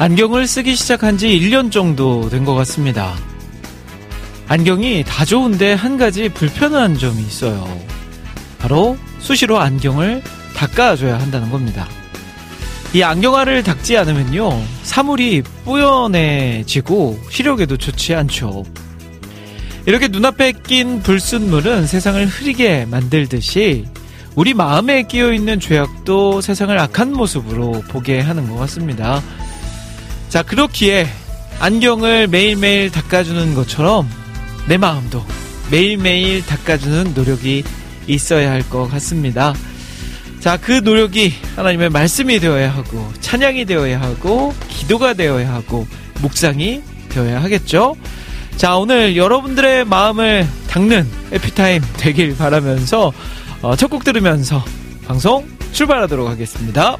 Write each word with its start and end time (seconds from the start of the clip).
안경을 0.00 0.46
쓰기 0.46 0.76
시작한 0.76 1.18
지 1.18 1.28
1년 1.28 1.70
정도 1.70 2.30
된 2.30 2.46
것 2.46 2.54
같습니다. 2.54 3.14
안경이 4.48 5.04
다 5.06 5.26
좋은데 5.26 5.74
한 5.74 5.98
가지 5.98 6.30
불편한 6.30 6.96
점이 6.96 7.20
있어요. 7.20 7.68
바로 8.58 8.96
수시로 9.18 9.58
안경을 9.58 10.22
닦아줘야 10.56 11.20
한다는 11.20 11.50
겁니다. 11.50 11.86
이 12.94 13.02
안경알을 13.02 13.62
닦지 13.62 13.98
않으면요, 13.98 14.62
사물이 14.84 15.42
뿌연해지고 15.66 17.20
시력에도 17.28 17.76
좋지 17.76 18.14
않죠. 18.14 18.64
이렇게 19.84 20.08
눈앞에 20.08 20.52
낀 20.66 21.02
불순물은 21.02 21.86
세상을 21.86 22.26
흐리게 22.26 22.86
만들듯이 22.86 23.84
우리 24.34 24.54
마음에 24.54 25.02
끼어 25.02 25.34
있는 25.34 25.60
죄악도 25.60 26.40
세상을 26.40 26.76
악한 26.78 27.12
모습으로 27.12 27.82
보게 27.90 28.18
하는 28.20 28.48
것 28.48 28.56
같습니다. 28.60 29.20
자, 30.30 30.42
그렇기에 30.42 31.08
안경을 31.58 32.28
매일매일 32.28 32.90
닦아주는 32.90 33.54
것처럼 33.54 34.08
내 34.68 34.78
마음도 34.78 35.24
매일매일 35.70 36.46
닦아주는 36.46 37.14
노력이 37.14 37.64
있어야 38.06 38.50
할 38.52 38.62
것 38.62 38.88
같습니다. 38.88 39.52
자, 40.38 40.56
그 40.56 40.72
노력이 40.72 41.34
하나님의 41.56 41.90
말씀이 41.90 42.38
되어야 42.40 42.70
하고, 42.74 43.12
찬양이 43.20 43.66
되어야 43.66 44.00
하고, 44.00 44.54
기도가 44.68 45.12
되어야 45.12 45.52
하고, 45.52 45.86
묵상이 46.22 46.80
되어야 47.10 47.42
하겠죠? 47.42 47.96
자, 48.56 48.76
오늘 48.76 49.16
여러분들의 49.16 49.84
마음을 49.84 50.46
닦는 50.68 51.06
에피타임 51.32 51.82
되길 51.98 52.36
바라면서, 52.38 53.12
어, 53.60 53.76
첫곡 53.76 54.02
들으면서 54.04 54.64
방송 55.06 55.46
출발하도록 55.72 56.26
하겠습니다. 56.28 56.96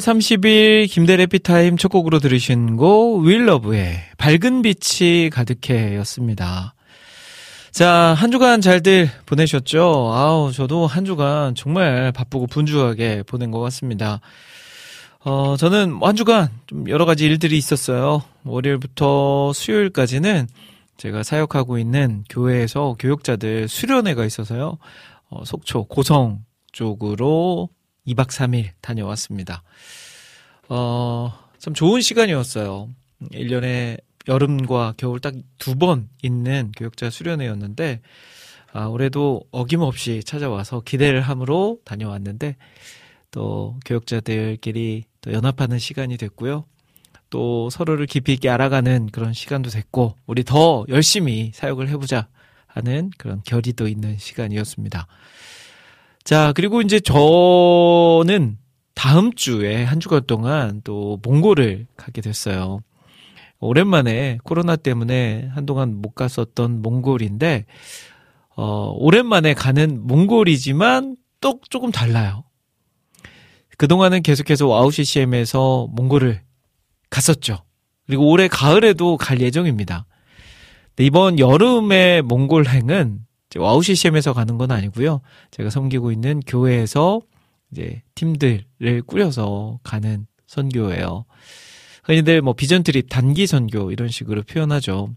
30일 0.00 0.88
김대래 0.88 1.26
피타임 1.26 1.76
첫 1.76 1.88
곡으로 1.88 2.18
들으신 2.18 2.76
곡 2.76 3.24
윌러브의 3.24 4.00
밝은 4.18 4.62
빛이 4.62 5.30
가득해 5.30 5.96
였습니다. 5.96 6.74
자, 7.70 8.14
한 8.16 8.32
주간 8.32 8.60
잘들 8.60 9.08
보내셨죠? 9.26 10.12
아우, 10.12 10.52
저도 10.52 10.86
한 10.86 11.04
주간 11.04 11.54
정말 11.54 12.10
바쁘고 12.12 12.48
분주하게 12.48 13.22
보낸 13.22 13.50
것 13.50 13.60
같습니다. 13.60 14.20
어, 15.24 15.56
저는 15.56 16.00
한 16.02 16.16
주간 16.16 16.48
좀 16.66 16.88
여러 16.88 17.04
가지 17.04 17.26
일들이 17.26 17.56
있었어요. 17.56 18.22
월요일부터 18.44 19.52
수요일까지는 19.52 20.48
제가 20.96 21.22
사역하고 21.22 21.78
있는 21.78 22.24
교회에서 22.28 22.96
교육자들 22.98 23.68
수련회가 23.68 24.24
있어서요. 24.24 24.78
어, 25.28 25.44
속초, 25.44 25.84
고성 25.84 26.40
쪽으로 26.72 27.68
2박 28.06 28.28
3일 28.28 28.70
다녀왔습니다. 28.80 29.62
어, 30.68 31.32
참 31.58 31.74
좋은 31.74 32.00
시간이었어요. 32.00 32.88
1년에 33.32 33.98
여름과 34.28 34.94
겨울 34.96 35.20
딱 35.20 35.34
두 35.58 35.74
번 35.76 36.08
있는 36.22 36.72
교육자 36.76 37.10
수련회였는데, 37.10 38.00
아, 38.72 38.86
올해도 38.86 39.42
어김없이 39.50 40.22
찾아와서 40.24 40.80
기대를 40.80 41.20
함으로 41.22 41.78
다녀왔는데, 41.84 42.56
또 43.30 43.78
교육자들끼리 43.84 45.04
또 45.20 45.32
연합하는 45.32 45.78
시간이 45.78 46.16
됐고요. 46.16 46.64
또 47.30 47.70
서로를 47.70 48.06
깊이 48.06 48.32
있게 48.32 48.48
알아가는 48.48 49.08
그런 49.12 49.32
시간도 49.32 49.70
됐고, 49.70 50.16
우리 50.26 50.44
더 50.44 50.84
열심히 50.88 51.52
사역을 51.54 51.88
해보자 51.88 52.28
하는 52.66 53.10
그런 53.18 53.42
결의도 53.44 53.86
있는 53.88 54.16
시간이었습니다. 54.18 55.06
자, 56.24 56.52
그리고 56.54 56.82
이제 56.82 57.00
저는 57.00 58.58
다음 58.94 59.32
주에 59.32 59.82
한 59.84 60.00
주간 60.00 60.22
동안 60.26 60.80
또 60.84 61.18
몽골을 61.22 61.86
가게 61.96 62.20
됐어요. 62.20 62.80
오랜만에 63.58 64.38
코로나 64.44 64.76
때문에 64.76 65.48
한동안 65.54 65.94
못 66.00 66.14
갔었던 66.14 66.82
몽골인데, 66.82 67.66
어, 68.56 68.92
오랜만에 68.96 69.54
가는 69.54 70.06
몽골이지만 70.06 71.16
또 71.40 71.60
조금 71.68 71.90
달라요. 71.90 72.44
그동안은 73.78 74.22
계속해서 74.22 74.66
와우 74.66 74.90
CCM에서 74.90 75.88
몽골을 75.92 76.42
갔었죠. 77.08 77.64
그리고 78.06 78.28
올해 78.28 78.48
가을에도 78.48 79.16
갈 79.16 79.40
예정입니다. 79.40 80.04
이번 80.98 81.38
여름의 81.38 82.20
몽골행은 82.22 83.20
WOW 83.58 83.82
CCM에서 83.82 84.32
가는 84.32 84.58
건 84.58 84.70
아니고요. 84.70 85.20
제가 85.50 85.70
섬기고 85.70 86.12
있는 86.12 86.40
교회에서 86.40 87.20
이제 87.72 88.02
팀들을 88.14 89.02
꾸려서 89.06 89.80
가는 89.82 90.26
선교예요. 90.46 91.24
흔히들 92.04 92.42
뭐 92.42 92.54
vision 92.54 92.82
trip 92.82 93.08
단기 93.08 93.46
선교 93.46 93.90
이런 93.92 94.08
식으로 94.08 94.42
표현하죠. 94.42 95.14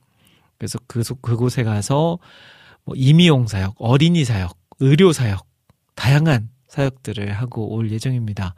그래서 0.58 0.80
그, 0.88 1.04
그곳에 1.22 1.64
가서 1.64 2.20
뭐 2.86 2.96
이미용 2.96 3.48
사역, 3.48 3.76
어린이 3.78 4.26
사역, 4.26 4.58
의료 4.80 5.14
사역, 5.14 5.46
다양한 5.96 6.50
사역들을 6.68 7.32
하고 7.34 7.74
올 7.74 7.92
예정입니다. 7.92 8.56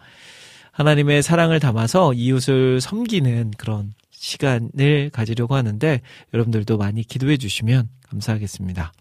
하나님의 0.72 1.24
사랑을 1.24 1.60
담아서 1.60 2.14
이웃을 2.14 2.82
섬기는 2.82 3.52
그런 3.58 3.94
시간을 4.12 5.10
가지려고 5.12 5.56
하는데 5.56 6.02
여러분들도 6.34 6.78
많이 6.78 7.04
기도해 7.04 7.38
주시면 7.38 7.90
감사하겠습니다. 8.10 8.92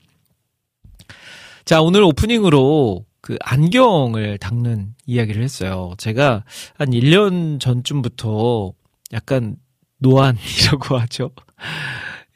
자, 1.65 1.81
오늘 1.81 2.03
오프닝으로 2.03 3.07
그 3.21 3.37
안경을 3.41 4.37
닦는 4.39 4.95
이야기를 5.07 5.43
했어요. 5.43 5.95
제가 5.97 6.45
한 6.77 6.91
1년 6.91 7.59
전쯤부터 7.59 8.73
약간 9.15 9.57
노안이라고 9.99 10.99
하죠. 11.01 11.31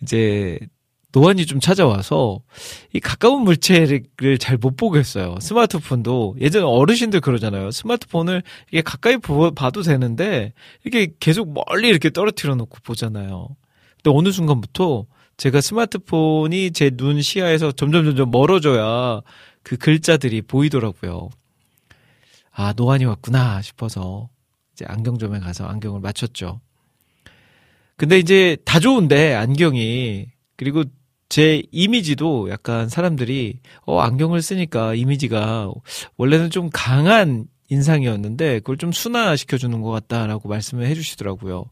이제 0.03 0.59
노안이 1.13 1.45
좀 1.45 1.61
찾아와서 1.61 2.41
이 2.95 3.01
가까운 3.01 3.43
물체를 3.43 4.39
잘 4.39 4.57
못 4.57 4.77
보겠어요. 4.77 5.37
스마트폰도 5.41 6.37
예전 6.41 6.65
어르신들 6.65 7.21
그러잖아요. 7.21 7.71
스마트폰을 7.71 8.43
이게 8.71 8.81
가까이 8.81 9.19
보, 9.19 9.51
봐도 9.51 9.83
되는데 9.83 10.55
이게 10.87 11.09
계속 11.21 11.53
멀리 11.53 11.89
이렇게 11.89 12.09
떨어뜨려 12.11 12.55
놓고 12.55 12.79
보잖아요. 12.83 13.49
근데 14.03 14.17
어느 14.17 14.33
순간부터 14.33 15.07
제가 15.39 15.61
스마트폰이 15.61 16.73
제 16.73 16.91
눈 16.91 17.23
시야에서 17.23 17.73
점점 17.73 18.05
점점 18.05 18.31
멀어져야 18.31 19.21
그 19.63 19.77
글자들이 19.77 20.43
보이더라고요. 20.43 21.31
아, 22.51 22.73
노안이 22.77 23.05
왔구나 23.05 23.63
싶어서 23.63 24.29
이제 24.73 24.85
안경점에 24.89 25.39
가서 25.39 25.67
안경을 25.67 26.01
맞췄죠. 26.01 26.61
근데 27.97 28.19
이제 28.19 28.57
다 28.65 28.81
좋은데 28.81 29.35
안경이 29.35 30.27
그리고 30.57 30.85
제 31.29 31.63
이미지도 31.71 32.49
약간 32.51 32.89
사람들이 32.89 33.61
어 33.85 34.01
안경을 34.01 34.43
쓰니까 34.43 34.95
이미지가 34.95 35.71
원래는 36.17 36.51
좀 36.51 36.71
강한 36.73 37.47
인상이었는데 37.69 38.61
그걸 38.61 38.77
좀 38.79 38.93
순화시켜 38.93 39.59
주는 39.59 39.83
것 39.83 39.91
같다라고 39.91 40.49
말씀을 40.49 40.87
해 40.87 40.95
주시더라고요. 40.95 41.67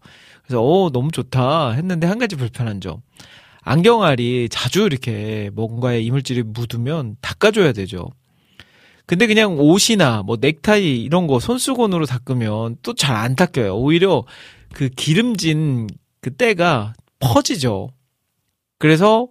그래서 0.45 0.63
어 0.63 0.91
너무 0.91 1.11
좋다 1.11 1.71
했는데 1.73 2.07
한 2.07 2.19
가지 2.19 2.37
불편한 2.37 2.81
점. 2.81 3.01
안경알이 3.67 4.49
자주 4.49 4.83
이렇게 4.85 5.51
뭔가에 5.53 6.01
이물질이 6.01 6.45
묻으면 6.45 7.17
닦아줘야 7.21 7.73
되죠. 7.73 8.09
근데 9.07 9.27
그냥 9.27 9.59
옷이나 9.59 10.23
뭐 10.23 10.37
넥타이 10.41 11.03
이런 11.03 11.27
거 11.27 11.41
손수건으로 11.41 12.07
닦으면 12.07 12.77
또 12.83 12.95
잘 12.95 13.17
안 13.17 13.35
닦여요. 13.37 13.77
오히려 13.77 14.25
그 14.73 14.89
기름진 14.89 15.89
그 16.21 16.31
때가 16.35 16.95
퍼지죠. 17.19 17.91
그래서 18.79 19.29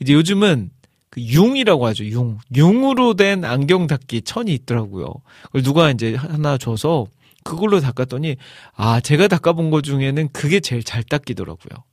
이제 0.00 0.14
요즘은 0.14 0.70
그 1.10 1.20
융이라고 1.20 1.86
하죠. 1.86 2.04
융. 2.06 2.38
융으로 2.56 3.14
된 3.14 3.44
안경 3.44 3.86
닦기 3.86 4.22
천이 4.22 4.52
있더라고요. 4.54 5.06
그걸 5.44 5.62
누가 5.62 5.90
이제 5.90 6.14
하나 6.14 6.56
줘서 6.58 7.06
그걸로 7.44 7.80
닦았더니 7.80 8.36
아, 8.74 9.00
제가 9.00 9.28
닦아본 9.28 9.70
것 9.70 9.84
중에는 9.84 10.28
그게 10.32 10.60
제일 10.60 10.82
잘 10.82 11.02
닦이더라고요. 11.02 11.84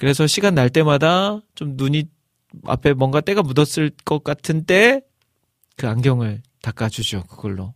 그래서 0.00 0.26
시간 0.26 0.54
날 0.54 0.70
때마다 0.70 1.40
좀 1.54 1.74
눈이 1.76 2.04
앞에 2.64 2.94
뭔가 2.94 3.20
때가 3.20 3.42
묻었을 3.42 3.90
것 4.04 4.24
같은 4.24 4.64
때 4.64 5.02
그 5.80 5.88
안경을 5.88 6.42
닦아주죠. 6.60 7.24
그걸로. 7.24 7.72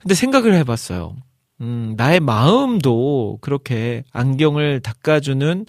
근데 0.00 0.14
생각을 0.14 0.54
해봤어요. 0.54 1.16
음, 1.60 1.92
나의 1.98 2.20
마음도 2.20 3.36
그렇게 3.42 4.04
안경을 4.12 4.80
닦아주는 4.80 5.66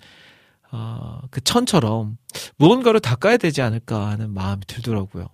어, 0.71 1.19
그 1.29 1.41
천처럼 1.41 2.17
무언가로 2.55 2.99
닦아야 2.99 3.35
되지 3.35 3.61
않을까 3.61 4.07
하는 4.07 4.33
마음이 4.33 4.61
들더라고요. 4.65 5.27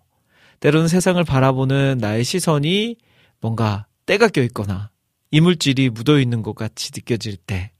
때로는 0.60 0.88
세상을 0.88 1.24
바라보는 1.24 2.00
나의 2.01 2.24
시선이 2.24 2.95
뭔가 3.39 3.86
때가 4.07 4.27
껴있거나 4.29 4.89
이물질이 5.29 5.91
묻어 5.91 6.19
있는 6.19 6.41
것 6.41 6.55
같이 6.55 6.91
느껴질 6.95 7.38
때 7.38 7.72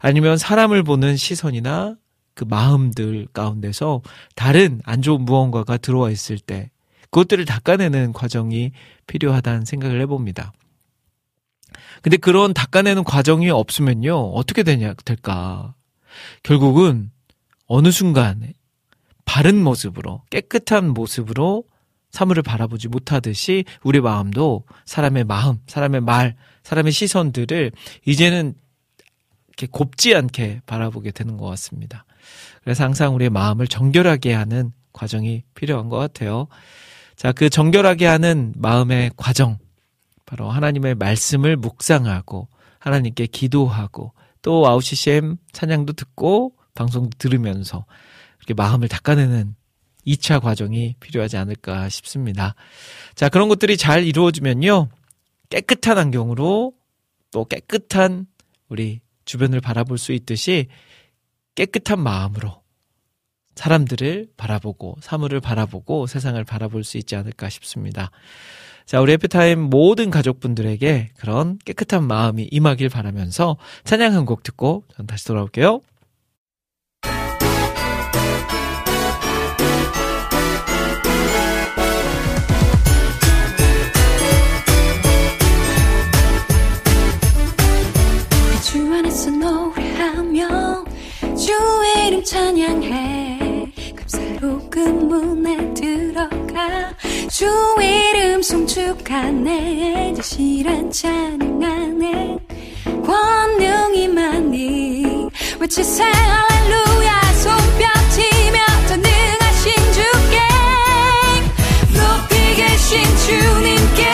아니면 0.00 0.36
사람을 0.38 0.82
보는 0.82 1.16
시선이나 1.16 1.96
그 2.34 2.44
마음들 2.44 3.26
가운데서 3.32 4.02
다른 4.34 4.80
안 4.84 5.02
좋은 5.02 5.24
무언가가 5.24 5.76
들어와 5.76 6.10
있을 6.10 6.38
때 6.38 6.70
그것들을 7.10 7.44
닦아내는 7.44 8.12
과정이 8.12 8.72
필요하다는 9.06 9.64
생각을 9.66 10.00
해봅니다. 10.00 10.52
근데 12.00 12.16
그런 12.16 12.54
닦아내는 12.54 13.04
과정이 13.04 13.50
없으면요, 13.50 14.30
어떻게 14.30 14.62
되냐, 14.62 14.94
될까. 15.04 15.74
결국은 16.42 17.10
어느 17.66 17.90
순간 17.90 18.52
바른 19.24 19.62
모습으로, 19.62 20.22
깨끗한 20.30 20.88
모습으로 20.88 21.64
사물을 22.10 22.42
바라보지 22.42 22.88
못하듯이 22.88 23.64
우리 23.82 24.00
마음도 24.00 24.64
사람의 24.84 25.24
마음, 25.24 25.58
사람의 25.66 26.02
말, 26.02 26.36
사람의 26.62 26.92
시선들을 26.92 27.72
이제는 28.06 28.54
이렇게 29.48 29.66
곱지 29.70 30.14
않게 30.14 30.62
바라보게 30.66 31.10
되는 31.10 31.36
것 31.36 31.46
같습니다. 31.46 32.04
그래서 32.62 32.84
항상 32.84 33.14
우리의 33.14 33.30
마음을 33.30 33.66
정결하게 33.66 34.32
하는 34.32 34.72
과정이 34.92 35.42
필요한 35.54 35.88
것 35.88 35.96
같아요. 35.96 36.48
자, 37.16 37.32
그 37.32 37.48
정결하게 37.48 38.06
하는 38.06 38.52
마음의 38.56 39.12
과정. 39.16 39.58
바로 40.26 40.50
하나님의 40.50 40.94
말씀을 40.94 41.56
묵상하고 41.56 42.48
하나님께 42.78 43.26
기도하고 43.26 44.12
또 44.40 44.66
아웃CCM 44.66 45.36
찬양도 45.52 45.92
듣고 45.92 46.54
방송도 46.74 47.10
들으면서 47.18 47.84
이렇게 48.38 48.54
마음을 48.54 48.88
닦아내는 48.88 49.54
2차 50.06 50.40
과정이 50.40 50.96
필요하지 51.00 51.36
않을까 51.36 51.88
싶습니다. 51.88 52.54
자, 53.14 53.28
그런 53.28 53.48
것들이 53.48 53.76
잘 53.76 54.04
이루어지면요. 54.04 54.88
깨끗한 55.50 55.98
안경으로 55.98 56.72
또 57.30 57.44
깨끗한 57.44 58.26
우리 58.68 59.00
주변을 59.24 59.60
바라볼 59.60 59.98
수 59.98 60.12
있듯이 60.12 60.66
깨끗한 61.54 62.00
마음으로 62.00 62.62
사람들을 63.54 64.28
바라보고 64.36 64.96
사물을 65.00 65.40
바라보고 65.40 66.06
세상을 66.06 66.42
바라볼 66.44 66.84
수 66.84 66.96
있지 66.96 67.16
않을까 67.16 67.48
싶습니다. 67.50 68.10
자, 68.86 69.00
우리 69.00 69.12
해피타임 69.12 69.60
모든 69.60 70.10
가족분들에게 70.10 71.10
그런 71.16 71.58
깨끗한 71.64 72.04
마음이 72.06 72.48
임하길 72.50 72.88
바라면서 72.88 73.56
찬양 73.84 74.14
한 74.14 74.24
곡 74.24 74.42
듣고 74.42 74.84
전 74.96 75.06
다시 75.06 75.26
돌아올게요. 75.26 75.80
찬양해. 92.32 93.70
감사로운 93.94 95.06
문에 95.06 95.74
들어가. 95.74 96.94
주 97.30 97.44
이름 97.78 98.40
송축하네. 98.40 100.14
진실한 100.14 100.90
찬양 100.90 101.62
안에 101.62 102.38
권능이 103.04 104.08
많이 104.08 105.28
외치세 105.60 106.04
할렐루야. 106.04 107.20
손뼉치며 107.34 108.58
전능하신 108.88 109.72
주께 109.92 110.38
높이 111.92 112.54
계신 112.54 113.02
주님께 113.26 114.10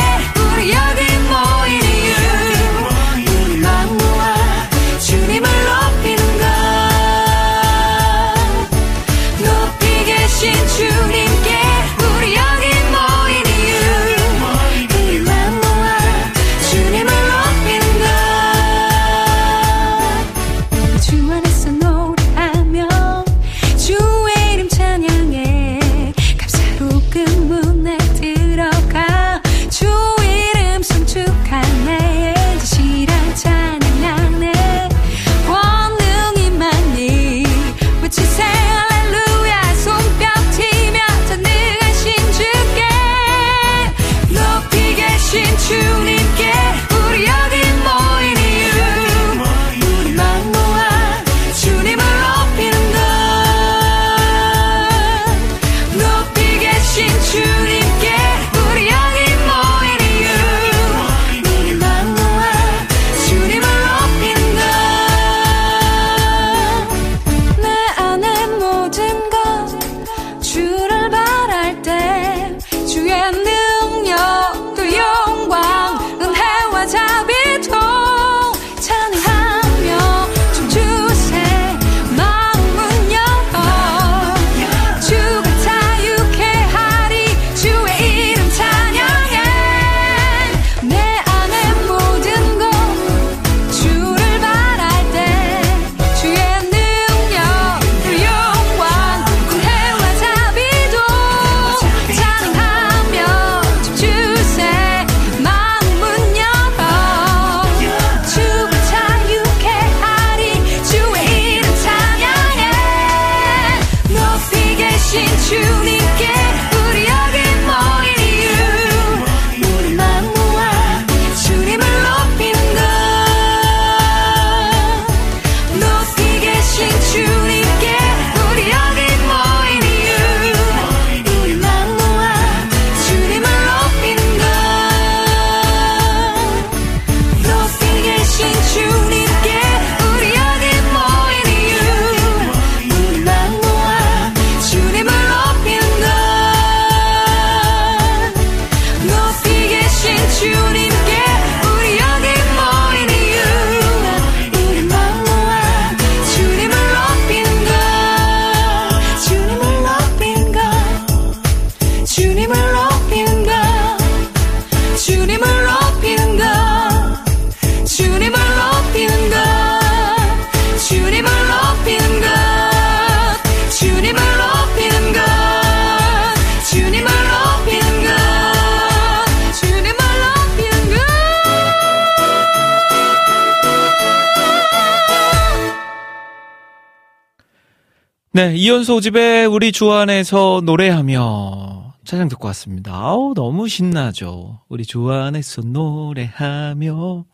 네, 188.39 188.55
이연소 188.55 189.01
집에 189.01 189.47
우리 189.47 189.73
주 189.73 189.91
안에서 189.91 190.63
노래하며 190.65 191.95
찬양 192.05 192.29
듣고 192.29 192.47
왔습니다. 192.47 192.95
아우, 192.95 193.35
너무 193.35 193.67
신나죠. 193.67 194.61
우리 194.69 194.85
주 194.85 195.11
안에서 195.11 195.63
노래하며 195.63 197.25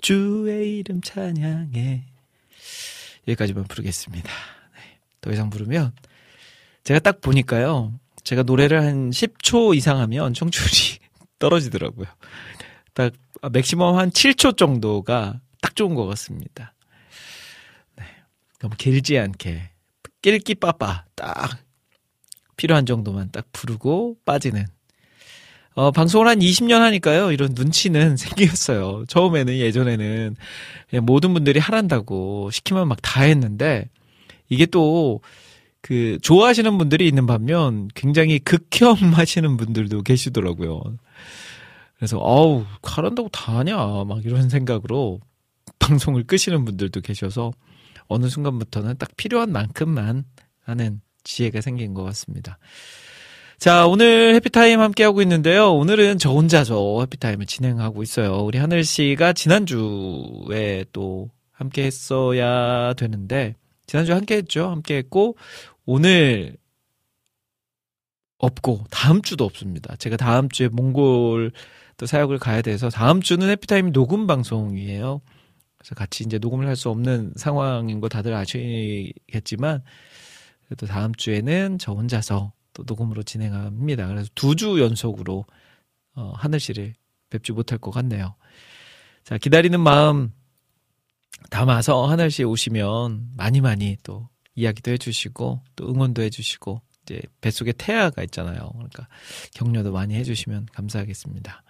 주의 0.00 0.78
이름 0.78 1.02
찬양해. 1.02 2.04
여기까지만 3.28 3.62
부르겠습니다. 3.68 4.28
네, 4.28 4.98
더 5.20 5.30
이상 5.30 5.50
부르면 5.50 5.92
제가 6.82 6.98
딱 6.98 7.20
보니까요. 7.20 7.92
제가 8.24 8.42
노래를 8.42 8.82
한 8.82 9.10
10초 9.10 9.76
이상 9.76 10.00
하면 10.00 10.34
청출이 10.34 10.98
떨어지더라고요. 11.38 12.08
딱 12.94 13.12
맥시멈 13.52 13.96
한 13.96 14.10
7초 14.10 14.56
정도가 14.56 15.40
딱 15.62 15.76
좋은 15.76 15.94
것 15.94 16.06
같습니다. 16.06 16.74
네, 17.94 18.04
너무 18.58 18.74
길지 18.76 19.16
않게 19.16 19.69
낄끼 20.22 20.54
빠빠 20.54 21.04
딱 21.14 21.58
필요한 22.56 22.86
정도만 22.86 23.30
딱 23.32 23.46
부르고 23.52 24.16
빠지는 24.24 24.66
어, 25.74 25.92
방송을 25.92 26.26
한 26.28 26.40
20년 26.40 26.80
하니까요, 26.80 27.30
이런 27.32 27.52
눈치는 27.54 28.16
생겼어요. 28.18 29.04
처음에는, 29.08 29.54
예전에는, 29.56 30.36
모든 31.02 31.32
분들이 31.32 31.60
하란다고 31.60 32.50
시키면 32.50 32.88
막 32.88 32.98
다 33.02 33.22
했는데, 33.22 33.88
이게 34.48 34.66
또, 34.66 35.20
그, 35.80 36.18
좋아하시는 36.22 36.76
분들이 36.76 37.06
있는 37.06 37.24
반면, 37.26 37.88
굉장히 37.94 38.40
극혐 38.40 38.96
하시는 39.14 39.56
분들도 39.56 40.02
계시더라고요. 40.02 40.82
그래서, 41.96 42.18
어우, 42.18 42.66
하란다고 42.82 43.28
다 43.28 43.58
하냐, 43.58 43.76
막 43.76 44.24
이런 44.24 44.50
생각으로 44.50 45.20
방송을 45.78 46.24
끄시는 46.24 46.64
분들도 46.64 47.00
계셔서, 47.00 47.52
어느 48.10 48.28
순간부터는 48.28 48.98
딱 48.98 49.16
필요한 49.16 49.52
만큼만 49.52 50.24
하는 50.64 51.00
지혜가 51.22 51.60
생긴 51.60 51.94
것 51.94 52.02
같습니다. 52.02 52.58
자, 53.56 53.86
오늘 53.86 54.34
해피타임 54.34 54.80
함께하고 54.80 55.22
있는데요. 55.22 55.72
오늘은 55.74 56.18
저 56.18 56.30
혼자서 56.30 57.00
해피타임을 57.02 57.46
진행하고 57.46 58.02
있어요. 58.02 58.38
우리 58.38 58.58
하늘 58.58 58.84
씨가 58.84 59.32
지난주에 59.34 60.86
또 60.92 61.28
함께 61.52 61.84
했어야 61.84 62.94
되는데, 62.94 63.54
지난주에 63.86 64.14
함께 64.14 64.36
했죠. 64.36 64.68
함께 64.68 64.96
했고, 64.96 65.36
오늘 65.84 66.56
없고, 68.38 68.84
다음 68.90 69.22
주도 69.22 69.44
없습니다. 69.44 69.94
제가 69.96 70.16
다음 70.16 70.48
주에 70.48 70.68
몽골 70.68 71.52
또 71.98 72.06
사역을 72.06 72.38
가야 72.38 72.62
돼서, 72.62 72.88
다음 72.88 73.20
주는 73.20 73.46
해피타임 73.50 73.92
녹음 73.92 74.26
방송이에요. 74.26 75.20
그래서 75.80 75.94
같이 75.94 76.24
이제 76.24 76.38
녹음을 76.38 76.66
할 76.66 76.76
수 76.76 76.90
없는 76.90 77.32
상황인 77.36 78.00
거 78.00 78.08
다들 78.08 78.34
아시겠지만, 78.34 79.82
그래도 80.66 80.86
다음 80.86 81.14
주에는 81.14 81.78
저 81.78 81.92
혼자서 81.92 82.52
또 82.74 82.84
녹음으로 82.86 83.22
진행합니다. 83.24 84.06
그래서 84.06 84.28
두 84.34 84.54
주 84.54 84.80
연속으로 84.80 85.44
어, 86.14 86.32
하늘 86.36 86.60
씨를 86.60 86.94
뵙지 87.30 87.52
못할 87.52 87.78
것 87.78 87.90
같네요. 87.90 88.34
자, 89.24 89.38
기다리는 89.38 89.78
마음 89.80 90.32
담아서 91.50 92.06
하늘 92.06 92.30
씨 92.30 92.44
오시면 92.44 93.30
많이 93.36 93.60
많이 93.60 93.96
또 94.02 94.28
이야기도 94.54 94.90
해주시고 94.92 95.62
또 95.76 95.88
응원도 95.88 96.22
해주시고 96.22 96.82
이제 97.02 97.20
뱃속에 97.40 97.72
태아가 97.72 98.22
있잖아요. 98.24 98.70
그러니까 98.74 99.08
격려도 99.54 99.92
많이 99.92 100.14
해주시면 100.16 100.66
감사하겠습니다. 100.72 101.62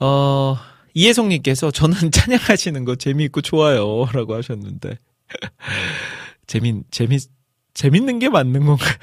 어, 0.00 0.56
이혜성님께서 0.96 1.70
저는 1.70 1.94
찬양하시는 2.10 2.84
거 2.86 2.96
재미있고 2.96 3.42
좋아요. 3.42 4.06
라고 4.12 4.34
하셨는데. 4.34 4.98
재밌, 6.46 6.90
재밌, 6.90 7.22
재밌는 7.74 8.18
게 8.18 8.30
맞는 8.30 8.64
건가요? 8.64 8.96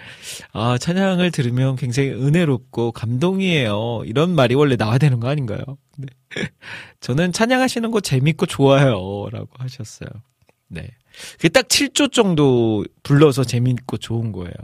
아, 0.52 0.78
찬양을 0.78 1.30
들으면 1.30 1.76
굉장히 1.76 2.10
은혜롭고 2.10 2.92
감동이에요. 2.92 4.02
이런 4.06 4.34
말이 4.34 4.54
원래 4.54 4.76
나와야 4.76 4.96
되는 4.96 5.20
거 5.20 5.28
아닌가요? 5.28 5.60
네. 5.98 6.06
저는 7.00 7.32
찬양하시는 7.32 7.90
거 7.90 8.00
재밌고 8.00 8.46
좋아요. 8.46 9.28
라고 9.30 9.48
하셨어요. 9.58 10.08
네. 10.68 10.88
그게 11.32 11.50
딱 11.50 11.68
7초 11.68 12.12
정도 12.12 12.84
불러서 13.02 13.44
재밌고 13.44 13.98
좋은 13.98 14.32
거예요. 14.32 14.54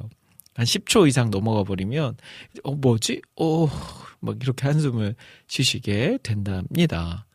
한 0.54 0.64
10초 0.64 1.06
이상 1.06 1.30
넘어가 1.30 1.64
버리면, 1.64 2.16
어, 2.64 2.74
뭐지? 2.74 3.20
어, 3.38 3.68
막 4.26 4.36
이렇게 4.42 4.66
한숨을 4.66 5.14
쉬시게 5.48 6.18
된답니다. 6.22 7.26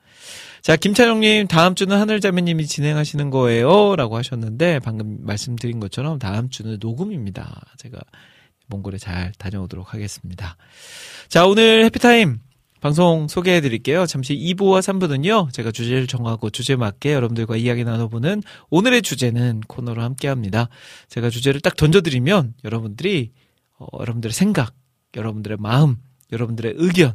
자, 0.62 0.75
김찬영님, 0.75 1.47
다음 1.47 1.73
주는 1.73 1.97
하늘자매님이 1.97 2.67
진행하시는 2.67 3.32
거예요. 3.32 3.95
라고 3.95 4.15
하셨는데, 4.17 4.77
방금 4.80 5.17
말씀드린 5.21 5.80
것처럼 5.80 6.19
다음 6.19 6.49
주는 6.49 6.77
녹음입니다. 6.80 7.62
제가 7.77 7.99
몽골에 8.67 8.99
잘 8.99 9.32
다녀오도록 9.39 9.93
하겠습니다. 9.93 10.58
자, 11.30 11.47
오늘 11.47 11.84
해피타임 11.86 12.39
방송 12.80 13.27
소개해 13.27 13.62
드릴게요. 13.62 14.06
잠시 14.08 14.36
2부와 14.36 14.80
3부는요, 14.82 15.54
제가 15.54 15.71
주제를 15.71 16.08
정하고 16.08 16.49
주제 16.49 16.75
맞게 16.75 17.13
여러분들과 17.13 17.56
이야기 17.56 17.84
나눠보는 17.84 18.41
오늘의 18.71 19.04
주제는 19.04 19.62
코너로 19.67 20.01
함께 20.01 20.27
합니다. 20.27 20.67
제가 21.08 21.30
주제를 21.30 21.62
딱 21.62 21.75
던져드리면 21.75 22.56
여러분들이, 22.63 23.32
어, 23.77 23.86
여러분들의 23.99 24.34
생각, 24.34 24.73
여러분들의 25.15 25.58
마음, 25.60 25.97
여러분들의 26.32 26.76
의견 26.78 27.13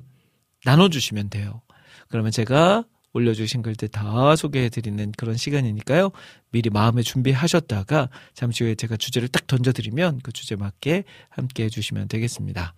나눠주시면 0.65 1.31
돼요. 1.31 1.63
그러면 2.09 2.33
제가 2.33 2.85
올려주신 3.13 3.63
글들 3.63 3.89
다 3.89 4.37
소개해드리는 4.37 5.13
그런 5.13 5.37
시간이니까요. 5.37 6.11
미리 6.51 6.69
마음에 6.71 7.03
준비하셨다가 7.03 8.11
잠시 8.35 8.65
후에 8.65 8.75
제가 8.75 8.97
주제를 8.97 9.29
딱 9.29 9.47
던져드리면 9.47 10.21
그 10.23 10.33
주제 10.33 10.55
맞게 10.55 11.05
함께 11.31 11.65
해주시면 11.65 12.09
되겠습니다. 12.09 12.75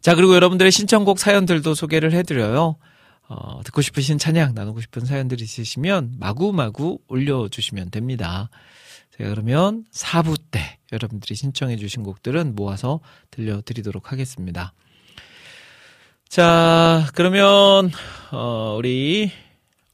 자, 0.00 0.14
그리고 0.14 0.34
여러분들의 0.36 0.70
신청곡 0.70 1.18
사연들도 1.18 1.74
소개를 1.74 2.12
해드려요. 2.12 2.76
어, 3.28 3.60
듣고 3.64 3.82
싶으신 3.82 4.18
찬양, 4.18 4.54
나누고 4.54 4.80
싶은 4.80 5.04
사연들 5.04 5.40
있으시면 5.40 6.14
마구마구 6.18 7.00
올려주시면 7.08 7.90
됩니다. 7.90 8.50
제가 9.16 9.30
그러면 9.30 9.84
4부 9.92 10.40
때 10.50 10.75
여러분들이 10.92 11.34
신청해 11.34 11.76
주신 11.76 12.02
곡들은 12.02 12.54
모아서 12.54 13.00
들려드리도록 13.30 14.12
하겠습니다. 14.12 14.72
자, 16.28 17.06
그러면, 17.14 17.90
어, 18.32 18.74
우리 18.76 19.30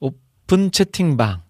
오픈 0.00 0.70
채팅방. 0.70 1.42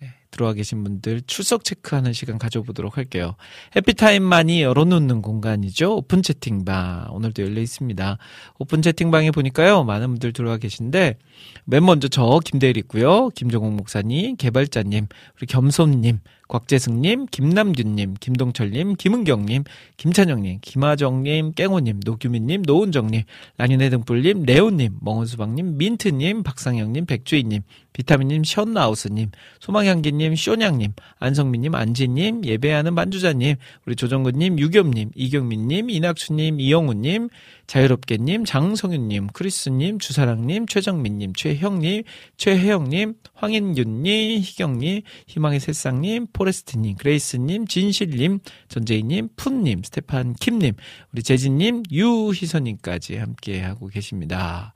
네, 0.00 0.14
들어와 0.30 0.52
계신 0.52 0.84
분들 0.84 1.22
출석 1.22 1.64
체크하는 1.64 2.12
시간 2.12 2.38
가져보도록 2.38 2.96
할게요. 2.96 3.36
해피타임만이 3.76 4.62
열어놓는 4.62 5.22
공간이죠. 5.22 5.96
오픈 5.96 6.22
채팅방. 6.22 7.08
오늘도 7.10 7.42
열려 7.42 7.60
있습니다. 7.62 8.18
오픈 8.58 8.82
채팅방에 8.82 9.30
보니까요. 9.30 9.84
많은 9.84 10.08
분들 10.08 10.32
들어와 10.34 10.58
계신데, 10.58 11.18
맨 11.64 11.84
먼저 11.84 12.08
저 12.08 12.40
김대일 12.44 12.76
있고요. 12.76 13.30
김정욱 13.30 13.74
목사님, 13.74 14.36
개발자님, 14.36 15.06
우리 15.36 15.46
겸손님, 15.46 16.20
곽재승님, 16.50 17.26
김남균님, 17.30 18.14
김동철님, 18.18 18.96
김은경님, 18.96 19.62
김찬영님, 19.96 20.58
김하정님, 20.60 21.52
깽호님, 21.52 22.00
노규민님, 22.04 22.62
노은정님, 22.66 23.22
라니네 23.56 23.88
등불님, 23.90 24.42
레오님, 24.42 24.96
멍은수박님, 25.00 25.78
민트님, 25.78 26.42
박상영님, 26.42 27.06
백주희님, 27.06 27.62
비타민님, 27.92 28.42
션나우스님, 28.42 29.30
소망향기님, 29.60 30.34
쇼냥님, 30.34 30.92
안성민님, 31.20 31.74
안지님, 31.76 32.44
예배하는 32.44 32.94
만주자님, 32.94 33.54
우리 33.86 33.94
조정근님, 33.94 34.58
유겸님, 34.58 35.10
이경민님, 35.14 35.88
이낙수님, 35.88 36.58
이영우님, 36.58 37.28
자유롭게님, 37.70 38.44
장성윤님, 38.46 39.28
크리스님, 39.28 40.00
주사랑님, 40.00 40.66
최정민님, 40.66 41.34
최형님, 41.34 42.02
최혜영님, 42.36 43.14
황인균님, 43.34 44.40
희경님, 44.40 45.02
희망의 45.28 45.60
새싹님, 45.60 46.26
포레스트님, 46.32 46.96
그레이스님, 46.96 47.68
진실님, 47.68 48.40
전재희님, 48.66 49.28
푼님, 49.36 49.84
스테판 49.84 50.34
킴님, 50.40 50.74
우리 51.12 51.22
재진님, 51.22 51.84
유희선님까지 51.92 53.18
함께 53.18 53.60
하고 53.60 53.86
계십니다. 53.86 54.74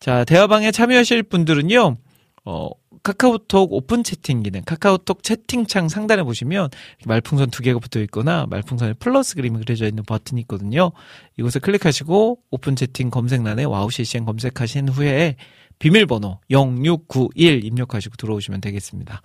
자, 0.00 0.24
대화방에 0.24 0.72
참여하실 0.72 1.22
분들은요, 1.22 1.96
어, 2.44 2.70
카카오톡 3.02 3.72
오픈 3.72 4.04
채팅 4.04 4.42
기능, 4.42 4.62
카카오톡 4.64 5.22
채팅창 5.22 5.88
상단에 5.88 6.22
보시면 6.22 6.70
말풍선 7.04 7.50
두 7.50 7.62
개가 7.62 7.80
붙어 7.80 8.00
있거나 8.02 8.46
말풍선에 8.48 8.94
플러스 8.94 9.34
그림이 9.34 9.58
그려져 9.58 9.86
있는 9.86 10.04
버튼이 10.04 10.40
있거든요. 10.42 10.92
이곳을 11.36 11.60
클릭하시고 11.60 12.38
오픈 12.50 12.76
채팅 12.76 13.10
검색란에 13.10 13.64
WOW 13.64 13.90
CCM 13.90 14.24
검색하신 14.24 14.88
후에 14.88 15.36
비밀번호 15.80 16.38
0691 16.48 17.64
입력하시고 17.64 18.14
들어오시면 18.16 18.60
되겠습니다. 18.60 19.20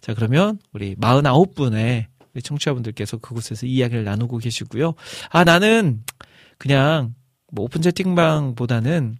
자, 0.00 0.14
그러면 0.14 0.58
우리 0.72 0.94
49분의 0.96 2.06
청취자분들께서 2.42 3.18
그곳에서 3.18 3.66
이야기를 3.66 4.04
나누고 4.04 4.38
계시고요. 4.38 4.94
아, 5.28 5.44
나는 5.44 6.02
그냥 6.56 7.14
뭐 7.52 7.66
오픈 7.66 7.82
채팅방보다는 7.82 9.18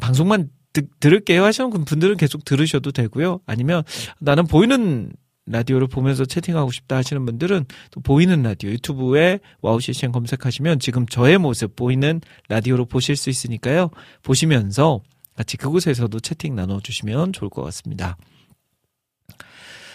방송만 0.00 0.50
듣, 0.74 1.00
들을게요 1.00 1.42
하시는 1.42 1.70
분들은 1.70 2.18
계속 2.18 2.44
들으셔도 2.44 2.92
되고요. 2.92 3.40
아니면 3.46 3.82
나는 4.20 4.46
보이는 4.46 5.10
라디오를 5.46 5.88
보면서 5.88 6.24
채팅하고 6.24 6.70
싶다 6.70 6.96
하시는 6.96 7.24
분들은 7.24 7.66
또 7.90 8.00
보이는 8.00 8.42
라디오 8.42 8.70
유튜브에 8.70 9.40
WOW 9.62 9.80
CCM 9.80 10.12
검색하시면 10.12 10.80
지금 10.80 11.06
저의 11.06 11.38
모습 11.38 11.76
보이는 11.76 12.20
라디오로 12.48 12.86
보실 12.86 13.16
수 13.16 13.30
있으니까요. 13.30 13.90
보시면서 14.22 15.00
같이 15.36 15.56
그곳에서도 15.56 16.18
채팅 16.20 16.54
나눠주시면 16.54 17.32
좋을 17.32 17.50
것 17.50 17.62
같습니다. 17.64 18.16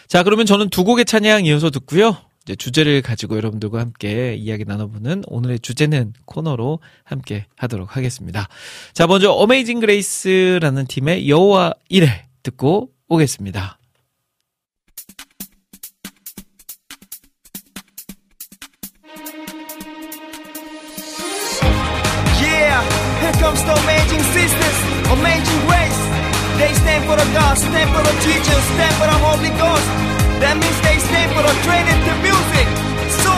자, 0.07 0.23
그러면 0.23 0.45
저는 0.45 0.69
두 0.69 0.83
곡의 0.83 1.05
찬양 1.05 1.45
이어서 1.45 1.69
듣고요. 1.69 2.17
이제 2.49 2.55
주제를 2.55 3.03
가지고 3.03 3.38
여러분들과 3.38 3.79
함께 3.79 4.33
이야기 4.33 4.65
나눠보는 4.65 5.23
오늘의 5.27 5.59
주제는 5.59 6.13
코너로 6.25 6.79
함께 7.03 7.45
하도록 7.55 7.95
하겠습니다. 7.95 8.47
자, 8.93 9.05
먼저 9.05 9.31
Amazing 9.31 9.79
Grace라는 9.79 10.88
팀의 10.88 11.29
여호와 11.29 11.73
이래 11.89 12.25
듣고 12.41 12.89
오겠습니다. 13.07 13.77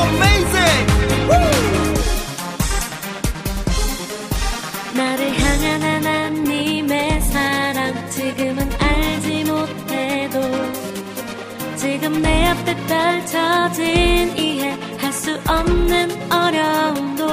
amazing. 0.08 0.86
Woo! 1.30 1.52
나를 4.98 5.22
향한 5.40 5.82
하나님의 5.82 7.22
사랑 7.22 8.10
지금은 8.10 8.70
알지 8.80 9.44
못해도 9.46 10.42
지금 11.78 12.22
내 12.22 12.46
앞에 12.48 12.76
펼쳐진 12.88 14.38
이해할 14.38 15.14
수 15.14 15.40
없는 15.48 16.32
어려움도 16.32 17.28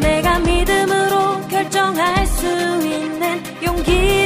내가 0.00 0.38
믿음으로 0.40 1.46
결정할 1.48 2.26
수 2.26 2.46
있는 2.82 3.42
용기. 3.64 4.25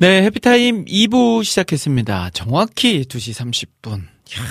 네, 0.00 0.22
Happy 0.22 0.58
Time 0.58 0.86
2부 0.86 1.44
시작했습니다. 1.44 2.30
정확히 2.30 3.02
2시 3.02 3.34
30분. 3.34 3.96
이야, 3.98 4.46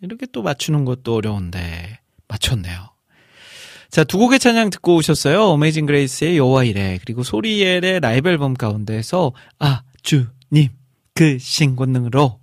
이렇게 0.00 0.26
또 0.32 0.42
맞추는 0.42 0.84
것도 0.84 1.14
어려운데, 1.14 2.00
맞췄네요. 2.26 2.90
자, 3.90 4.02
두 4.02 4.18
곡의 4.18 4.40
찬양 4.40 4.70
듣고 4.70 4.96
오셨어요. 4.96 5.40
Amazing 5.50 5.86
Grace의 5.86 6.36
여호와 6.36 6.64
이래 6.64 6.98
그리고 7.00 7.22
소리엘의 7.22 8.00
라이브 8.00 8.28
앨범 8.28 8.54
가운데에서 8.54 9.30
아, 9.60 9.84
주님 10.02 10.70
그 11.14 11.38
신권능으로 11.38 12.40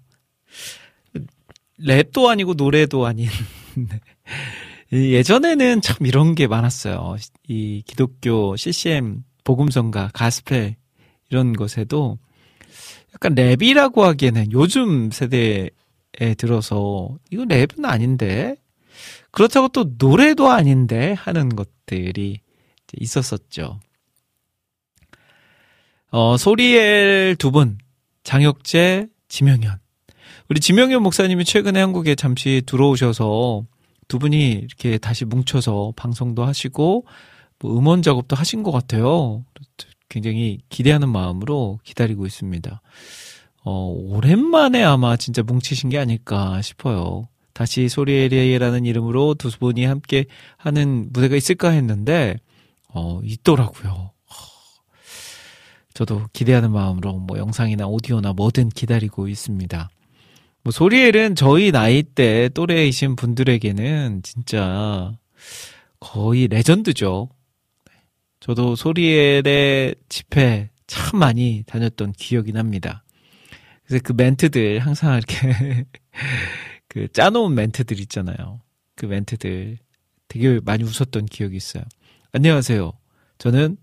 랩도 1.82 2.28
아니고 2.28 2.54
노래도 2.54 3.06
아닌 3.06 3.28
네. 3.76 4.00
이 4.94 5.14
예전에는 5.14 5.82
참 5.82 6.06
이런 6.06 6.36
게 6.36 6.48
많았어요. 6.48 7.18
이 7.50 7.84
기독교 7.86 8.56
CCM 8.56 9.26
복음성가 9.44 10.12
가스펠 10.14 10.78
이런 11.30 11.52
것에도 11.52 12.18
약간 13.14 13.36
랩이라고 13.36 14.02
하기에는 14.02 14.52
요즘 14.52 15.12
세대에 15.12 15.70
들어서 16.38 17.18
이거 17.32 17.44
랩은 17.44 17.86
아닌데 17.86 18.56
그렇다고 19.32 19.68
또 19.70 19.92
노래도 19.98 20.50
아닌데 20.50 21.14
하는 21.14 21.50
것들이 21.56 22.40
있었었죠. 22.94 23.80
어, 26.12 26.38
소리엘 26.38 27.36
두 27.38 27.52
분, 27.52 27.78
장혁재, 28.24 29.08
지명현. 29.28 29.78
우리 30.50 30.60
지명현 30.60 31.04
목사님이 31.04 31.46
최근에 31.46 31.80
한국에 31.80 32.16
잠시 32.16 32.64
들어오셔서 32.66 33.64
두 34.08 34.18
분이 34.18 34.52
이렇게 34.54 34.98
다시 34.98 35.26
뭉쳐서 35.26 35.94
방송도 35.96 36.44
하시고 36.44 37.06
뭐 37.60 37.78
음원 37.78 38.02
작업도 38.02 38.36
하신 38.36 38.64
것 38.64 38.72
같아요. 38.72 39.46
굉장히 40.10 40.60
기대하는 40.70 41.10
마음으로 41.10 41.80
기다리고 41.84 42.26
있습니다. 42.26 42.82
어, 43.64 43.94
오랜만에 43.96 44.84
아마 44.84 45.16
진짜 45.16 45.44
뭉치신 45.44 45.90
게 45.90 46.00
아닐까 46.00 46.62
싶어요. 46.62 47.28
다시 47.54 47.90
소리에리라는 47.90 48.86
이름으로 48.86 49.36
두 49.36 49.50
분이 49.50 49.86
함께 49.86 50.26
하는 50.58 51.10
무대가 51.12 51.36
있을까 51.36 51.70
했는데, 51.70 52.38
어, 52.88 53.20
있더라고요. 53.24 54.12
저도 55.94 56.28
기대하는 56.32 56.72
마음으로 56.72 57.14
뭐 57.14 57.38
영상이나 57.38 57.86
오디오나 57.86 58.32
뭐든 58.32 58.70
기다리고 58.70 59.28
있습니다. 59.28 59.90
뭐 60.64 60.72
소리엘은 60.72 61.36
저희 61.36 61.74
나이 61.74 62.04
때 62.04 62.48
또래이신 62.54 63.18
분들에게는 63.18 64.22
진짜 64.24 65.12
거의 66.00 66.48
레전드죠. 66.48 67.28
저도 68.40 68.76
소리엘의 68.76 69.96
집회 70.08 70.70
참 70.88 71.20
많이 71.20 71.64
다녔던 71.68 72.14
기억이 72.14 72.52
납니다. 72.52 73.04
그래서 73.86 74.02
그 74.04 74.14
멘트들 74.14 74.80
항상 74.80 75.18
이렇게 75.18 75.86
그 76.88 77.08
짜놓은 77.12 77.54
멘트들 77.54 78.00
있잖아요. 78.02 78.62
그 78.96 79.06
멘트들 79.06 79.78
되게 80.28 80.60
많이 80.64 80.84
웃었던 80.84 81.26
기억이 81.26 81.58
있어요. 81.58 81.84
안녕하세요. 82.32 82.94
저는 83.40 83.78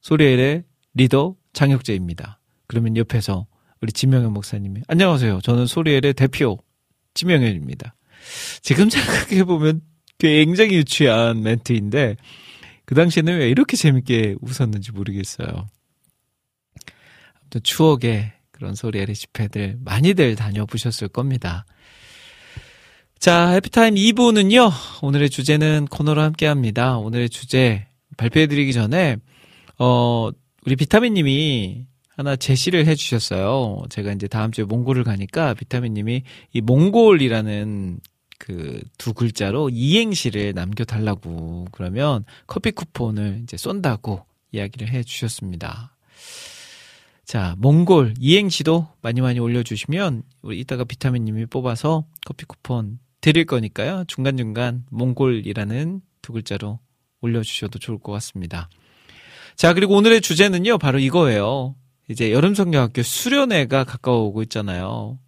소리엘의 0.00 0.64
리더 0.94 1.36
장혁재입니다. 1.52 2.40
그러면 2.66 2.96
옆에서 2.96 3.46
우리 3.80 3.92
지명현 3.92 4.32
목사님이 4.32 4.82
안녕하세요. 4.88 5.40
저는 5.42 5.66
소리엘의 5.66 6.14
대표 6.14 6.58
지명현입니다. 7.14 7.94
지금 8.62 8.88
생각해 8.90 9.44
보면 9.44 9.82
굉장히 10.18 10.76
유치한 10.76 11.42
멘트인데 11.42 12.16
그 12.84 12.94
당시에는 12.94 13.38
왜 13.38 13.48
이렇게 13.48 13.76
재밌게 13.76 14.36
웃었는지 14.40 14.92
모르겠어요. 14.92 15.66
아무튼 17.40 17.62
추억의 17.62 18.32
그런 18.50 18.74
소리엘의 18.74 19.14
집회들 19.14 19.78
많이들 19.84 20.36
다녀보셨을 20.36 21.08
겁니다. 21.08 21.64
자, 23.18 23.50
해피타임 23.50 23.94
2부는요, 23.94 24.70
오늘의 25.02 25.30
주제는 25.30 25.86
코너로 25.86 26.22
함께 26.22 26.46
합니다. 26.46 26.98
오늘의 26.98 27.30
주제 27.30 27.86
발표해드리기 28.16 28.72
전에, 28.72 29.16
어, 29.78 30.30
우리 30.66 30.76
비타민님이 30.76 31.86
하나 32.16 32.36
제시를 32.36 32.86
해주셨어요. 32.86 33.84
제가 33.90 34.12
이제 34.12 34.28
다음 34.28 34.50
주에 34.52 34.64
몽골을 34.64 35.04
가니까 35.04 35.54
비타민님이 35.54 36.22
이 36.52 36.60
몽골이라는 36.60 38.00
그 38.42 38.82
두 38.98 39.14
글자로 39.14 39.70
이행시를 39.70 40.52
남겨달라고 40.54 41.66
그러면 41.72 42.24
커피 42.46 42.72
쿠폰을 42.72 43.40
이제 43.42 43.56
쏜다고 43.56 44.24
이야기를 44.52 44.88
해 44.88 45.02
주셨습니다. 45.02 45.96
자, 47.24 47.54
몽골 47.58 48.14
이행시도 48.18 48.88
많이 49.00 49.20
많이 49.20 49.38
올려주시면 49.38 50.22
우리 50.42 50.60
이따가 50.60 50.84
비타민님이 50.84 51.46
뽑아서 51.46 52.04
커피 52.26 52.44
쿠폰 52.44 52.98
드릴 53.20 53.44
거니까요. 53.44 54.04
중간중간 54.06 54.84
몽골이라는 54.90 56.00
두 56.20 56.32
글자로 56.32 56.80
올려주셔도 57.20 57.78
좋을 57.78 57.98
것 57.98 58.12
같습니다. 58.12 58.68
자, 59.54 59.74
그리고 59.74 59.96
오늘의 59.96 60.20
주제는요, 60.20 60.78
바로 60.78 60.98
이거예요. 60.98 61.76
이제 62.08 62.32
여름성경학교 62.32 63.02
수련회가 63.02 63.84
가까워오고 63.84 64.42
있잖아요. 64.42 65.18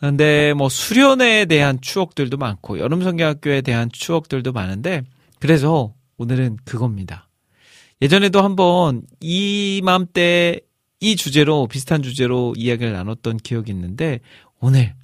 근데 0.00 0.54
뭐 0.54 0.68
수련회에 0.70 1.44
대한 1.44 1.78
추억들도 1.80 2.38
많고 2.38 2.78
여름성경학교에 2.78 3.60
대한 3.60 3.90
추억들도 3.92 4.52
많은데 4.52 5.02
그래서 5.38 5.94
오늘은 6.16 6.58
그겁니다. 6.64 7.28
예전에도 8.00 8.42
한번 8.42 9.02
이맘때 9.20 10.60
이 11.00 11.16
주제로 11.16 11.66
비슷한 11.66 12.02
주제로 12.02 12.54
이야기를 12.56 12.92
나눴던 12.92 13.38
기억이 13.38 13.70
있는데 13.72 14.20
오늘 14.58 14.94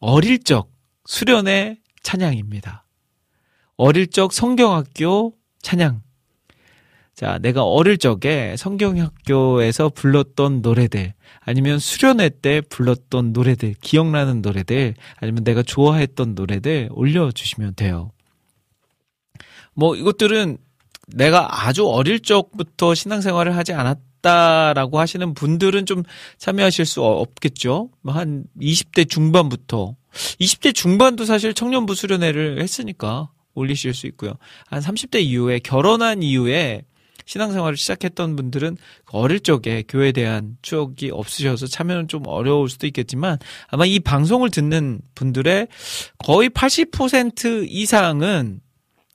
어릴 0.00 0.42
적 0.42 0.70
수련회 1.04 1.78
찬양입니다. 2.02 2.84
어릴 3.76 4.08
적 4.08 4.32
성경학교 4.32 5.34
찬양 5.62 6.02
자, 7.22 7.38
내가 7.38 7.62
어릴 7.62 7.98
적에 7.98 8.56
성경학교에서 8.58 9.90
불렀던 9.90 10.60
노래들, 10.60 11.14
아니면 11.38 11.78
수련회 11.78 12.30
때 12.42 12.60
불렀던 12.62 13.32
노래들, 13.32 13.76
기억나는 13.80 14.42
노래들, 14.42 14.94
아니면 15.20 15.44
내가 15.44 15.62
좋아했던 15.62 16.34
노래들 16.34 16.88
올려주시면 16.90 17.76
돼요. 17.76 18.10
뭐, 19.72 19.94
이것들은 19.94 20.58
내가 21.14 21.64
아주 21.64 21.86
어릴 21.86 22.18
적부터 22.18 22.96
신앙생활을 22.96 23.54
하지 23.56 23.72
않았다라고 23.72 24.98
하시는 24.98 25.32
분들은 25.32 25.86
좀 25.86 26.02
참여하실 26.38 26.86
수 26.86 27.04
없겠죠? 27.04 27.90
뭐한 28.00 28.46
20대 28.60 29.08
중반부터. 29.08 29.94
20대 30.40 30.74
중반도 30.74 31.24
사실 31.24 31.54
청년부 31.54 31.94
수련회를 31.94 32.60
했으니까 32.60 33.30
올리실 33.54 33.94
수 33.94 34.08
있고요. 34.08 34.34
한 34.66 34.80
30대 34.80 35.22
이후에 35.22 35.60
결혼한 35.60 36.24
이후에 36.24 36.82
신앙생활을 37.26 37.76
시작했던 37.76 38.36
분들은 38.36 38.76
어릴 39.10 39.40
적에 39.40 39.84
교회에 39.86 40.12
대한 40.12 40.56
추억이 40.62 41.10
없으셔서 41.10 41.66
참여는 41.66 42.08
좀 42.08 42.26
어려울 42.26 42.68
수도 42.68 42.86
있겠지만 42.86 43.38
아마 43.68 43.86
이 43.86 44.00
방송을 44.00 44.50
듣는 44.50 45.00
분들의 45.14 45.68
거의 46.18 46.50
80% 46.50 47.66
이상은 47.68 48.60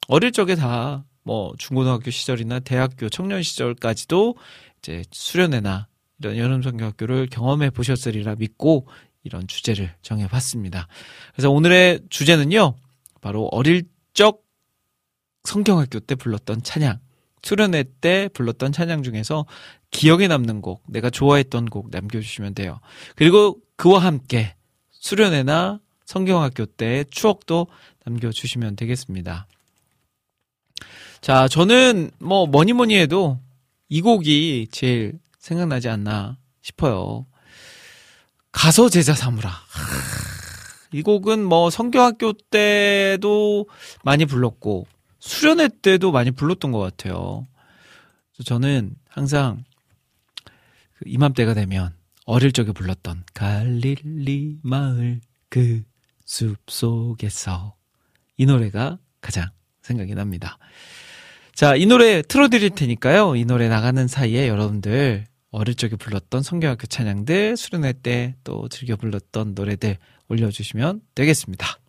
어릴 0.08 0.32
적에 0.32 0.56
다 0.56 1.04
뭐 1.28 1.54
중고등학교 1.58 2.10
시절이나 2.10 2.62
대학교 2.62 3.10
청년 3.10 3.44
시절까지도 3.44 4.38
이제 4.80 5.04
수련회나 5.12 5.88
이런 6.20 6.38
여름성경학교를 6.38 7.28
경험해 7.30 7.72
보셨으리라 7.72 8.36
믿고 8.36 8.88
이런 9.24 9.46
주제를 9.46 9.94
정해봤습니다. 10.02 10.88
그래서 11.34 11.52
오늘의 11.52 12.00
주제는요, 12.10 12.76
바로 13.20 13.50
어릴 13.52 13.84
적 14.14 14.42
성경학교 15.44 16.00
때 16.00 16.16
불렀던 16.16 16.64
찬양, 16.64 16.98
수련회 17.48 17.86
때 18.02 18.30
불렀던 18.34 18.74
찬양 18.74 19.04
중에서 19.04 19.46
기억에 19.90 20.28
남는 20.28 20.62
곡, 20.62 20.84
내가 20.86 21.10
좋아했던 21.10 21.68
곡 21.68 21.90
남겨주시면 21.92 22.56
돼요. 22.56 22.82
그리고 23.16 23.58
그와 23.78 24.00
함께 24.00 24.54
수련회나 24.92 25.80
성경학교 26.04 26.66
때의 26.66 27.06
추억도 27.10 27.68
남겨주시면 28.04 28.76
되겠습니다. 28.76 29.48
자, 31.22 31.48
저는 31.48 32.12
뭐 32.20 32.48
뭐니 32.48 32.74
뭐니 32.74 32.98
해도 32.98 33.40
이 33.88 34.02
곡이 34.02 34.68
제일 34.72 35.14
생각나지 35.40 35.88
않나 35.88 36.38
싶어요. 36.62 37.26
가서 38.52 38.90
제자 38.90 39.14
삼으라. 39.14 39.54
이 40.92 41.02
곡은 41.02 41.46
뭐 41.46 41.70
성경학교 41.70 42.34
때도 42.34 43.68
많이 44.04 44.26
불렀고 44.26 44.86
수련회 45.28 45.70
때도 45.82 46.12
많이 46.12 46.32
불렀던 46.32 46.72
것 46.72 46.80
같아요. 46.80 47.48
저는 48.46 48.96
항상 49.10 49.64
그 50.44 51.06
이맘때가 51.06 51.54
되면 51.54 51.94
어릴 52.26 52.52
적에 52.52 52.72
불렀던 52.72 53.24
갈릴리 53.34 54.60
마을 54.64 55.22
그 55.50 55.84
숲 56.28 56.58
속에서 56.68 57.76
이 58.36 58.46
노래가 58.46 59.00
가장 59.22 59.50
생각이 59.82 60.14
납니다. 60.14 60.60
자, 61.56 61.76
이 61.76 61.88
노래 61.88 62.22
틀어드릴 62.22 62.72
테니까요. 62.72 63.36
이 63.36 63.46
노래 63.46 63.68
나가는 63.70 64.08
사이에 64.08 64.48
여러분들 64.48 65.26
어릴 65.50 65.74
적에 65.74 65.96
불렀던 65.96 66.44
성경학교 66.44 66.86
찬양들, 66.86 67.58
수련회 67.58 67.94
때 68.04 68.36
또 68.44 68.68
즐겨 68.68 68.96
불렀던 68.98 69.56
노래들 69.56 69.98
올려주시면 70.28 71.02
되겠습니다. 71.16 71.80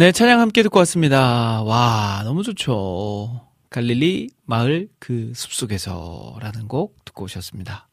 네, 0.00 0.12
찬양 0.12 0.40
함께 0.40 0.62
듣고 0.62 0.78
왔습니다. 0.78 1.62
와, 1.62 2.22
너무 2.24 2.42
좋죠. 2.42 3.46
갈릴리 3.68 4.30
마을 4.46 4.88
그 4.98 5.30
숲속에서라는 5.34 6.68
곡 6.68 7.04
듣고 7.04 7.24
오셨습니다. 7.24 7.86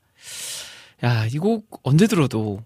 야, 1.04 1.26
이 1.26 1.38
곡 1.38 1.82
언제 1.84 2.08
들어도 2.08 2.64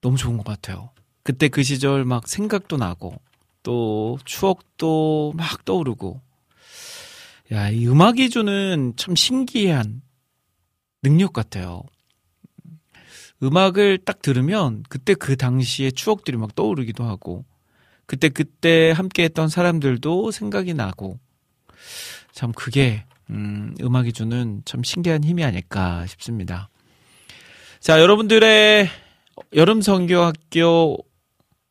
너무 0.00 0.16
좋은 0.16 0.38
것 0.38 0.44
같아요. 0.44 0.90
그때 1.22 1.46
그 1.46 1.62
시절 1.62 2.04
막 2.04 2.26
생각도 2.26 2.78
나고, 2.78 3.14
또 3.62 4.18
추억도 4.24 5.34
막 5.36 5.64
떠오르고, 5.64 6.20
야, 7.52 7.70
이 7.70 7.86
음악이 7.86 8.28
주는 8.28 8.92
참 8.96 9.14
신기한 9.14 10.02
능력 11.00 11.32
같아요. 11.32 11.84
음악을 13.40 13.98
딱 13.98 14.20
들으면 14.20 14.82
그때 14.88 15.14
그 15.14 15.36
당시의 15.36 15.92
추억들이 15.92 16.36
막 16.36 16.56
떠오르기도 16.56 17.04
하고, 17.04 17.44
그때 18.12 18.28
그때 18.28 18.90
함께 18.90 19.22
했던 19.22 19.48
사람들도 19.48 20.32
생각이 20.32 20.74
나고 20.74 21.18
참 22.32 22.52
그게 22.52 23.06
음, 23.30 23.74
음악이 23.80 24.12
주는 24.12 24.60
참 24.66 24.82
신기한 24.82 25.24
힘이 25.24 25.44
아닐까 25.44 26.06
싶습니다. 26.06 26.68
자, 27.80 28.02
여러분들의 28.02 28.86
여름 29.54 29.80
성교학교 29.80 30.98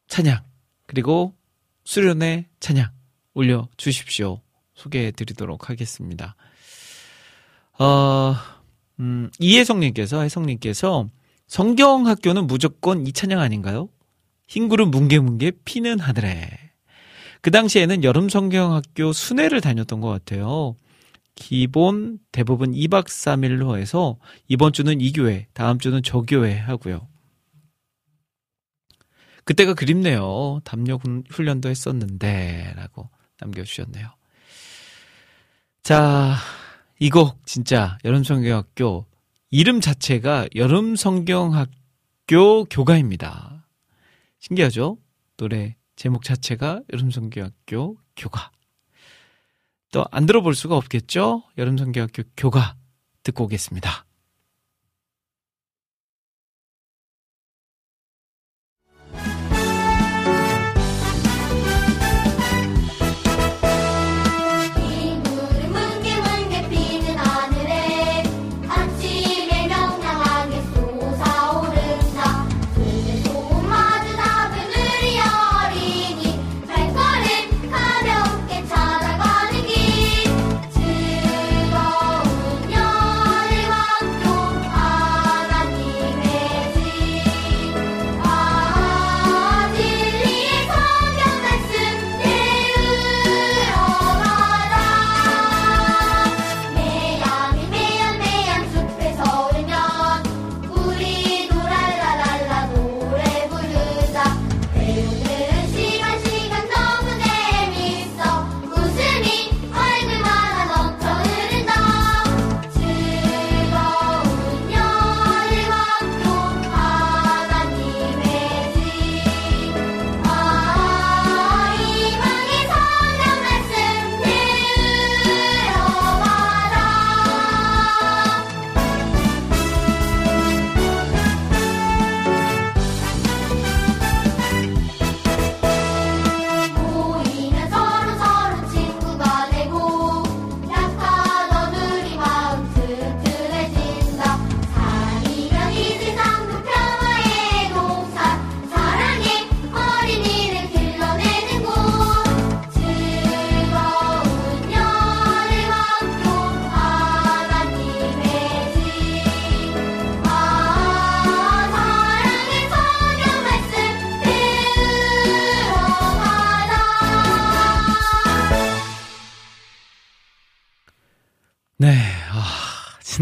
찬양 0.08 0.42
그리고 0.88 1.36
수련회 1.84 2.48
찬양 2.60 2.89
올려 3.36 3.68
주십시오. 3.78 4.42
소개해 4.74 5.12
드리도록 5.12 5.70
하겠습니다. 5.70 6.36
어, 7.78 8.34
음, 9.00 9.30
이혜성님께서, 9.38 10.24
혜성님께서 10.24 11.08
성경학교는 11.46 12.48
무조건 12.48 13.06
이 13.06 13.14
찬양 13.14 13.39
아닌가요? 13.39 13.89
흰 14.52 14.68
구름 14.68 14.91
뭉게뭉게 14.91 15.52
피는 15.64 15.99
하늘에. 15.99 16.49
그 17.41 17.52
당시에는 17.52 18.04
여름 18.04 18.28
성경학교 18.28 19.14
순회를 19.14 19.62
다녔던 19.62 20.02
것 20.02 20.10
같아요. 20.10 20.76
기본 21.36 22.20
대부분 22.34 22.74
2박 22.74 23.06
3일로 23.06 23.78
해서 23.78 24.18
이번 24.49 24.74
주는 24.74 24.99
이 24.99 25.14
교회, 25.14 25.47
다음 25.54 25.80
주는 25.80 26.04
저 26.04 26.20
교회 26.24 26.58
하고요. 26.58 27.08
그때가 29.45 29.74
그립네요. 29.74 30.60
훈- 31.02 31.24
훈련도 31.30 31.70
했었는데 31.70 32.74
라고 32.76 33.10
남겨주셨네요. 33.39 34.10
자, 35.82 36.36
이 36.99 37.10
곡 37.10 37.45
진짜 37.47 37.97
여름성경학교 38.04 39.06
이름 39.49 39.80
자체가 39.80 40.47
여름성경학교 40.56 41.70
교가입니다. 42.70 43.61
신기하죠? 44.42 44.98
노래 45.38 45.76
제목 45.96 46.24
자체가 46.24 46.82
여름성경학교 46.92 47.98
교가. 48.18 48.52
또 49.92 50.06
안 50.12 50.26
들어볼 50.26 50.56
수가 50.56 50.76
없겠죠? 50.78 51.44
여름성경학교 51.58 52.24
교가 52.36 52.76
듣고 53.24 53.44
오겠습니다. 53.46 54.06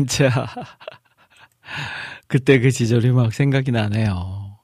진짜. 0.09 0.45
그때 2.27 2.59
그 2.59 2.71
시절이 2.71 3.11
막 3.11 3.31
생각이 3.33 3.71
나네요. 3.71 4.57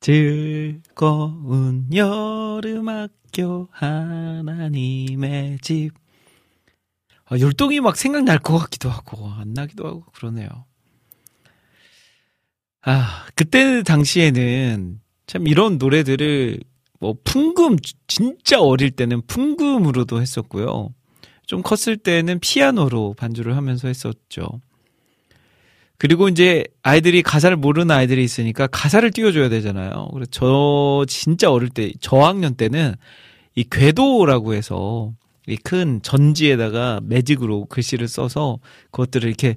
즐거운 0.00 1.86
여름 1.94 2.88
학교 2.88 3.68
하나님의 3.70 5.58
집. 5.60 5.92
아, 7.26 7.38
율동이 7.38 7.80
막 7.80 7.96
생각날 7.96 8.38
것 8.38 8.58
같기도 8.58 8.90
하고, 8.90 9.28
안 9.30 9.54
나기도 9.54 9.86
하고, 9.86 10.04
그러네요. 10.12 10.48
아, 12.82 13.26
그때 13.34 13.82
당시에는 13.82 15.00
참 15.26 15.46
이런 15.46 15.78
노래들을 15.78 16.60
뭐 17.00 17.16
풍금, 17.24 17.76
진짜 18.06 18.60
어릴 18.60 18.90
때는 18.90 19.22
풍금으로도 19.26 20.20
했었고요. 20.20 20.94
좀 21.46 21.62
컸을 21.62 21.96
때는 21.96 22.40
피아노로 22.40 23.14
반주를 23.16 23.56
하면서 23.56 23.88
했었죠. 23.88 24.60
그리고 25.98 26.28
이제 26.28 26.64
아이들이 26.82 27.22
가사를 27.22 27.56
모르는 27.56 27.90
아이들이 27.94 28.24
있으니까 28.24 28.66
가사를 28.66 29.08
띄워줘야 29.10 29.48
되잖아요. 29.48 30.08
그래서 30.12 30.28
저 30.30 31.04
진짜 31.06 31.50
어릴 31.50 31.68
때 31.70 31.92
저학년 32.00 32.54
때는 32.56 32.94
이 33.54 33.64
괘도라고 33.70 34.54
해서 34.54 35.12
이 35.46 35.56
큰 35.56 36.00
전지에다가 36.02 37.00
매직으로 37.04 37.66
글씨를 37.66 38.08
써서 38.08 38.58
그것들을 38.90 39.28
이렇게 39.28 39.56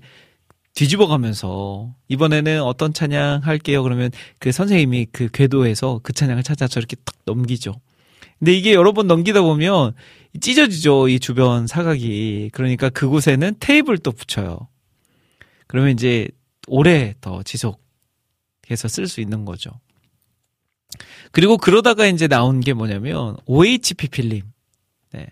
뒤집어 0.76 1.08
가면서 1.08 1.94
이번에는 2.10 2.62
어떤 2.62 2.94
찬양 2.94 3.42
할게요. 3.44 3.82
그러면 3.84 4.12
그 4.38 4.52
선생님이 4.52 5.08
그 5.12 5.30
괘도에서 5.32 6.02
그 6.04 6.14
찬양을 6.14 6.44
찾아서 6.44 6.80
이렇게 6.80 6.98
탁 7.04 7.16
넘기죠. 7.26 7.74
근데 8.38 8.54
이게 8.54 8.74
여러 8.74 8.92
번 8.92 9.08
넘기다 9.08 9.42
보면 9.42 9.94
찢어지죠. 10.40 11.10
이 11.10 11.20
주변 11.20 11.68
사각이. 11.68 12.50
그러니까 12.54 12.90
그곳에는 12.90 13.56
테이블 13.60 13.98
또 13.98 14.12
붙여요. 14.12 14.68
그러면 15.68 15.92
이제 15.92 16.28
오래 16.68 17.14
더 17.22 17.44
지속해서 17.44 18.88
쓸 18.88 19.08
수 19.08 19.22
있는 19.22 19.46
거죠. 19.46 19.72
그리고 21.32 21.58
그러다가 21.58 22.08
이제 22.08 22.28
나온 22.28 22.60
게 22.62 22.74
뭐냐면 22.74 23.38
OHP 23.46 24.08
필름. 24.10 24.42
네. 25.12 25.28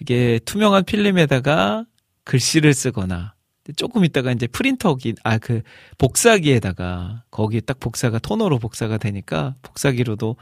이게 0.00 0.38
투명한 0.44 0.84
필름에다가 0.84 1.84
글씨를 2.24 2.74
쓰거나 2.74 3.34
조금 3.76 4.04
있다가 4.04 4.32
이제 4.32 4.46
프린터기 4.46 5.14
아 5.24 5.38
그 5.38 5.62
복사기에다가 5.98 7.24
거기에 7.30 7.60
딱 7.60 7.78
복사가 7.80 8.18
토너로 8.18 8.58
복사가 8.58 8.98
되니까 8.98 9.54
복사기로도 9.62 10.36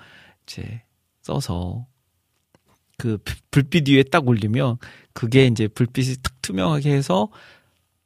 이제 0.46 0.82
써서 1.22 1.86
그 2.98 3.16
불- 3.24 3.36
불빛 3.50 3.88
위에 3.88 4.02
딱 4.02 4.28
올리면 4.28 4.76
그게 5.14 5.46
이제 5.46 5.68
불빛이 5.68 6.16
탁 6.22 6.34
투명하게 6.42 6.92
해서 6.92 7.28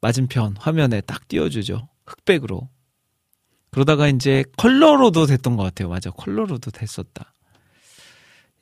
맞은편 0.01 0.55
화면에 0.59 1.01
딱 1.01 1.27
띄워주죠. 1.27 1.89
흑백으로. 2.05 2.69
그러다가 3.71 4.07
이제 4.07 4.45
컬러로도 4.57 5.25
됐던 5.25 5.57
것 5.57 5.63
같아요. 5.63 5.89
맞아. 5.89 6.11
컬러로도 6.11 6.69
됐었다. 6.71 7.33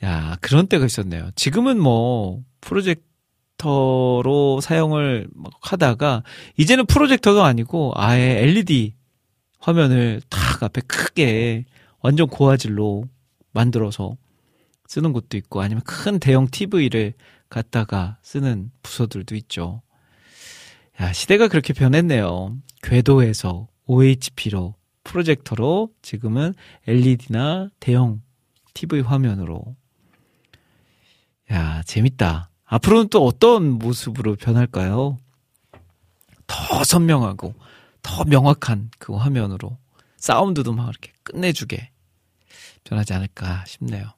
야, 0.04 0.38
그런 0.42 0.68
때가 0.68 0.86
있었네요. 0.86 1.30
지금은 1.36 1.80
뭐, 1.80 2.42
프로젝터로 3.58 4.62
사용을 4.62 5.28
막 5.36 5.52
하다가, 5.62 6.24
이제는 6.58 6.86
프로젝터가 6.86 7.46
아니고, 7.46 7.92
아예 7.96 8.40
LED 8.44 8.96
화면을 9.60 10.22
탁 10.30 10.64
앞에 10.64 10.82
크게, 10.88 11.66
완전 12.00 12.28
고화질로 12.28 13.04
만들어서 13.52 14.16
쓰는 14.92 15.14
곳도 15.14 15.38
있고, 15.38 15.62
아니면 15.62 15.84
큰 15.86 16.20
대형 16.20 16.50
TV를 16.50 17.14
갖다가 17.48 18.18
쓰는 18.24 18.72
부서들도 18.84 19.36
있죠. 19.38 19.82
야, 21.00 21.14
시대가 21.14 21.48
그렇게 21.48 21.72
변했네요. 21.72 22.58
궤도에서 22.84 23.70
OHP로, 23.86 24.76
프로젝터로, 25.06 25.94
지금은 26.02 26.54
LED나 26.88 27.70
대형 27.80 28.22
TV 28.74 29.00
화면으로. 29.00 29.78
야, 31.54 31.56
야, 31.56 31.84
재밌다. 31.84 32.50
앞으로는 32.66 33.08
또 33.08 33.26
어떤 33.26 33.70
모습으로 33.70 34.36
변할까요? 34.36 35.18
더 36.48 36.84
선명하고, 36.84 37.56
더 38.02 38.26
명확한 38.26 38.92
그 39.00 39.16
화면으로, 39.16 39.78
사운드도 40.18 40.74
막 40.74 40.90
이렇게 40.90 41.14
끝내주게 41.24 41.92
변하지 42.84 43.14
않을까 43.14 43.64
싶네요. 43.66 44.12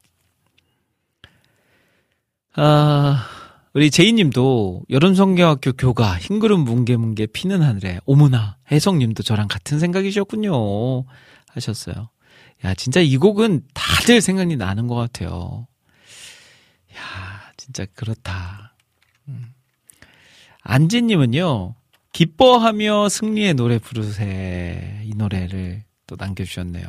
아, 2.55 3.27
우리 3.73 3.89
제이님도 3.89 4.83
여름성경학교 4.89 5.73
교가 5.73 6.17
흰구름 6.19 6.59
뭉게뭉게 6.59 7.27
피는 7.27 7.63
하늘에 7.63 7.99
오모나 8.05 8.57
혜성님도 8.71 9.23
저랑 9.23 9.47
같은 9.47 9.79
생각이셨군요 9.79 11.05
하셨어요. 11.49 12.09
야 12.63 12.73
진짜 12.75 13.01
이 13.01 13.17
곡은 13.17 13.63
다들 13.73 14.21
생각이 14.21 14.55
나는 14.55 14.87
것 14.87 14.95
같아요. 14.95 15.67
야 16.95 17.51
진짜 17.57 17.85
그렇다. 17.95 18.75
음. 19.27 19.53
안지님은요 20.61 21.73
기뻐하며 22.13 23.09
승리의 23.09 23.55
노래 23.55 23.79
부르세 23.79 25.01
이 25.03 25.15
노래를 25.15 25.83
또 26.05 26.15
남겨주셨네요. 26.19 26.85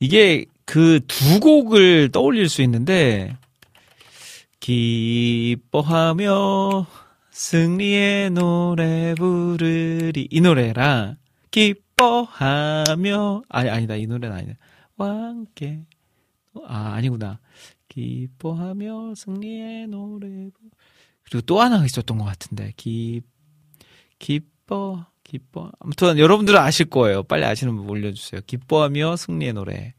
이게 0.00 0.44
그 0.66 1.00
두 1.08 1.40
곡을 1.40 2.10
떠올릴 2.12 2.50
수 2.50 2.60
있는데 2.60 3.34
기뻐하며 5.48 6.86
승리의 7.30 8.30
노래 8.30 9.14
부르리. 9.14 10.28
이 10.30 10.40
노래랑 10.40 11.16
기뻐하며. 11.50 13.42
아니 13.48 13.70
아니다. 13.70 13.96
이 13.96 14.06
노래는 14.06 14.36
아니다. 14.36 14.54
왕께. 14.96 15.84
아 16.66 16.92
아니구나. 16.94 17.38
기뻐하며 17.88 19.14
승리의 19.14 19.86
노래 19.88 20.26
부- 20.52 20.70
그리고 21.24 21.40
또 21.46 21.60
하나 21.60 21.84
있었던 21.84 22.18
것 22.18 22.24
같은데. 22.24 22.72
기 22.76 23.20
기뻐 24.18 25.06
기뻐. 25.22 25.70
아무튼 25.78 26.18
여러분들은 26.18 26.58
아실 26.58 26.86
거예요. 26.86 27.22
빨리 27.22 27.44
아시는 27.44 27.76
분 27.76 27.88
올려주세요. 27.88 28.40
기뻐하며 28.46 29.16
승리의 29.16 29.52
노래. 29.52 29.94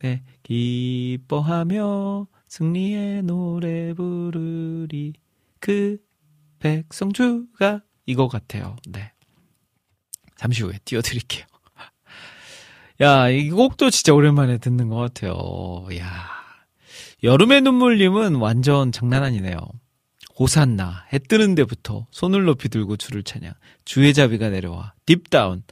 네. 0.00 0.22
기뻐하며 0.44 2.26
승리의 2.56 3.22
노래 3.24 3.92
부르리 3.92 5.12
그 5.60 5.98
백성주가 6.58 7.82
이거 8.06 8.28
같아요. 8.28 8.76
네. 8.88 9.12
잠시 10.36 10.62
후에 10.62 10.78
띄워드릴게요. 10.86 11.44
야, 13.02 13.28
이 13.28 13.50
곡도 13.50 13.90
진짜 13.90 14.14
오랜만에 14.14 14.56
듣는 14.56 14.88
것 14.88 14.96
같아요. 14.96 15.86
야, 15.98 16.30
여름의 17.22 17.60
눈물님은 17.60 18.36
완전 18.36 18.90
장난 18.90 19.22
아니네요. 19.22 19.58
호산나, 20.38 21.04
해 21.12 21.18
뜨는 21.18 21.56
데부터 21.56 22.06
손을 22.10 22.44
높이 22.44 22.70
들고 22.70 22.96
주를 22.96 23.22
찬양, 23.22 23.52
주의 23.84 24.14
자비가 24.14 24.48
내려와, 24.48 24.94
딥다운, 25.04 25.62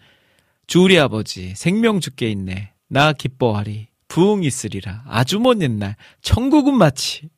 주 0.67 0.83
우리 0.83 0.99
아버지, 0.99 1.55
생명 1.55 2.01
주께 2.01 2.31
있네, 2.31 2.75
나 2.89 3.15
기뻐하리, 3.15 3.89
부흥 4.15 4.45
있으리라, 4.45 5.03
아주 5.09 5.41
먼 5.41 5.61
옛날, 5.61 5.97
천국은 6.23 6.79
마치, 6.79 7.31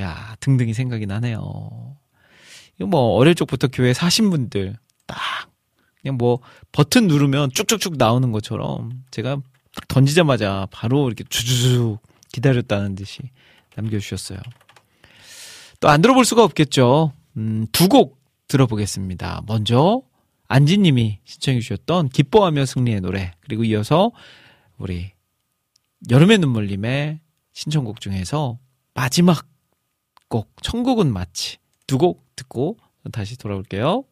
야, 0.00 0.34
등등이 0.40 0.74
생각이 0.74 1.06
나네요. 1.06 1.96
이거 2.76 2.86
뭐, 2.88 3.14
어릴 3.14 3.36
적부터 3.36 3.68
교회 3.68 3.94
사신 3.94 4.28
분들, 4.30 4.74
딱, 5.06 5.16
그냥 6.02 6.16
뭐, 6.16 6.40
버튼 6.72 7.06
누르면 7.06 7.50
쭉쭉쭉 7.52 7.98
나오는 7.98 8.32
것처럼, 8.32 9.04
제가 9.12 9.36
딱 9.76 9.86
던지자마자 9.86 10.66
바로 10.72 11.06
이렇게 11.06 11.22
주주주 11.22 11.98
기다렸다는 12.32 12.96
듯이 12.96 13.20
남겨주셨어요. 13.76 14.40
또 15.78 15.88
안 15.88 16.02
들어볼 16.02 16.24
수가 16.24 16.42
없겠죠. 16.42 17.12
음, 17.36 17.68
두 17.70 17.86
곡 17.86 18.18
들어보겠습니다. 18.48 19.42
먼저, 19.46 20.02
안지님이 20.48 21.20
신청해 21.24 21.60
주셨던 21.60 22.08
기뻐하며 22.08 22.66
승리의 22.66 23.02
노래, 23.02 23.30
그리고 23.42 23.62
이어서, 23.62 24.10
우리, 24.78 25.14
여름의 26.10 26.38
눈물님의 26.38 27.20
신청곡 27.52 28.00
중에서 28.00 28.58
마지막 28.94 29.46
곡, 30.28 30.50
천국은 30.62 31.12
마치 31.12 31.58
두 31.86 31.98
곡 31.98 32.24
듣고 32.36 32.76
다시 33.12 33.38
돌아올게요. 33.38 34.04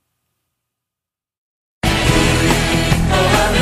기뻐하리 1.83 3.55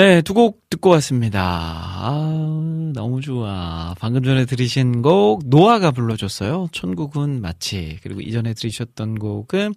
네, 0.00 0.22
두 0.22 0.32
곡 0.32 0.70
듣고 0.70 0.88
왔습니다. 0.88 1.42
아, 1.42 2.90
너무 2.94 3.20
좋아. 3.20 3.94
방금 3.98 4.22
전에 4.22 4.46
들으신 4.46 5.02
곡, 5.02 5.42
노아가 5.44 5.90
불러줬어요. 5.90 6.68
천국은 6.72 7.42
마치. 7.42 7.98
그리고 8.02 8.22
이전에 8.22 8.54
들으셨던 8.54 9.18
곡은 9.18 9.74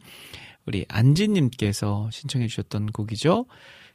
우리 0.66 0.86
안지님께서 0.88 2.10
신청해 2.10 2.48
주셨던 2.48 2.94
곡이죠. 2.94 3.48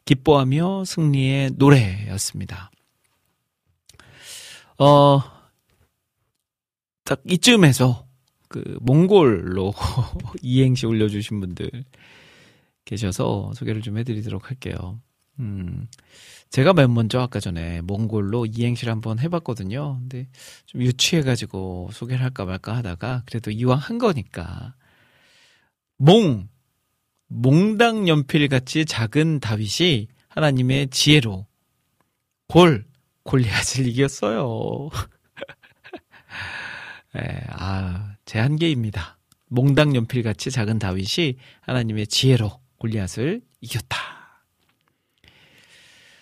기뻐하며 0.05 0.85
승리의 0.85 1.53
노래였습니다. 1.57 2.71
어, 4.79 5.23
딱 7.05 7.23
이쯤에서 7.27 8.05
그 8.49 8.77
몽골로 8.83 9.73
이행시 10.43 10.85
올려주신 10.85 11.41
분들 11.41 11.71
계셔서 12.85 13.53
소개를 13.55 13.81
좀 13.81 13.97
해드리도록 13.97 14.51
할게요. 14.51 15.01
음, 15.41 15.87
제가 16.51 16.73
맨 16.73 16.93
먼저 16.93 17.21
아까 17.21 17.41
전에 17.41 17.81
몽골로 17.83 18.47
이행시를 18.47 18.91
한번 18.91 19.19
해봤거든요. 19.19 19.99
근데 20.01 20.29
좀 20.67 20.83
유치해가지고 20.83 21.91
소개를 21.93 22.25
할까 22.25 22.45
말까 22.45 22.77
하다가 22.77 23.23
그래도 23.27 23.51
이왕 23.51 23.79
한 23.79 23.99
거니까 23.99 24.75
몽 25.97 26.49
몽당 27.29 28.09
연필 28.09 28.49
같이 28.49 28.87
작은 28.87 29.41
다윗이 29.41 30.09
하나님의 30.29 30.89
지혜로 30.89 31.47
골 32.49 32.87
골리앗을 33.25 33.87
이겼어요. 33.87 34.89
예, 37.17 37.21
아, 37.51 38.15
제 38.25 38.39
한계입니다. 38.39 39.19
몽당 39.49 39.95
연필 39.95 40.23
같이 40.23 40.51
작은 40.51 40.79
다윗이 40.79 41.37
하나님의 41.61 42.07
지혜로 42.07 42.51
골리앗을 42.79 43.43
이겼다. 43.61 44.18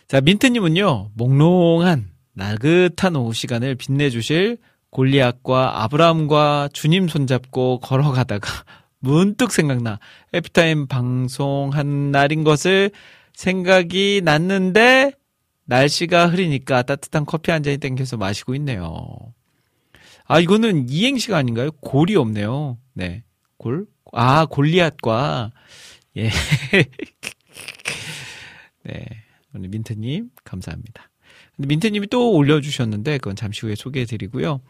자, 0.08 0.20
민트님은요, 0.20 1.10
몽롱한 1.14 2.10
나긋한 2.32 3.16
오후 3.16 3.32
시간을 3.32 3.74
빛내주실 3.74 4.58
골리앗과 4.90 5.82
아브라함과 5.82 6.68
주님 6.72 7.08
손잡고 7.08 7.80
걸어가다가 7.80 8.48
문득 9.00 9.50
생각나 9.50 9.98
에피타임 10.32 10.86
방송한 10.86 12.12
날인 12.12 12.44
것을 12.44 12.92
생각이 13.34 14.20
났는데 14.24 15.10
날씨가 15.64 16.28
흐리니까 16.28 16.82
따뜻한 16.82 17.26
커피 17.26 17.50
한 17.50 17.64
잔이 17.64 17.78
땡겨서 17.78 18.16
마시고 18.16 18.54
있네요. 18.54 18.94
아, 20.24 20.38
이거는 20.38 20.88
이행시가 20.88 21.36
아닌가요? 21.36 21.72
골이 21.80 22.14
없네요. 22.14 22.78
네. 22.94 23.24
골? 23.58 23.86
아, 24.12 24.46
골리앗과, 24.46 25.50
예. 26.16 26.30
네. 28.84 29.25
민트님, 29.62 30.30
감사합니다. 30.44 31.10
근데 31.56 31.68
민트님이 31.68 32.06
또 32.08 32.32
올려주셨는데, 32.32 33.18
그건 33.18 33.36
잠시 33.36 33.62
후에 33.66 33.74
소개해드리고요. 33.74 34.60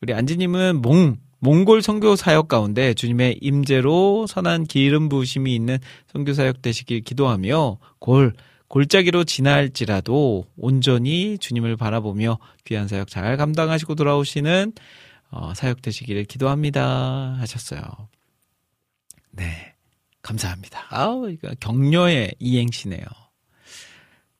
우리 0.00 0.12
안지님은 0.12 0.82
몽, 0.82 1.16
몽골 1.44 1.82
선교 1.82 2.16
사역 2.16 2.48
가운데 2.48 2.94
주님의 2.94 3.38
임재로 3.40 4.26
선한 4.26 4.64
기름 4.64 5.08
부으심이 5.08 5.54
있는 5.54 5.78
선교 6.06 6.32
사역 6.32 6.62
되시길 6.62 7.02
기도하며 7.02 7.78
골, 7.98 8.32
골짜기로 8.68 9.24
지날지라도 9.24 10.46
온전히 10.56 11.38
주님을 11.38 11.76
바라보며 11.76 12.38
귀한 12.64 12.88
사역 12.88 13.08
잘 13.08 13.36
감당하시고 13.36 13.94
돌아오시는 13.94 14.72
어, 15.30 15.52
사역 15.54 15.82
되시기를 15.82 16.24
기도합니다 16.24 17.36
하셨어요. 17.38 17.82
네, 19.30 19.74
감사합니다. 20.22 20.86
아우 20.90 21.30
이거 21.30 21.50
격려의 21.60 22.36
이행시네요. 22.38 23.04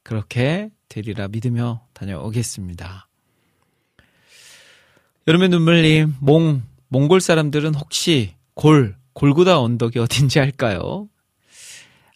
그렇게 0.05 0.71
되리라 0.89 1.29
믿으며 1.29 1.85
다녀오겠습니다. 1.95 3.09
여름의 5.27 5.49
눈물님, 5.49 6.15
몽, 6.21 6.63
몽골 6.89 7.21
사람들은 7.21 7.75
혹시 7.75 8.35
골, 8.55 8.97
골고다 9.15 9.59
언덕이 9.59 9.99
어딘지 9.99 10.39
알까요? 10.39 11.09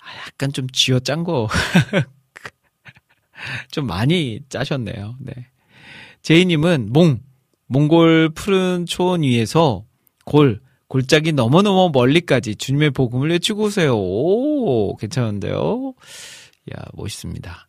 아, 0.00 0.26
약간 0.26 0.52
좀 0.52 0.68
쥐어 0.68 1.00
짠 1.00 1.24
거. 1.24 1.48
좀 3.70 3.86
많이 3.86 4.40
짜셨네요. 4.48 5.16
네. 5.20 5.32
제이님은 6.22 6.92
몽, 6.92 7.20
몽골 7.66 8.30
푸른 8.34 8.84
초원 8.84 9.22
위에서 9.22 9.86
골, 10.26 10.60
골짜기 10.88 11.32
너무너무 11.32 11.90
멀리까지 11.92 12.56
주님의 12.56 12.90
복음을 12.90 13.30
외치고 13.30 13.64
오세요. 13.64 13.96
오, 13.96 14.96
괜찮은데요? 14.96 15.94
야, 16.76 16.84
멋있습니다. 16.92 17.67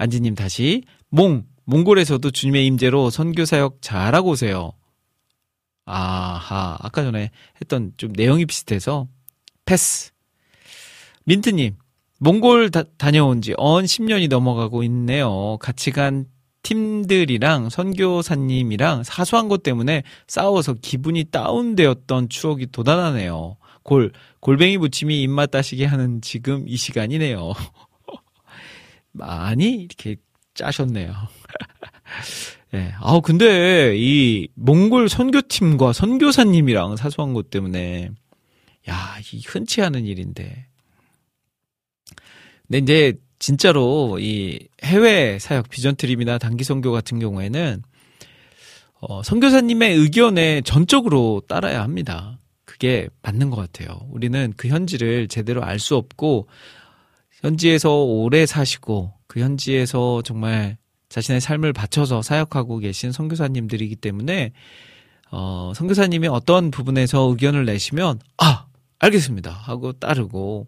안지님 0.00 0.34
다시, 0.34 0.82
몽, 1.10 1.44
몽골에서도 1.66 2.30
주님의 2.30 2.64
임재로 2.66 3.10
선교 3.10 3.44
사역 3.44 3.82
잘하고 3.82 4.30
오세요. 4.30 4.72
아하, 5.84 6.78
아까 6.80 7.02
전에 7.02 7.30
했던 7.60 7.92
좀 7.98 8.12
내용이 8.14 8.46
비슷해서 8.46 9.08
패스. 9.66 10.12
민트님, 11.24 11.76
몽골 12.18 12.70
다, 12.70 12.84
다녀온 12.96 13.42
지 13.42 13.52
언 13.58 13.84
10년이 13.84 14.28
넘어가고 14.30 14.82
있네요. 14.84 15.58
같이 15.60 15.90
간 15.90 16.24
팀들이랑 16.62 17.68
선교사님이랑 17.68 19.02
사소한 19.04 19.48
것 19.48 19.62
때문에 19.62 20.02
싸워서 20.26 20.74
기분이 20.80 21.24
다운되었던 21.24 22.30
추억이 22.30 22.68
돋아나네요. 22.72 23.58
골, 23.82 24.12
골뱅이 24.40 24.78
부침이 24.78 25.20
입맛 25.20 25.50
따시게 25.50 25.84
하는 25.84 26.22
지금 26.22 26.66
이 26.66 26.76
시간이네요. 26.78 27.52
많이 29.12 29.74
이렇게 29.74 30.16
짜셨네요. 30.54 31.12
예. 32.74 32.92
아, 33.00 33.20
근데 33.20 33.94
이 33.96 34.48
몽골 34.54 35.08
선교팀과 35.08 35.92
선교사님이랑 35.92 36.96
사소한 36.96 37.34
것 37.34 37.50
때문에 37.50 38.10
야, 38.88 39.16
이 39.32 39.42
흔치 39.46 39.82
않은 39.82 40.06
일인데. 40.06 40.66
근데 42.68 42.78
이제 42.78 43.14
진짜로 43.38 44.18
이 44.20 44.58
해외 44.84 45.38
사역 45.38 45.68
비전 45.70 45.96
트립이나 45.96 46.38
단기 46.38 46.62
선교 46.62 46.92
같은 46.92 47.18
경우에는 47.18 47.82
어, 49.00 49.22
선교사님의 49.22 49.96
의견에 49.96 50.60
전적으로 50.60 51.42
따라야 51.48 51.82
합니다. 51.82 52.38
그게 52.64 53.08
맞는 53.22 53.50
것 53.50 53.56
같아요. 53.56 54.00
우리는 54.10 54.52
그 54.56 54.68
현지를 54.68 55.26
제대로 55.28 55.64
알 55.64 55.78
수 55.78 55.96
없고 55.96 56.48
현지에서 57.42 58.02
오래 58.02 58.46
사시고 58.46 59.12
그 59.26 59.40
현지에서 59.40 60.22
정말 60.22 60.76
자신의 61.08 61.40
삶을 61.40 61.72
바쳐서 61.72 62.22
사역하고 62.22 62.78
계신 62.78 63.12
선교사님들이기 63.12 63.96
때문에 63.96 64.52
어, 65.30 65.72
선교사님이 65.74 66.28
어떤 66.28 66.70
부분에서 66.70 67.22
의견을 67.30 67.64
내시면 67.64 68.20
아 68.38 68.66
알겠습니다. 68.98 69.50
하고 69.50 69.92
따르고 69.92 70.66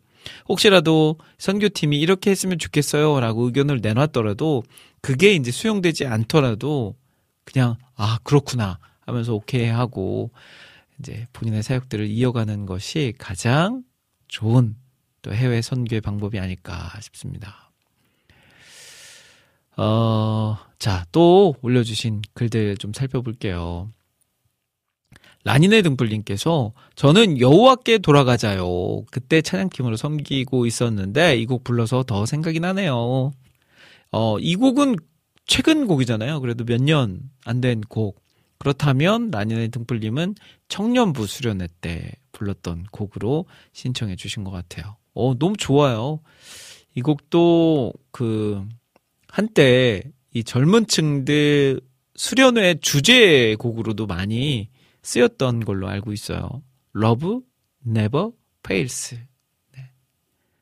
혹시라도 0.49 1.19
선교팀이 1.39 1.99
이렇게 1.99 2.31
했으면 2.31 2.59
좋겠어요라고 2.59 3.43
의견을 3.47 3.81
내놨더라도 3.83 4.63
그게 5.01 5.35
이제 5.35 5.51
수용되지 5.51 6.07
않더라도 6.07 6.95
그냥 7.45 7.77
아 7.97 8.19
그렇구나 8.23 8.79
하면서 9.01 9.35
오케이 9.35 9.67
하고 9.67 10.31
이제 10.99 11.27
본인의 11.33 11.63
사역들을 11.63 12.07
이어가는 12.07 12.67
것이 12.67 13.15
가장 13.19 13.83
좋은 14.29 14.77
또 15.23 15.33
해외 15.35 15.63
선교의 15.63 16.01
방법이 16.01 16.39
아닐까 16.39 16.91
싶습니다. 17.01 17.71
어, 19.77 20.59
자, 20.79 21.07
또 21.13 21.55
올려주신 21.63 22.23
글들 22.35 22.77
좀 22.77 22.93
살펴볼게요. 22.93 23.91
라니네 25.45 25.83
등불님께서 25.83 26.73
저는 26.95 27.41
여호와께 27.41 27.99
돌아가자요. 27.99 29.05
그때 29.11 29.43
찬양팀으로 29.43 29.97
섬기고 29.97 30.67
있었는데 30.67 31.37
이 31.39 31.47
곡 31.47 31.65
불러서 31.65 32.05
더 32.05 32.27
생각이 32.27 32.61
나네요. 32.61 33.33
어, 34.13 34.39
이 34.39 34.55
곡은 34.57 34.97
최근 35.47 35.87
곡이잖아요. 35.89 36.41
그래도 36.41 36.65
몇 36.65 36.81
년 36.83 37.31
안 37.47 37.61
된 37.61 37.81
곡. 37.81 38.23
그렇다면 38.59 39.33
라니네 39.33 39.69
등불님은 39.69 40.37
청년부 40.69 41.27
수련회 41.27 41.67
때 41.81 42.13
불렀던 42.31 42.87
곡으로 42.93 43.47
신청해 43.73 44.15
주신 44.15 44.45
것 44.45 44.53
같아요. 44.53 44.97
어, 45.15 45.39
너무 45.39 45.57
좋아요. 45.57 46.21
이 46.95 47.03
곡도 47.03 47.93
그 48.11 48.67
한때 49.29 50.03
이 50.35 50.45
젊은 50.45 50.87
층들 50.87 51.81
수련회 52.15 52.77
주제 52.81 53.57
곡으로도 53.57 54.07
많이 54.07 54.69
쓰였던 55.03 55.65
걸로 55.65 55.89
알고 55.89 56.13
있어요. 56.13 56.63
Love 56.97 57.41
never 57.87 58.31
fails. 58.65 59.19
네. 59.75 59.91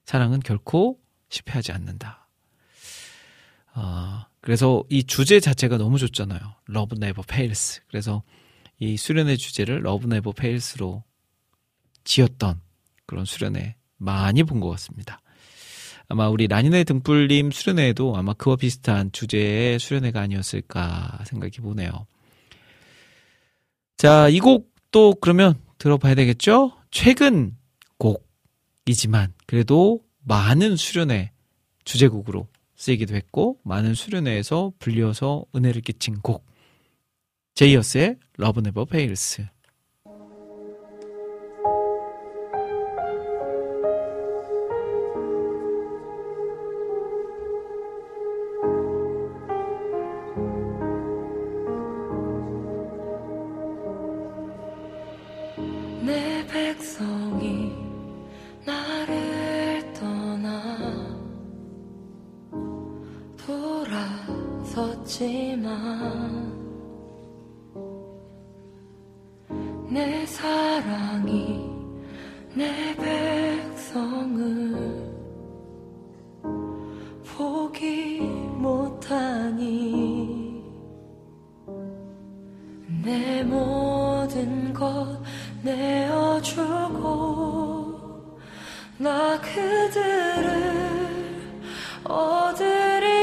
사랑은 0.04 0.40
결코 0.40 1.00
실패하지 1.28 1.72
않는다. 1.72 2.28
어, 3.74 4.24
그래서 4.40 4.82
이 4.88 5.04
주제 5.04 5.40
자체가 5.40 5.76
너무 5.76 5.98
좋잖아요. 5.98 6.40
Love 6.68 6.96
never 6.96 7.22
fails. 7.24 7.82
그래서 7.88 8.22
이 8.78 8.96
수련회 8.96 9.36
주제를 9.36 9.78
Love 9.78 10.06
never 10.06 10.32
fails로 10.36 11.04
지었던 12.04 12.60
그런 13.06 13.24
수련회 13.24 13.76
많이 14.00 14.42
본 14.42 14.60
것 14.60 14.68
같습니다. 14.70 15.20
아마 16.08 16.28
우리 16.28 16.48
라니네 16.48 16.84
등불님 16.84 17.52
수련회에도 17.52 18.16
아마 18.16 18.32
그와 18.32 18.56
비슷한 18.56 19.12
주제의 19.12 19.78
수련회가 19.78 20.20
아니었을까 20.20 21.20
생각해 21.24 21.52
보네요. 21.62 22.06
자, 23.96 24.28
이 24.28 24.40
곡도 24.40 25.16
그러면 25.20 25.54
들어봐야 25.78 26.14
되겠죠? 26.16 26.72
최근 26.90 27.56
곡이지만 27.98 29.32
그래도 29.46 30.00
많은 30.24 30.76
수련회 30.76 31.30
주제곡으로 31.84 32.48
쓰이기도 32.76 33.14
했고 33.14 33.58
많은 33.62 33.94
수련회에서 33.94 34.72
불려서 34.78 35.44
은혜를 35.54 35.82
끼친 35.82 36.20
곡 36.20 36.46
J-US의 37.54 38.16
Love 38.38 38.60
Never 38.60 38.84
Fails 38.86 39.46
돌아섰지만 65.20 66.58
내 69.90 70.24
사랑이 70.24 71.68
내 72.54 72.96
백성을 72.96 74.40
포기 77.36 78.20
못하니 78.56 79.60
내 83.04 83.42
모든 83.42 84.72
것 84.72 85.20
내어주고 85.62 87.10
나 88.98 89.38
그들을 89.40 91.10
얻으리 92.04 93.19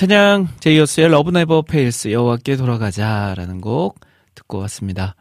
찬양 0.00 0.48
J-US의 0.60 1.10
Love 1.10 1.30
Never 1.30 1.60
Fails 1.60 2.10
여호와께 2.10 2.56
돌아가자라는 2.56 3.60
곡 3.60 4.00
듣고 4.34 4.56
왔습니다. 4.60 5.14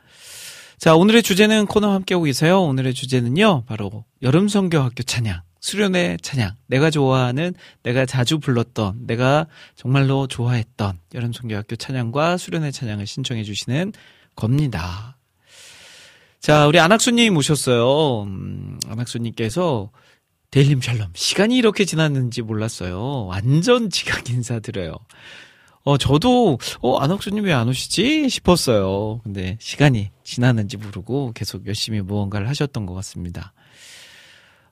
자, 0.78 0.96
오늘의 0.96 1.22
주제는 1.22 1.66
코너 1.66 1.92
함께하고 1.92 2.24
계세요. 2.24 2.62
오늘의 2.62 2.94
주제는요, 2.94 3.66
바로 3.66 4.06
여름 4.22 4.48
성경학교 4.48 5.04
찬양, 5.04 5.42
수련회 5.60 6.16
찬양. 6.22 6.54
내가 6.68 6.92
좋아하는, 6.92 7.56
내가 7.84 8.06
자주 8.06 8.40
불렀던, 8.40 9.06
내가 9.06 9.48
정말로 9.76 10.28
좋아했던 10.28 10.98
여름 11.14 11.34
성경학교 11.34 11.76
찬양과 11.76 12.38
수련회 12.38 12.72
찬양을 12.72 13.06
신청해 13.06 13.44
주시는 13.44 13.92
겁니다. 14.38 15.18
자, 16.40 16.68
우리 16.68 16.80
안학수님 16.80 17.36
오셨어요. 17.36 18.24
음, 18.24 18.80
안학수님께서 18.88 19.90
데일림 20.52 20.82
샬롬. 20.82 21.10
시간이 21.14 21.56
이렇게 21.58 21.86
지났는지 21.86 22.42
몰랐어요. 22.42 23.26
완전 23.26 23.90
지각 23.90 24.30
인사드려요. 24.30 24.96
어, 25.84 25.98
저도, 25.98 26.58
어, 26.82 26.98
안학수님 26.98 27.46
왜 27.46 27.54
안 27.54 27.68
오시지? 27.70 28.30
싶었어요. 28.30 29.22
근데 29.24 29.58
시간이 29.62 30.10
지났는지 30.24 30.78
모르고 30.78 31.32
계속 31.34 31.66
열심히 31.68 32.02
무언가를 32.02 32.50
하셨던 32.50 32.86
것 32.86 32.94
같습니다. 32.96 33.54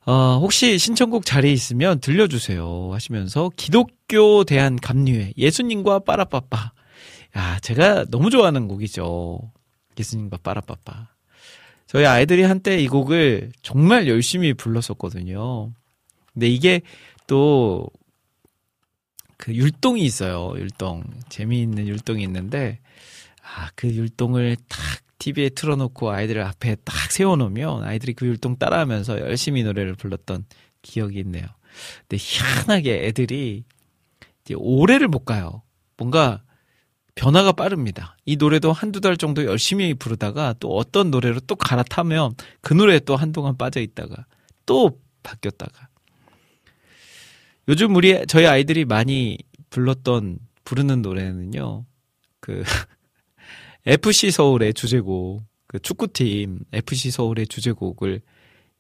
어, 0.05 0.39
혹시 0.41 0.78
신청곡 0.78 1.25
자리에 1.25 1.51
있으면 1.51 1.99
들려주세요. 1.99 2.89
하시면서 2.93 3.51
기독교 3.55 4.43
대한 4.45 4.78
감리회, 4.78 5.34
예수님과 5.38 5.99
빠라빠빠. 5.99 6.71
야, 7.38 7.59
제가 7.59 8.05
너무 8.09 8.30
좋아하는 8.30 8.67
곡이죠. 8.67 9.51
예수님과 9.99 10.38
빠라빠빠. 10.43 11.09
저희 11.88 12.05
아이들이 12.05 12.43
한때 12.43 12.77
이 12.77 12.88
곡을 12.88 13.51
정말 13.61 14.07
열심히 14.07 14.53
불렀었거든요. 14.53 15.71
근데 16.33 16.47
이게 16.47 16.81
또 17.25 17.89
그 19.38 19.53
율동이 19.53 20.03
있어요. 20.03 20.53
율동. 20.57 21.03
재미있는 21.29 21.88
율동이 21.88 22.23
있는데 22.23 22.79
아, 23.41 23.69
그 23.75 23.88
율동을 23.88 24.57
탁 24.67 24.79
TV에 25.19 25.49
틀어놓고 25.49 26.11
아이들 26.11 26.41
앞에 26.41 26.75
딱 26.83 27.11
세워놓으면 27.11 27.83
아이들이 27.83 28.13
그 28.13 28.25
율동 28.25 28.57
따라하면서 28.57 29.21
열심히 29.21 29.63
노래를 29.63 29.95
불렀던 29.95 30.45
기억이 30.81 31.19
있네요. 31.19 31.45
근데 32.01 32.17
희한하게 32.19 33.07
애들이 33.07 33.63
이제 34.43 34.53
오래를 34.57 35.07
못 35.07 35.23
가요. 35.23 35.61
뭔가 35.97 36.43
변화가 37.18 37.51
빠릅니다. 37.51 38.15
이 38.26 38.38
노래도 38.38 38.72
한두 38.72 39.01
달 39.01 39.18
정도 39.18 39.43
열심히 39.43 39.93
부르다가 39.93 40.53
또 40.59 40.78
어떤 40.78 41.11
노래로 41.11 41.41
또 41.41 41.55
갈아타면 41.55 42.36
그 42.61 42.74
노래에 42.74 42.99
또 42.99 43.15
한동안 43.15 43.57
빠져 43.57 43.82
있다가 43.82 44.26
또 44.65 44.99
바뀌었다가. 45.24 45.89
요즘 47.68 47.95
우리, 47.95 48.26
저희 48.28 48.45
아이들이 48.45 48.86
많이 48.86 49.38
불렀던, 49.72 50.39
부르는 50.63 51.01
노래는요, 51.01 51.86
그, 52.39 52.63
FC 53.86 54.32
서울의 54.32 54.74
주제곡, 54.74 55.43
그 55.65 55.80
축구팀 55.80 56.59
FC 56.72 57.11
서울의 57.11 57.47
주제곡을 57.47 58.22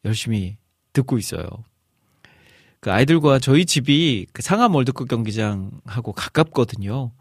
열심히 0.05 0.57
듣고 0.93 1.17
있어요. 1.17 1.47
그 2.79 2.91
아이들과 2.91 3.39
저희 3.39 3.65
집이 3.65 4.27
그 4.31 4.41
상암 4.41 4.75
월드컵 4.75 5.07
경기장하고 5.07 6.13
가깝거든요. 6.13 7.11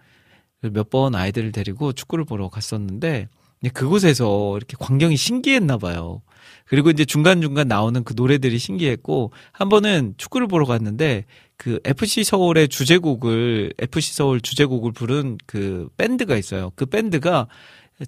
몇 0.63 0.91
번 0.91 1.15
아이들을 1.15 1.53
데리고 1.53 1.93
축구를 1.93 2.25
보러 2.25 2.49
갔었는데 2.49 3.29
그곳에서 3.73 4.57
이렇게 4.57 4.77
광경이 4.79 5.17
신기했나 5.17 5.79
봐요. 5.79 6.23
그리고 6.67 6.91
이제 6.91 7.05
중간중간 7.05 7.69
나오는 7.69 8.05
그 8.05 8.15
노래들이 8.17 8.59
신기했고 8.59 9.33
한 9.53 9.69
번은 9.69 10.15
축구를 10.17 10.47
보러 10.47 10.67
갔는데 10.67 11.25
그 11.57 11.81
FC 11.85 12.23
서울의 12.25 12.69
주제곡을 12.69 13.73
FC 13.79 14.15
서울 14.15 14.41
주제곡을 14.41 14.93
부른 14.93 15.39
그 15.47 15.89
밴드가 15.97 16.37
있어요. 16.37 16.71
그 16.77 16.87
밴드가 16.87 17.49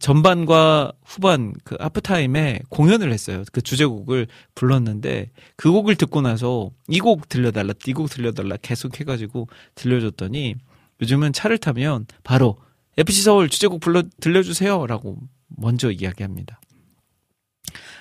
전반과 0.00 0.92
후반 1.04 1.54
그 1.64 1.76
하프타임에 1.80 2.60
공연을 2.68 3.10
했어요. 3.12 3.42
그 3.52 3.62
주제곡을 3.62 4.26
불렀는데 4.54 5.30
그 5.56 5.72
곡을 5.72 5.96
듣고 5.96 6.20
나서 6.20 6.70
이 6.88 6.98
곡 7.00 7.28
들려달라, 7.28 7.72
이 7.86 7.92
곡 7.94 8.10
들려달라 8.10 8.56
계속 8.60 9.00
해가지고 9.00 9.48
들려줬더니 9.74 10.56
요즘은 11.00 11.32
차를 11.32 11.58
타면 11.58 12.06
바로 12.24 12.58
FC 12.96 13.22
서울 13.22 13.48
주제곡 13.48 13.80
불러 13.80 14.02
들려주세요라고 14.20 15.18
먼저 15.48 15.90
이야기합니다. 15.90 16.60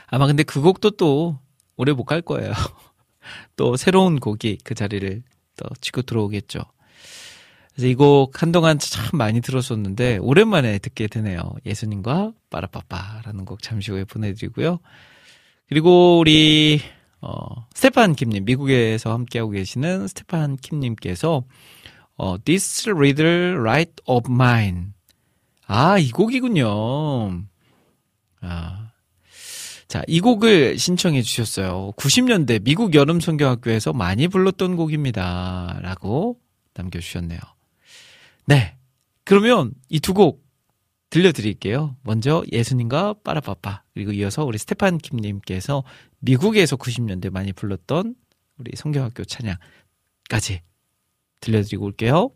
아마 0.07 0.25
근데 0.27 0.43
그 0.43 0.61
곡도 0.61 0.91
또 0.91 1.39
오래 1.75 1.91
못 1.93 2.05
갈 2.05 2.21
거예요. 2.21 2.51
또 3.55 3.75
새로운 3.75 4.19
곡이 4.19 4.59
그 4.63 4.73
자리를 4.73 5.21
또 5.57 5.65
치고 5.81 6.03
들어오겠죠. 6.03 6.59
그래서 7.75 7.87
이 7.87 7.95
곡 7.95 8.41
한동안 8.41 8.79
참 8.79 9.17
많이 9.17 9.41
들었었는데 9.41 10.17
오랜만에 10.17 10.79
듣게 10.79 11.07
되네요. 11.07 11.39
예수님과 11.65 12.33
빠라빠빠라는 12.49 13.45
곡 13.45 13.61
잠시 13.61 13.91
후에 13.91 14.03
보내드리고요. 14.05 14.79
그리고 15.69 16.17
우리 16.19 16.81
어, 17.21 17.67
스테판 17.73 18.15
킴님 18.15 18.45
미국에서 18.45 19.11
함께하고 19.13 19.51
계시는 19.51 20.07
스테판 20.07 20.57
킴님께서 20.57 21.43
어, 22.17 22.37
This 22.43 22.89
Little 22.89 23.57
Light 23.59 23.93
of 24.05 24.31
Mine 24.31 24.87
아, 25.67 25.97
이 25.99 26.11
곡이군요. 26.11 27.43
아. 28.41 28.91
자, 29.87 30.01
이 30.07 30.19
곡을 30.19 30.77
신청해 30.77 31.21
주셨어요. 31.21 31.91
90년대 31.97 32.63
미국 32.63 32.93
여름 32.93 33.19
성경학교에서 33.19 33.93
많이 33.93 34.27
불렀던 34.27 34.75
곡입니다. 34.75 35.79
라고 35.81 36.39
남겨주셨네요. 36.73 37.39
네. 38.45 38.75
그러면 39.23 39.73
이 39.89 39.99
두 39.99 40.13
곡 40.13 40.45
들려드릴게요. 41.09 41.95
먼저 42.03 42.43
예수님과 42.51 43.15
빠라빠빠. 43.23 43.83
그리고 43.93 44.11
이어서 44.11 44.43
우리 44.43 44.57
스테판 44.57 44.97
킴님께서 44.97 45.83
미국에서 46.19 46.75
90년대 46.75 47.29
많이 47.29 47.53
불렀던 47.53 48.15
우리 48.57 48.71
성교학교 48.75 49.23
찬양까지 49.23 50.61
들려드리고 51.39 51.85
올게요. 51.85 52.31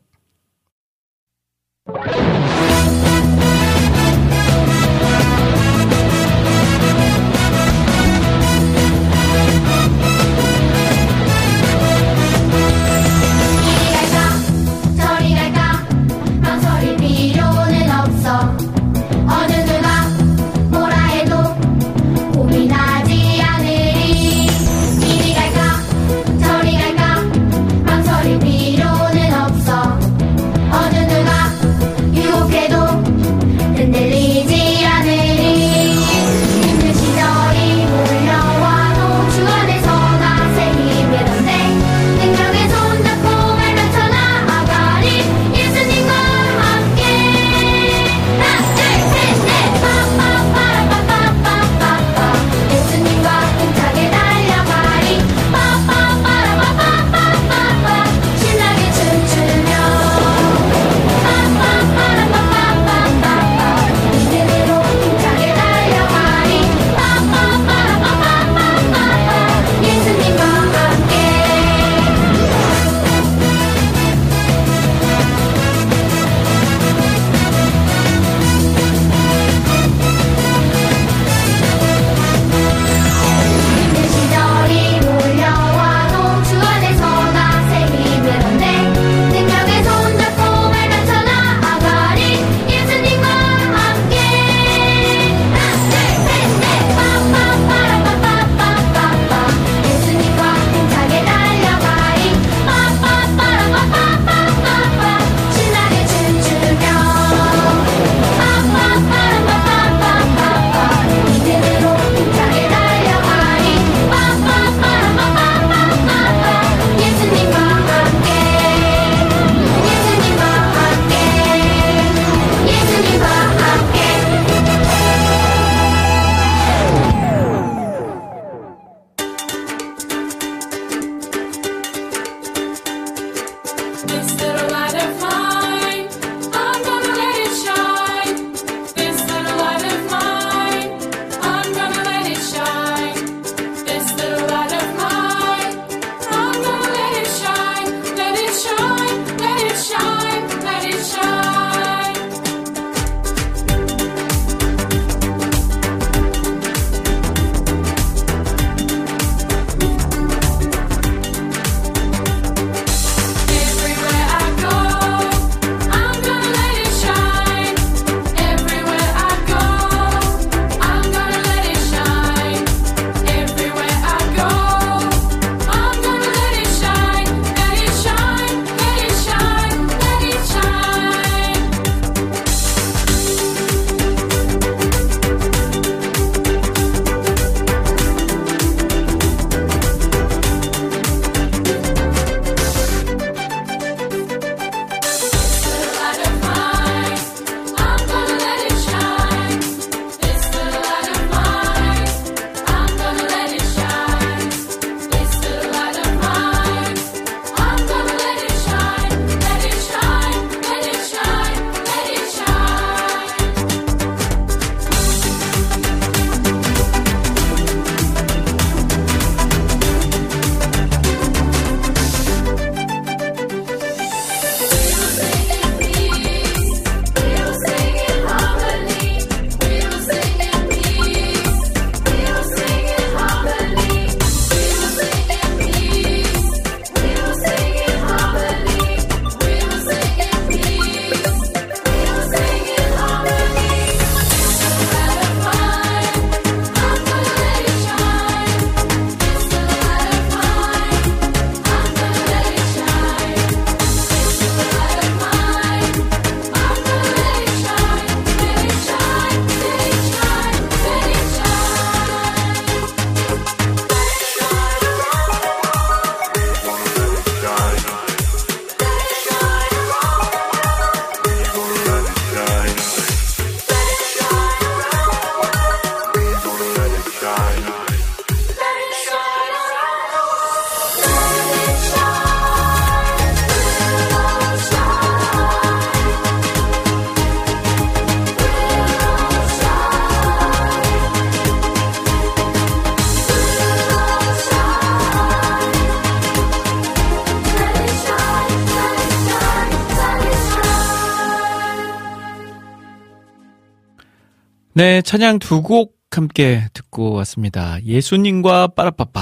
네, 304.82 305.04
찬양 305.04 305.38
두 305.38 305.62
곡 305.62 305.96
함께 306.10 306.66
듣고 306.74 307.12
왔습니다. 307.12 307.80
예수님과 307.84 308.70
빠라빠빠. 308.70 309.22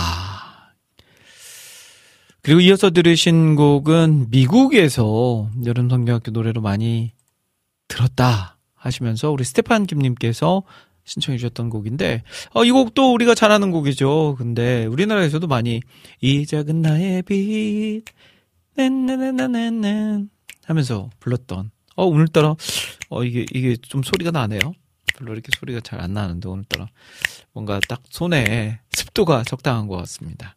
그리고 2.41 2.61
이어서 2.61 2.91
들으신 2.91 3.57
곡은 3.57 4.27
미국에서 4.29 5.49
여름 5.65 5.89
성경학교 5.89 6.31
노래로 6.31 6.61
많이 6.61 7.11
들었다 7.89 8.57
하시면서 8.73 9.31
우리 9.31 9.43
스테판 9.43 9.85
김님께서 9.85 10.63
신청해 11.03 11.37
주셨던 11.37 11.69
곡인데 11.69 12.23
어, 12.53 12.63
이 12.63 12.71
곡도 12.71 13.13
우리가 13.13 13.35
잘 13.35 13.51
아는 13.51 13.71
곡이죠. 13.71 14.35
근데 14.37 14.85
우리나라에서도 14.85 15.45
많이 15.45 15.81
이 16.21 16.45
작은 16.45 16.81
나의 16.81 17.23
빛 17.23 18.03
넨넨넨넨넨 18.77 20.29
하면서 20.63 21.09
불렀던 21.19 21.71
어 21.97 22.05
오늘따라 22.05 22.55
어 23.09 23.23
이게 23.25 23.45
이게 23.53 23.75
좀 23.75 24.03
소리가 24.03 24.31
나네요. 24.31 24.61
별로 25.19 25.33
이렇게 25.33 25.49
소리가 25.57 25.81
잘 25.81 25.99
안 25.99 26.13
나는데 26.13 26.47
오늘따라 26.47 26.87
뭔가 27.51 27.79
딱 27.89 28.01
손에 28.09 28.79
습도가 28.91 29.43
적당한 29.43 29.87
것 29.87 29.97
같습니다. 29.97 30.55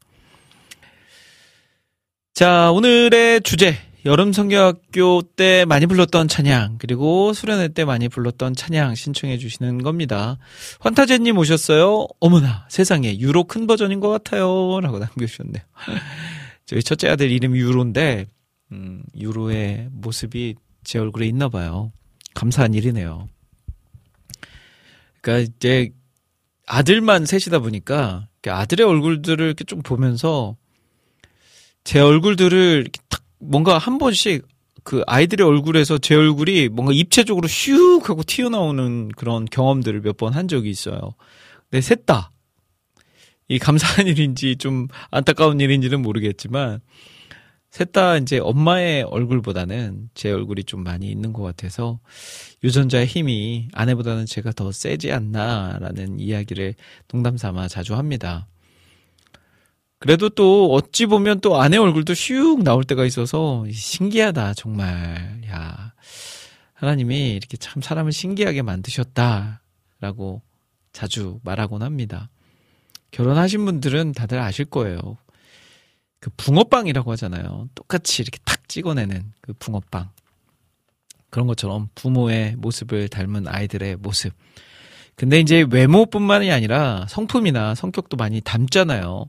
자 2.33 2.71
오늘의 2.71 3.43
주제 3.43 3.77
여름 4.05 4.33
성경학교 4.33 5.23
때 5.37 5.65
많이 5.65 5.87
불렀던 5.87 6.29
찬양 6.29 6.79
그리고 6.79 7.33
수련회 7.33 7.69
때 7.69 7.85
많이 7.85 8.09
불렀던 8.09 8.55
찬양 8.55 8.95
신청해 8.95 9.39
주시는 9.39 9.83
겁니다. 9.83 10.39
환타제님 10.81 11.37
오셨어요. 11.39 12.07
어머나 12.21 12.67
세상에 12.69 13.19
유로 13.19 13.45
큰 13.45 13.67
버전인 13.67 13.99
것 13.99 14.09
같아요 14.09 14.81
라고 14.81 15.01
남겨주셨네요. 15.01 15.63
저희 16.67 16.83
첫째 16.85 17.09
아들 17.09 17.31
이름이 17.33 17.59
유로인데 17.59 18.27
음, 18.71 19.03
유로의 19.17 19.89
모습이 19.91 20.55
제 20.85 21.01
얼굴에 21.01 21.27
있나 21.27 21.49
봐요. 21.49 21.93
감사한 22.35 22.75
일이네요. 22.75 23.29
그러니까 25.23 25.51
이제 25.57 25.93
아들만 26.67 27.25
셋이다 27.27 27.61
보니까 27.61 28.29
아들의 28.47 28.87
얼굴들을 28.87 29.45
이렇게 29.47 29.65
좀 29.65 29.83
보면서 29.83 30.57
제 31.85 32.01
얼굴들을 32.01 32.81
이렇게 32.83 33.01
탁 33.09 33.23
뭔가 33.39 33.79
한 33.79 33.99
번씩 33.99 34.47
그 34.85 35.03
아이들의 35.07 35.47
얼굴에서 35.47 35.99
제 35.99 36.15
얼굴이 36.17 36.69
뭔가 36.69 36.93
입체적으로 36.93 37.49
슉 37.49 38.05
하고 38.05 38.23
튀어나오는 38.25 39.09
그런 39.17 39.45
경험들을 39.47 40.01
몇 40.03 40.17
번 40.17 40.35
한 40.35 40.49
적이 40.49 40.71
있어요. 40.71 41.15
근데 41.71 41.81
셋 41.81 42.05
다. 42.07 42.31
이 43.49 43.59
감사한 43.59 44.07
일인지 44.09 44.57
좀 44.57 44.89
안타까운 45.11 45.61
일인지는 45.61 46.03
모르겠지만 46.03 46.81
셋 47.73 47.91
다 47.93 48.19
이제 48.19 48.39
엄마의 48.39 49.03
얼굴보다는 49.05 50.11
제 50.13 50.31
얼굴이 50.31 50.65
좀 50.65 50.85
많이 50.85 51.11
있는 51.11 51.33
것 51.33 51.43
같아서 51.43 52.01
유전자의 52.63 53.07
힘이 53.07 53.69
아내보다는 53.73 54.27
제가 54.27 54.53
더 54.53 54.71
세지 54.71 55.11
않나라는 55.11 56.21
이야기를 56.21 56.75
농담 57.09 57.39
삼아 57.39 57.69
자주 57.69 57.95
합니다. 57.95 58.47
그래도 59.99 60.29
또 60.29 60.75
어찌 60.75 61.07
보면 61.07 61.41
또 61.41 61.63
아내 61.63 61.79
얼굴도 61.79 62.13
슉 62.13 62.63
나올 62.63 62.85
때가 62.85 63.07
있어서 63.07 63.65
신기하다 63.73 64.53
정말 64.53 65.41
야 65.49 65.95
하나님이 66.75 67.31
이렇게 67.31 67.57
참 67.57 67.81
사람을 67.81 68.13
신기하게 68.13 68.61
만드셨다라고 68.61 70.43
자주 70.93 71.41
말하곤 71.43 71.83
합니다. 71.83 72.29
결혼하신 73.13 73.65
분들은 73.65 74.13
다들 74.13 74.41
아실 74.41 74.67
거예요. 74.67 75.17
그 76.23 76.31
붕어빵이라고 76.37 77.11
하잖아요. 77.13 77.69
똑같이 77.75 78.23
이렇게 78.23 78.39
탁 78.45 78.69
찍어내는 78.69 79.33
그 79.41 79.53
붕어빵. 79.55 80.09
그런 81.31 81.49
것처럼 81.49 81.89
부모의 81.97 82.55
모습을 82.59 83.09
닮은 83.09 83.49
아이들의 83.49 83.97
모습. 83.97 84.33
근데 85.17 85.41
이제 85.41 85.67
외모뿐만이 85.69 86.53
아니라 86.53 87.07
성품이나 87.09 87.75
성격도 87.75 88.17
많이 88.17 88.41
닮잖아요. 88.41 89.25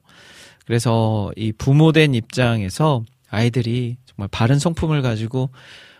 그래서 0.68 1.32
이 1.36 1.52
부모된 1.52 2.14
입장에서 2.14 3.03
아이들이 3.28 3.98
정말 4.06 4.30
바른 4.32 4.60
성품을 4.60 5.02
가지고 5.02 5.49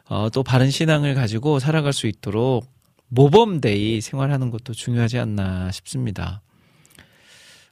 어, 0.06 0.30
또 0.30 0.44
바른 0.44 0.70
신앙을 0.70 1.16
가지고 1.16 1.58
살아갈 1.58 1.92
수 1.92 2.06
있도록 2.06 2.72
모범데이 3.08 4.00
생활하는 4.00 4.52
것도 4.52 4.74
중요하지 4.74 5.18
않나 5.18 5.72
싶습니다. 5.72 6.44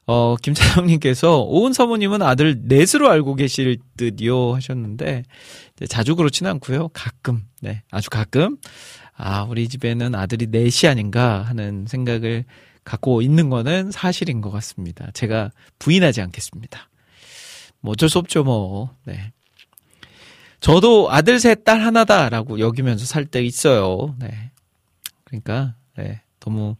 어, 0.07 0.35
김차영님께서 0.35 1.41
오은 1.43 1.73
사모님은 1.73 2.21
아들 2.21 2.61
넷으로 2.63 3.09
알고 3.09 3.35
계실 3.35 3.77
듯요 3.97 4.55
하셨는데 4.55 5.23
자주 5.87 6.15
그렇지는 6.15 6.51
않고요. 6.51 6.89
가끔, 6.89 7.43
네, 7.61 7.83
아주 7.91 8.09
가끔 8.09 8.57
아 9.15 9.43
우리 9.43 9.67
집에는 9.67 10.15
아들이 10.15 10.47
넷이 10.47 10.89
아닌가 10.89 11.41
하는 11.43 11.85
생각을 11.87 12.45
갖고 12.83 13.21
있는 13.21 13.49
거는 13.49 13.91
사실인 13.91 14.41
것 14.41 14.49
같습니다. 14.51 15.11
제가 15.13 15.51
부인하지 15.79 16.21
않겠습니다. 16.21 16.89
뭐 17.79 17.91
어쩔 17.93 18.09
수 18.09 18.17
없죠, 18.19 18.43
뭐. 18.43 18.95
네. 19.05 19.31
저도 20.59 21.11
아들 21.11 21.39
셋, 21.39 21.63
딸 21.63 21.81
하나다라고 21.81 22.59
여기면서 22.59 23.05
살 23.05 23.25
때 23.25 23.43
있어요. 23.43 24.15
네. 24.19 24.51
그러니까, 25.23 25.75
네. 25.97 26.21
너무, 26.41 26.75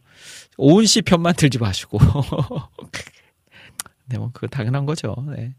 오은 0.58 0.84
씨 0.84 1.02
편만 1.02 1.34
들지 1.34 1.58
마시고. 1.58 1.98
네, 4.06 4.18
뭐, 4.18 4.30
그거 4.32 4.46
당연한 4.48 4.84
거죠. 4.84 5.14
네. 5.34 5.54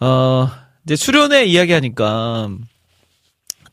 어, 0.00 0.48
이제 0.84 0.94
수련회 0.94 1.46
이야기하니까, 1.46 2.50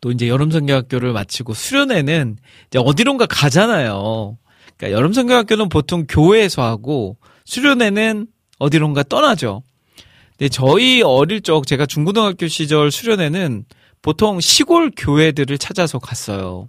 또 0.02 0.12
이제 0.12 0.28
여름 0.28 0.50
성경학교를 0.50 1.14
마치고 1.14 1.54
수련회는 1.54 2.38
이제 2.68 2.80
어디론가 2.80 3.28
가잖아요. 3.28 4.38
그러니까 4.76 4.98
여름 4.98 5.14
성경학교는 5.14 5.70
보통 5.70 6.06
교회에서 6.10 6.64
하고 6.64 7.18
수련회는 7.46 8.28
어디론가 8.58 9.04
떠나죠. 9.04 9.62
근데 10.32 10.50
저희 10.50 11.04
어릴 11.04 11.42
적 11.42 11.68
제가 11.68 11.86
중고등학교 11.86 12.48
시절 12.48 12.92
수련회는 12.92 13.66
보통 14.02 14.40
시골 14.40 14.92
교회들을 14.96 15.56
찾아서 15.60 16.00
갔어요. 16.00 16.68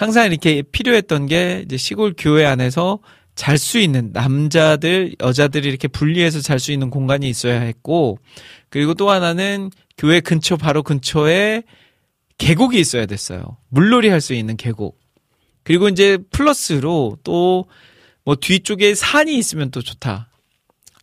항상 0.00 0.26
이렇게 0.26 0.62
필요했던 0.62 1.26
게 1.26 1.62
이제 1.64 1.76
시골 1.76 2.14
교회 2.16 2.44
안에서 2.46 3.00
잘 3.34 3.58
수 3.58 3.78
있는 3.78 4.10
남자들, 4.12 5.14
여자들이 5.20 5.68
이렇게 5.68 5.88
분리해서 5.88 6.40
잘 6.40 6.58
수 6.58 6.72
있는 6.72 6.90
공간이 6.90 7.28
있어야 7.28 7.60
했고, 7.60 8.18
그리고 8.68 8.94
또 8.94 9.10
하나는 9.10 9.70
교회 9.96 10.20
근처, 10.20 10.56
바로 10.56 10.82
근처에 10.82 11.62
계곡이 12.38 12.78
있어야 12.80 13.06
됐어요. 13.06 13.58
물놀이 13.68 14.08
할 14.08 14.20
수 14.20 14.34
있는 14.34 14.56
계곡. 14.56 14.98
그리고 15.62 15.88
이제 15.88 16.18
플러스로 16.30 17.18
또 17.24 17.66
뭐 18.24 18.36
뒤쪽에 18.36 18.94
산이 18.94 19.36
있으면 19.36 19.70
또 19.70 19.82
좋다. 19.82 20.28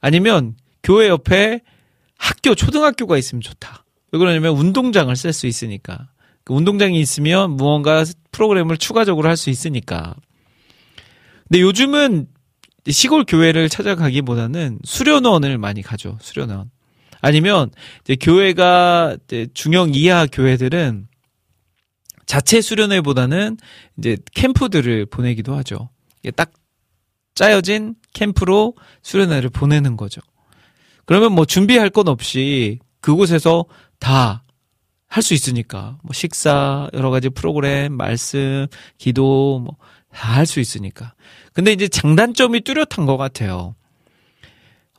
아니면 0.01 0.55
교회 0.83 1.07
옆에 1.07 1.61
학교, 2.17 2.55
초등학교가 2.55 3.17
있으면 3.17 3.41
좋다. 3.41 3.83
왜 4.11 4.19
그러냐면 4.19 4.55
운동장을 4.55 5.13
쓸 5.15 5.33
수 5.33 5.47
있으니까. 5.47 6.09
그 6.47 6.53
운동장이 6.53 6.97
있으면 7.01 7.57
무언가 7.57 8.05
프로그램을 8.31 8.77
추가적으로 8.77 9.27
할 9.27 9.35
수 9.35 9.49
있으니까. 9.49 10.15
근데 11.43 11.59
요즘은 11.59 12.27
시골 12.89 13.25
교회를 13.25 13.67
찾아가기보다는 13.67 14.79
수련원을 14.85 15.57
많이 15.57 15.81
가죠. 15.81 16.17
수련원. 16.21 16.71
아니면 17.19 17.69
이제 18.05 18.15
교회가 18.15 19.17
이제 19.25 19.47
중형 19.53 19.93
이하 19.93 20.25
교회들은 20.25 21.09
자체 22.25 22.61
수련회보다는 22.61 23.57
이제 23.97 24.15
캠프들을 24.33 25.07
보내기도 25.07 25.53
하죠. 25.57 25.89
딱 26.37 26.53
짜여진 27.35 27.95
캠프로 28.13 28.73
수련회를 29.01 29.49
보내는 29.49 29.97
거죠. 29.97 30.21
그러면 31.05 31.33
뭐 31.33 31.43
준비할 31.43 31.89
건 31.89 32.07
없이 32.07 32.79
그곳에서 33.01 33.65
다 33.99 34.45
할 35.07 35.23
수 35.23 35.33
있으니까. 35.33 35.97
뭐 36.03 36.11
식사 36.13 36.89
여러 36.93 37.09
가지 37.09 37.29
프로그램 37.29 37.93
말씀 37.95 38.67
기도 38.97 39.59
뭐 39.63 39.75
다 40.13 40.33
할 40.35 40.45
수 40.47 40.59
있으니까. 40.59 41.13
근데 41.53 41.71
이제 41.73 41.87
장단점이 41.87 42.61
뚜렷한 42.61 43.05
것 43.05 43.17
같아요. 43.17 43.75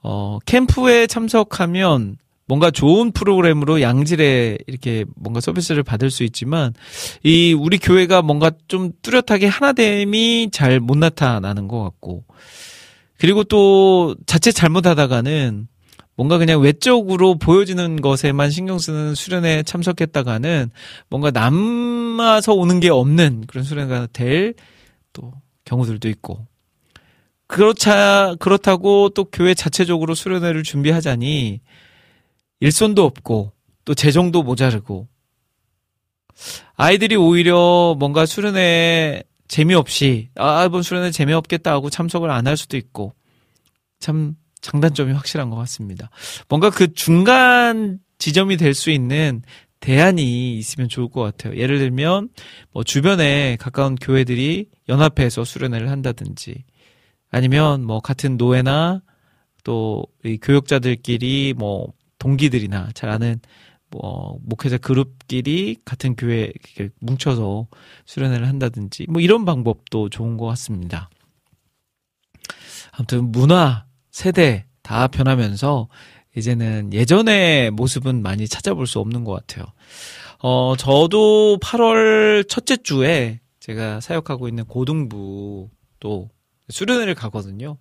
어 0.02 0.38
캠프에 0.46 1.06
참석하면 1.06 2.16
뭔가 2.46 2.70
좋은 2.70 3.10
프로그램으로 3.12 3.82
양질의 3.82 4.58
이렇게 4.66 5.04
뭔가 5.16 5.40
서비스를 5.40 5.82
받을 5.82 6.10
수 6.10 6.22
있지만 6.24 6.72
이 7.22 7.52
우리 7.52 7.78
교회가 7.78 8.22
뭔가 8.22 8.50
좀 8.68 8.92
뚜렷하게 9.02 9.46
하나됨이 9.48 10.50
잘 10.52 10.80
못 10.80 10.96
나타나는 10.96 11.68
것 11.68 11.82
같고. 11.82 12.24
그리고 13.18 13.42
또 13.44 14.14
자칫 14.26 14.52
잘못하다가는 14.52 15.66
뭔가 16.18 16.36
그냥 16.36 16.60
외적으로 16.60 17.38
보여지는 17.38 18.00
것에만 18.02 18.50
신경 18.50 18.78
쓰는 18.78 19.14
수련회에 19.14 19.62
참석했다가는 19.62 20.70
뭔가 21.08 21.30
남아서 21.30 22.52
오는 22.54 22.80
게 22.80 22.90
없는 22.90 23.44
그런 23.46 23.64
수련회가 23.64 24.08
될 24.12 24.54
또 25.14 25.32
경우들도 25.64 26.08
있고. 26.10 26.46
그렇자 27.46 28.34
그렇다고 28.40 29.08
또 29.10 29.24
교회 29.24 29.54
자체적으로 29.54 30.14
수련회를 30.14 30.62
준비하자니 30.64 31.60
일손도 32.60 33.04
없고 33.04 33.52
또 33.84 33.94
재정도 33.94 34.42
모자르고. 34.42 35.08
아이들이 36.76 37.16
오히려 37.16 37.96
뭔가 37.98 38.26
수련회에 38.26 39.22
재미없이 39.48 40.28
아 40.36 40.64
이번 40.66 40.82
수련회 40.82 41.10
재미없겠다 41.10 41.72
하고 41.72 41.90
참석을 41.90 42.30
안 42.30 42.46
할 42.46 42.56
수도 42.56 42.76
있고. 42.76 43.14
참 44.00 44.36
장단점이 44.60 45.12
확실한 45.12 45.50
것 45.50 45.56
같습니다. 45.56 46.10
뭔가 46.48 46.70
그 46.70 46.92
중간 46.94 47.98
지점이 48.18 48.56
될 48.56 48.74
수 48.74 48.90
있는 48.90 49.42
대안이 49.80 50.58
있으면 50.58 50.88
좋을 50.88 51.08
것 51.08 51.22
같아요. 51.22 51.56
예를 51.56 51.78
들면 51.78 52.30
뭐 52.72 52.82
주변에 52.84 53.56
가까운 53.60 53.94
교회들이 53.94 54.66
연합해서 54.88 55.44
수련회를 55.44 55.88
한다든지 55.90 56.64
아니면 57.30 57.84
뭐 57.84 58.00
같은 58.00 58.36
노예나 58.36 59.02
또 59.64 60.04
이 60.24 60.38
교역자들끼리 60.42 61.54
뭐 61.56 61.92
동기들이나 62.18 62.90
잘 62.94 63.10
아는 63.10 63.40
뭐 63.90 64.38
목회자 64.42 64.78
그룹끼리 64.78 65.76
같은 65.84 66.16
교회 66.16 66.52
뭉쳐서 67.00 67.68
수련회를 68.04 68.48
한다든지 68.48 69.06
뭐 69.08 69.22
이런 69.22 69.44
방법도 69.44 70.08
좋은 70.10 70.36
것 70.36 70.46
같습니다. 70.46 71.08
아무튼 72.92 73.30
문화 73.30 73.86
세대 74.18 74.64
다 74.82 75.06
변하면서 75.06 75.86
이제는 76.36 76.92
예전의 76.92 77.70
모습은 77.70 78.20
많이 78.20 78.48
찾아볼 78.48 78.88
수 78.88 78.98
없는 78.98 79.22
것 79.22 79.32
같아요. 79.32 79.64
어, 80.40 80.74
저도 80.76 81.58
8월 81.62 82.48
첫째 82.48 82.78
주에 82.78 83.38
제가 83.60 84.00
사역하고 84.00 84.48
있는 84.48 84.64
고등부 84.64 85.70
또 86.00 86.30
수련회를 86.68 87.14
가거든요. 87.14 87.78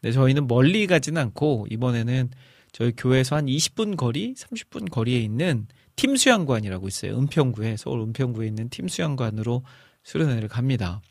근데 0.00 0.12
저희는 0.12 0.46
멀리 0.46 0.86
가진 0.86 1.18
않고 1.18 1.66
이번에는 1.68 2.30
저희 2.70 2.92
교회에서 2.96 3.34
한 3.34 3.46
20분 3.46 3.96
거리, 3.96 4.34
30분 4.34 4.88
거리에 4.88 5.18
있는 5.18 5.66
팀 5.96 6.14
수양관이라고 6.14 6.86
있어요. 6.86 7.18
은평구에 7.18 7.76
서울 7.76 8.02
은평구에 8.02 8.46
있는 8.46 8.68
팀 8.68 8.86
수양관으로 8.86 9.64
수련회를 10.04 10.46
갑니다. 10.46 11.02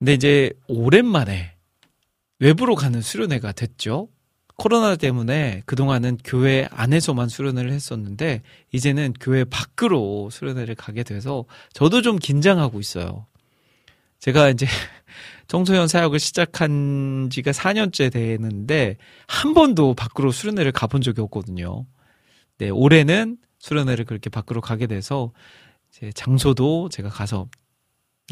근데 0.00 0.14
이제 0.14 0.50
오랜만에 0.66 1.55
외부로 2.38 2.74
가는 2.74 3.00
수련회가 3.00 3.52
됐죠. 3.52 4.08
코로나 4.56 4.96
때문에 4.96 5.62
그동안은 5.66 6.18
교회 6.24 6.66
안에서만 6.70 7.28
수련회를 7.28 7.72
했었는데 7.72 8.42
이제는 8.72 9.12
교회 9.20 9.44
밖으로 9.44 10.30
수련회를 10.30 10.74
가게 10.74 11.02
돼서 11.02 11.44
저도 11.72 12.00
좀 12.00 12.18
긴장하고 12.18 12.80
있어요. 12.80 13.26
제가 14.18 14.48
이제 14.48 14.66
청소년 15.46 15.88
사역을 15.88 16.18
시작한 16.18 17.28
지가 17.30 17.52
4년째 17.52 18.10
되는데 18.10 18.96
한 19.28 19.52
번도 19.52 19.94
밖으로 19.94 20.32
수련회를 20.32 20.72
가본 20.72 21.02
적이 21.02 21.20
없거든요. 21.22 21.86
네, 22.58 22.70
올해는 22.70 23.36
수련회를 23.58 24.06
그렇게 24.06 24.30
밖으로 24.30 24.60
가게 24.62 24.86
돼서 24.86 25.32
이제 25.90 26.10
장소도 26.14 26.88
제가 26.88 27.10
가서 27.10 27.48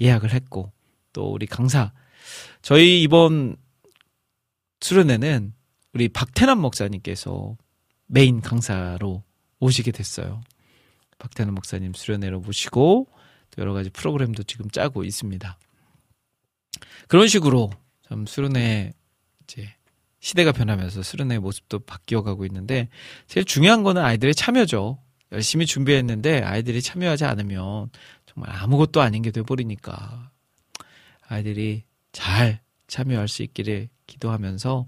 예약을 0.00 0.32
했고 0.32 0.72
또 1.12 1.30
우리 1.30 1.46
강사 1.46 1.92
저희 2.62 3.02
이번 3.02 3.56
수련회는 4.84 5.54
우리 5.94 6.10
박태남 6.10 6.60
목사님께서 6.60 7.56
메인 8.04 8.42
강사로 8.42 9.22
오시게 9.58 9.92
됐어요. 9.92 10.42
박태남 11.18 11.54
목사님 11.54 11.94
수련회로 11.94 12.40
모시고 12.40 13.08
또 13.50 13.62
여러 13.62 13.72
가지 13.72 13.88
프로그램도 13.88 14.42
지금 14.42 14.68
짜고 14.68 15.04
있습니다. 15.04 15.58
그런 17.08 17.28
식으로 17.28 17.70
좀 18.02 18.26
수련회 18.26 18.92
이제 19.44 19.74
시대가 20.20 20.52
변하면서 20.52 21.02
수련회 21.02 21.38
모습도 21.38 21.78
바뀌어가고 21.78 22.44
있는데 22.44 22.90
제일 23.26 23.46
중요한 23.46 23.84
거는 23.84 24.02
아이들의 24.02 24.34
참여죠. 24.34 24.98
열심히 25.32 25.64
준비했는데 25.64 26.42
아이들이 26.42 26.82
참여하지 26.82 27.24
않으면 27.24 27.88
정말 28.26 28.54
아무것도 28.54 29.00
아닌 29.00 29.22
게 29.22 29.30
돼버리니까 29.30 30.30
아이들이 31.26 31.84
잘 32.12 32.60
참여할 32.86 33.28
수 33.28 33.42
있기를 33.42 33.88
기도하면서 34.06 34.86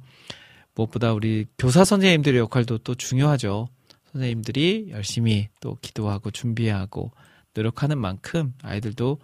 무엇보다 0.75 1.13
우리 1.13 1.47
교사 1.59 1.85
선생님들의 1.85 2.39
역할도 2.39 2.79
또 2.79 2.95
중요하죠. 2.95 3.69
선생님들이 4.13 4.89
열심히 4.91 5.49
또 5.61 5.77
기도하고 5.81 6.31
준비하고 6.31 7.13
노력하는 7.55 7.99
만큼 7.99 8.53
아이들도 8.63 9.19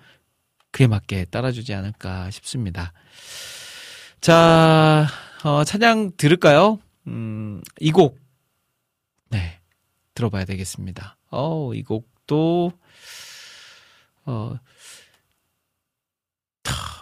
그에 0.70 0.86
맞게 0.86 1.26
따라주지 1.26 1.74
않을까 1.74 2.30
싶습니다. 2.30 2.92
자, 4.20 5.06
어, 5.44 5.64
찬양 5.64 6.12
들을까요? 6.16 6.78
음, 7.06 7.60
이 7.80 7.90
곡, 7.90 8.18
네, 9.28 9.60
들어봐야 10.14 10.44
되겠습니다. 10.44 11.18
어, 11.30 11.74
이 11.74 11.82
곡도, 11.82 12.72
어, 14.24 14.54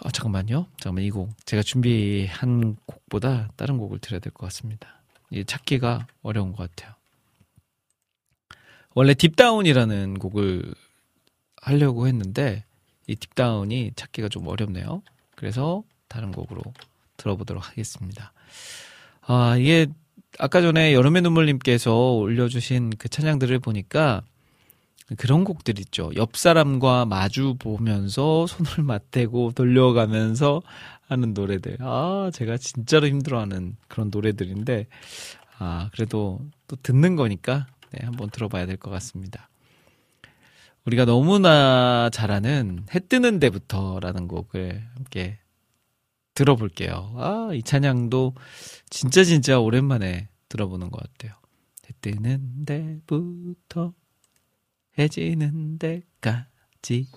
아, 0.03 0.09
잠깐만요. 0.11 0.67
잠깐만, 0.77 1.03
이 1.03 1.11
곡. 1.11 1.29
제가 1.45 1.61
준비한 1.63 2.75
곡보다 2.85 3.49
다른 3.55 3.77
곡을 3.77 3.99
들어야 3.99 4.19
될 4.19 4.31
것 4.33 4.47
같습니다. 4.47 5.01
이 5.29 5.45
찾기가 5.45 6.07
어려운 6.23 6.53
것 6.53 6.69
같아요. 6.75 6.95
원래 8.93 9.13
Deep 9.13 9.41
Down이라는 9.41 10.19
곡을 10.19 10.73
하려고 11.61 12.07
했는데, 12.07 12.65
이 13.07 13.15
Deep 13.15 13.49
Down이 13.49 13.91
찾기가 13.95 14.29
좀 14.29 14.47
어렵네요. 14.47 15.01
그래서 15.35 15.83
다른 16.07 16.31
곡으로 16.31 16.61
들어보도록 17.17 17.67
하겠습니다. 17.69 18.33
아, 19.21 19.55
이게 19.57 19.87
아까 20.39 20.61
전에 20.61 20.93
여름의 20.93 21.21
눈물님께서 21.21 22.13
올려주신 22.13 22.91
그 22.97 23.07
찬양들을 23.07 23.59
보니까 23.59 24.23
그런 25.17 25.43
곡들 25.43 25.79
있죠. 25.79 26.11
옆 26.15 26.37
사람과 26.37 27.05
마주 27.05 27.55
보면서 27.59 28.47
손을 28.47 28.83
맞대고 28.83 29.51
돌려가면서 29.53 30.61
하는 31.07 31.33
노래들. 31.33 31.77
아, 31.81 32.31
제가 32.33 32.57
진짜로 32.57 33.07
힘들어하는 33.07 33.75
그런 33.87 34.09
노래들인데, 34.09 34.87
아, 35.59 35.89
그래도 35.93 36.39
또 36.67 36.75
듣는 36.77 37.15
거니까, 37.15 37.67
네, 37.91 38.05
한번 38.05 38.29
들어봐야 38.29 38.65
될 38.65 38.77
것 38.77 38.89
같습니다. 38.91 39.49
우리가 40.85 41.05
너무나 41.05 42.09
잘하는 42.11 42.85
해 42.95 42.99
뜨는 42.99 43.39
데부터라는 43.39 44.27
곡을 44.27 44.83
함께 44.95 45.37
들어볼게요. 46.33 47.13
아, 47.17 47.49
이 47.53 47.61
찬양도 47.61 48.33
진짜 48.89 49.23
진짜 49.23 49.59
오랜만에 49.59 50.29
들어보는 50.49 50.89
것 50.89 51.01
같아요. 51.01 51.37
해 51.87 51.93
뜨는 52.01 52.65
데부터 52.65 53.93
해지는 55.01 55.77
데까지. 55.79 57.07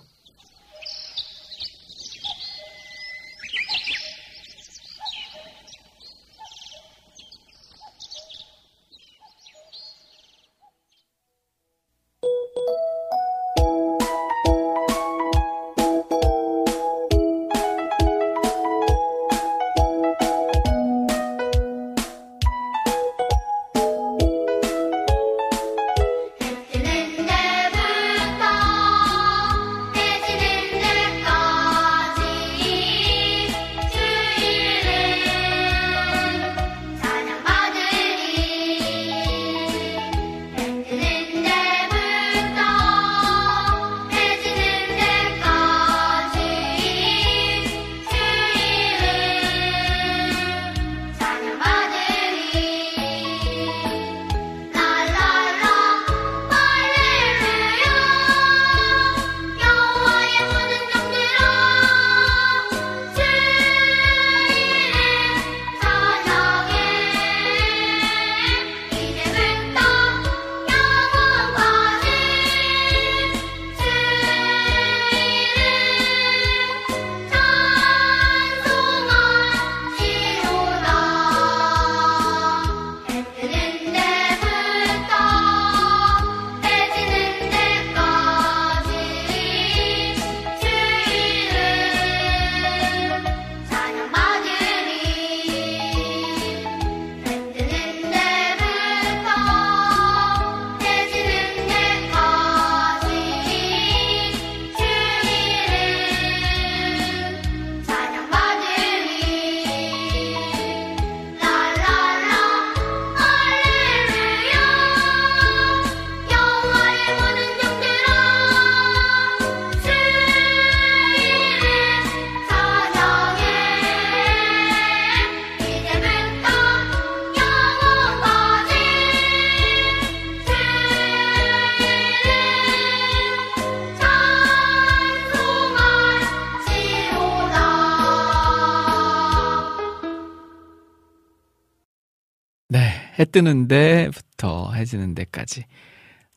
뜨는 143.35 143.67
데부터 143.67 144.71
해지는 144.71 145.13
데까지 145.13 145.65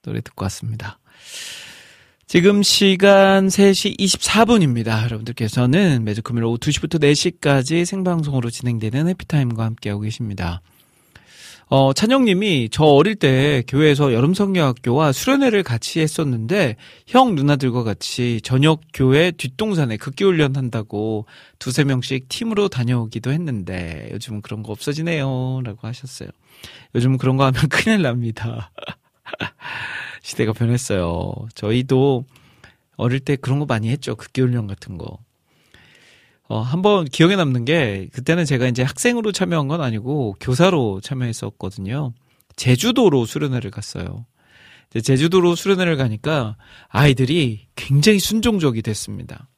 노래 0.02 0.20
듣고 0.20 0.42
왔습니다. 0.46 0.98
지금 2.26 2.64
시간 2.64 3.46
3시 3.46 3.96
24분입니다. 4.00 5.04
여러분들께서는 5.04 6.02
매주 6.02 6.22
금요일 6.22 6.46
오후 6.46 6.58
2시부터 6.58 7.00
4시까지 7.00 7.84
생방송으로 7.84 8.50
진행되는 8.50 9.06
해피타임과 9.10 9.64
함께하고 9.64 10.00
계십니다. 10.00 10.60
어, 11.68 11.92
찬영님이 11.92 12.70
저 12.72 12.82
어릴 12.82 13.14
때 13.14 13.62
교회에서 13.68 14.12
여름성경학교와 14.12 15.12
수련회를 15.12 15.62
같이 15.62 16.00
했었는데 16.00 16.74
형 17.06 17.36
누나들과 17.36 17.84
같이 17.84 18.40
저녁 18.42 18.80
교회 18.92 19.30
뒷동산에 19.30 19.98
극기훈련 19.98 20.56
한다고 20.56 21.26
두세 21.60 21.84
명씩 21.84 22.28
팀으로 22.28 22.66
다녀오기도 22.66 23.30
했는데 23.30 24.08
요즘은 24.14 24.42
그런 24.42 24.64
거 24.64 24.72
없어지네요. 24.72 25.60
라고 25.62 25.86
하셨어요. 25.86 26.30
요즘 26.94 27.18
그런 27.18 27.36
거 27.36 27.44
하면 27.44 27.62
큰일 27.68 28.02
납니다. 28.02 28.72
시대가 30.22 30.52
변했어요. 30.52 31.32
저희도 31.54 32.24
어릴 32.96 33.20
때 33.20 33.36
그런 33.36 33.58
거 33.58 33.66
많이 33.66 33.88
했죠. 33.90 34.16
극기훈련 34.16 34.66
같은 34.66 34.98
거. 34.98 35.18
어, 36.48 36.60
한번 36.60 37.04
기억에 37.04 37.36
남는 37.36 37.64
게 37.66 38.08
그때는 38.12 38.44
제가 38.44 38.66
이제 38.66 38.82
학생으로 38.82 39.32
참여한 39.32 39.68
건 39.68 39.82
아니고 39.82 40.36
교사로 40.40 41.00
참여했었거든요. 41.02 42.12
제주도로 42.56 43.26
수련회를 43.26 43.70
갔어요. 43.70 44.26
제주도로 45.02 45.54
수련회를 45.54 45.96
가니까 45.96 46.56
아이들이 46.88 47.68
굉장히 47.76 48.18
순종적이 48.18 48.80
됐습니다. 48.82 49.48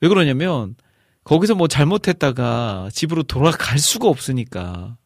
왜 0.00 0.08
그러냐면 0.08 0.74
거기서 1.22 1.54
뭐 1.54 1.68
잘못했다가 1.68 2.88
집으로 2.92 3.22
돌아갈 3.22 3.78
수가 3.78 4.08
없으니까. 4.08 4.96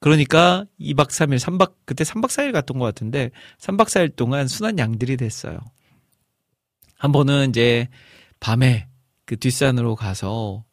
그러니까 0.00 0.64
2박 0.80 1.08
3일, 1.08 1.38
3박, 1.38 1.74
그때 1.84 2.04
3박 2.04 2.26
4일 2.26 2.52
갔던 2.52 2.78
것 2.78 2.84
같은데 2.84 3.30
3박 3.58 3.86
4일 3.86 4.14
동안 4.14 4.46
순한 4.46 4.78
양들이 4.78 5.16
됐어요. 5.16 5.58
한 6.96 7.12
번은 7.12 7.50
이제 7.50 7.88
밤에 8.40 8.88
그 9.24 9.36
뒷산으로 9.36 9.96
가서 9.96 10.64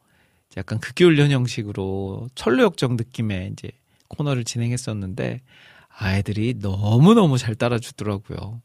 약간 0.58 0.80
극기훈련 0.80 1.32
형식으로 1.32 2.30
철로역정 2.36 2.96
느낌의 2.96 3.52
이제 3.54 3.72
코너를 4.08 4.44
진행했었는데 4.44 5.42
아이들이 5.90 6.56
너무너무 6.60 7.38
잘 7.38 7.56
따라주더라고요. 7.56 8.62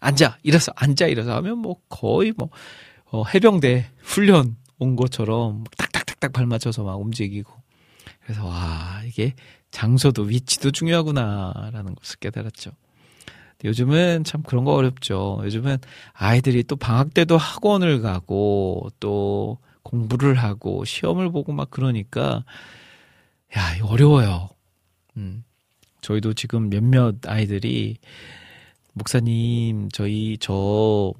앉아, 0.00 0.38
일어서, 0.42 0.72
앉아, 0.76 1.06
일어서 1.06 1.34
하면 1.36 1.58
뭐 1.58 1.76
거의 1.88 2.32
뭐, 2.36 2.50
어, 3.06 3.24
해병대 3.24 3.90
훈련 3.98 4.56
온 4.78 4.96
것처럼 4.96 5.64
딱딱딱딱 5.76 6.32
발맞춰서 6.32 6.84
막 6.84 7.00
움직이고. 7.00 7.52
그래서 8.22 8.44
와, 8.44 9.02
이게 9.06 9.34
장소도 9.76 10.22
위치도 10.22 10.70
중요하구나라는 10.70 11.94
것을 11.96 12.18
깨달았죠. 12.18 12.70
요즘은 13.62 14.24
참 14.24 14.42
그런 14.42 14.64
거 14.64 14.72
어렵죠. 14.72 15.40
요즘은 15.44 15.76
아이들이 16.14 16.62
또 16.62 16.76
방학 16.76 17.12
때도 17.12 17.36
학원을 17.36 18.00
가고 18.00 18.88
또 19.00 19.58
공부를 19.82 20.34
하고 20.36 20.86
시험을 20.86 21.30
보고 21.30 21.52
막 21.52 21.70
그러니까 21.70 22.42
야, 23.54 23.76
어려워요. 23.82 24.48
음. 25.18 25.44
저희도 26.00 26.32
지금 26.32 26.70
몇몇 26.70 27.16
아이들이 27.26 27.98
목사님, 28.94 29.90
저희 29.92 30.38
저 30.40 31.12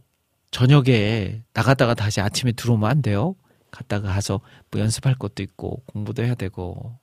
저녁에 0.51 1.43
나갔다가 1.53 1.93
다시 1.93 2.23
아침에 2.23 2.53
들어오면 2.53 2.89
안 2.89 3.03
돼요? 3.03 3.37
갔다가 3.70 4.15
가서 4.15 4.41
뭐 4.70 4.81
연습할 4.81 5.16
것도 5.16 5.43
있고 5.43 5.83
공부도 5.89 6.24
해야 6.24 6.35
되고 6.35 6.99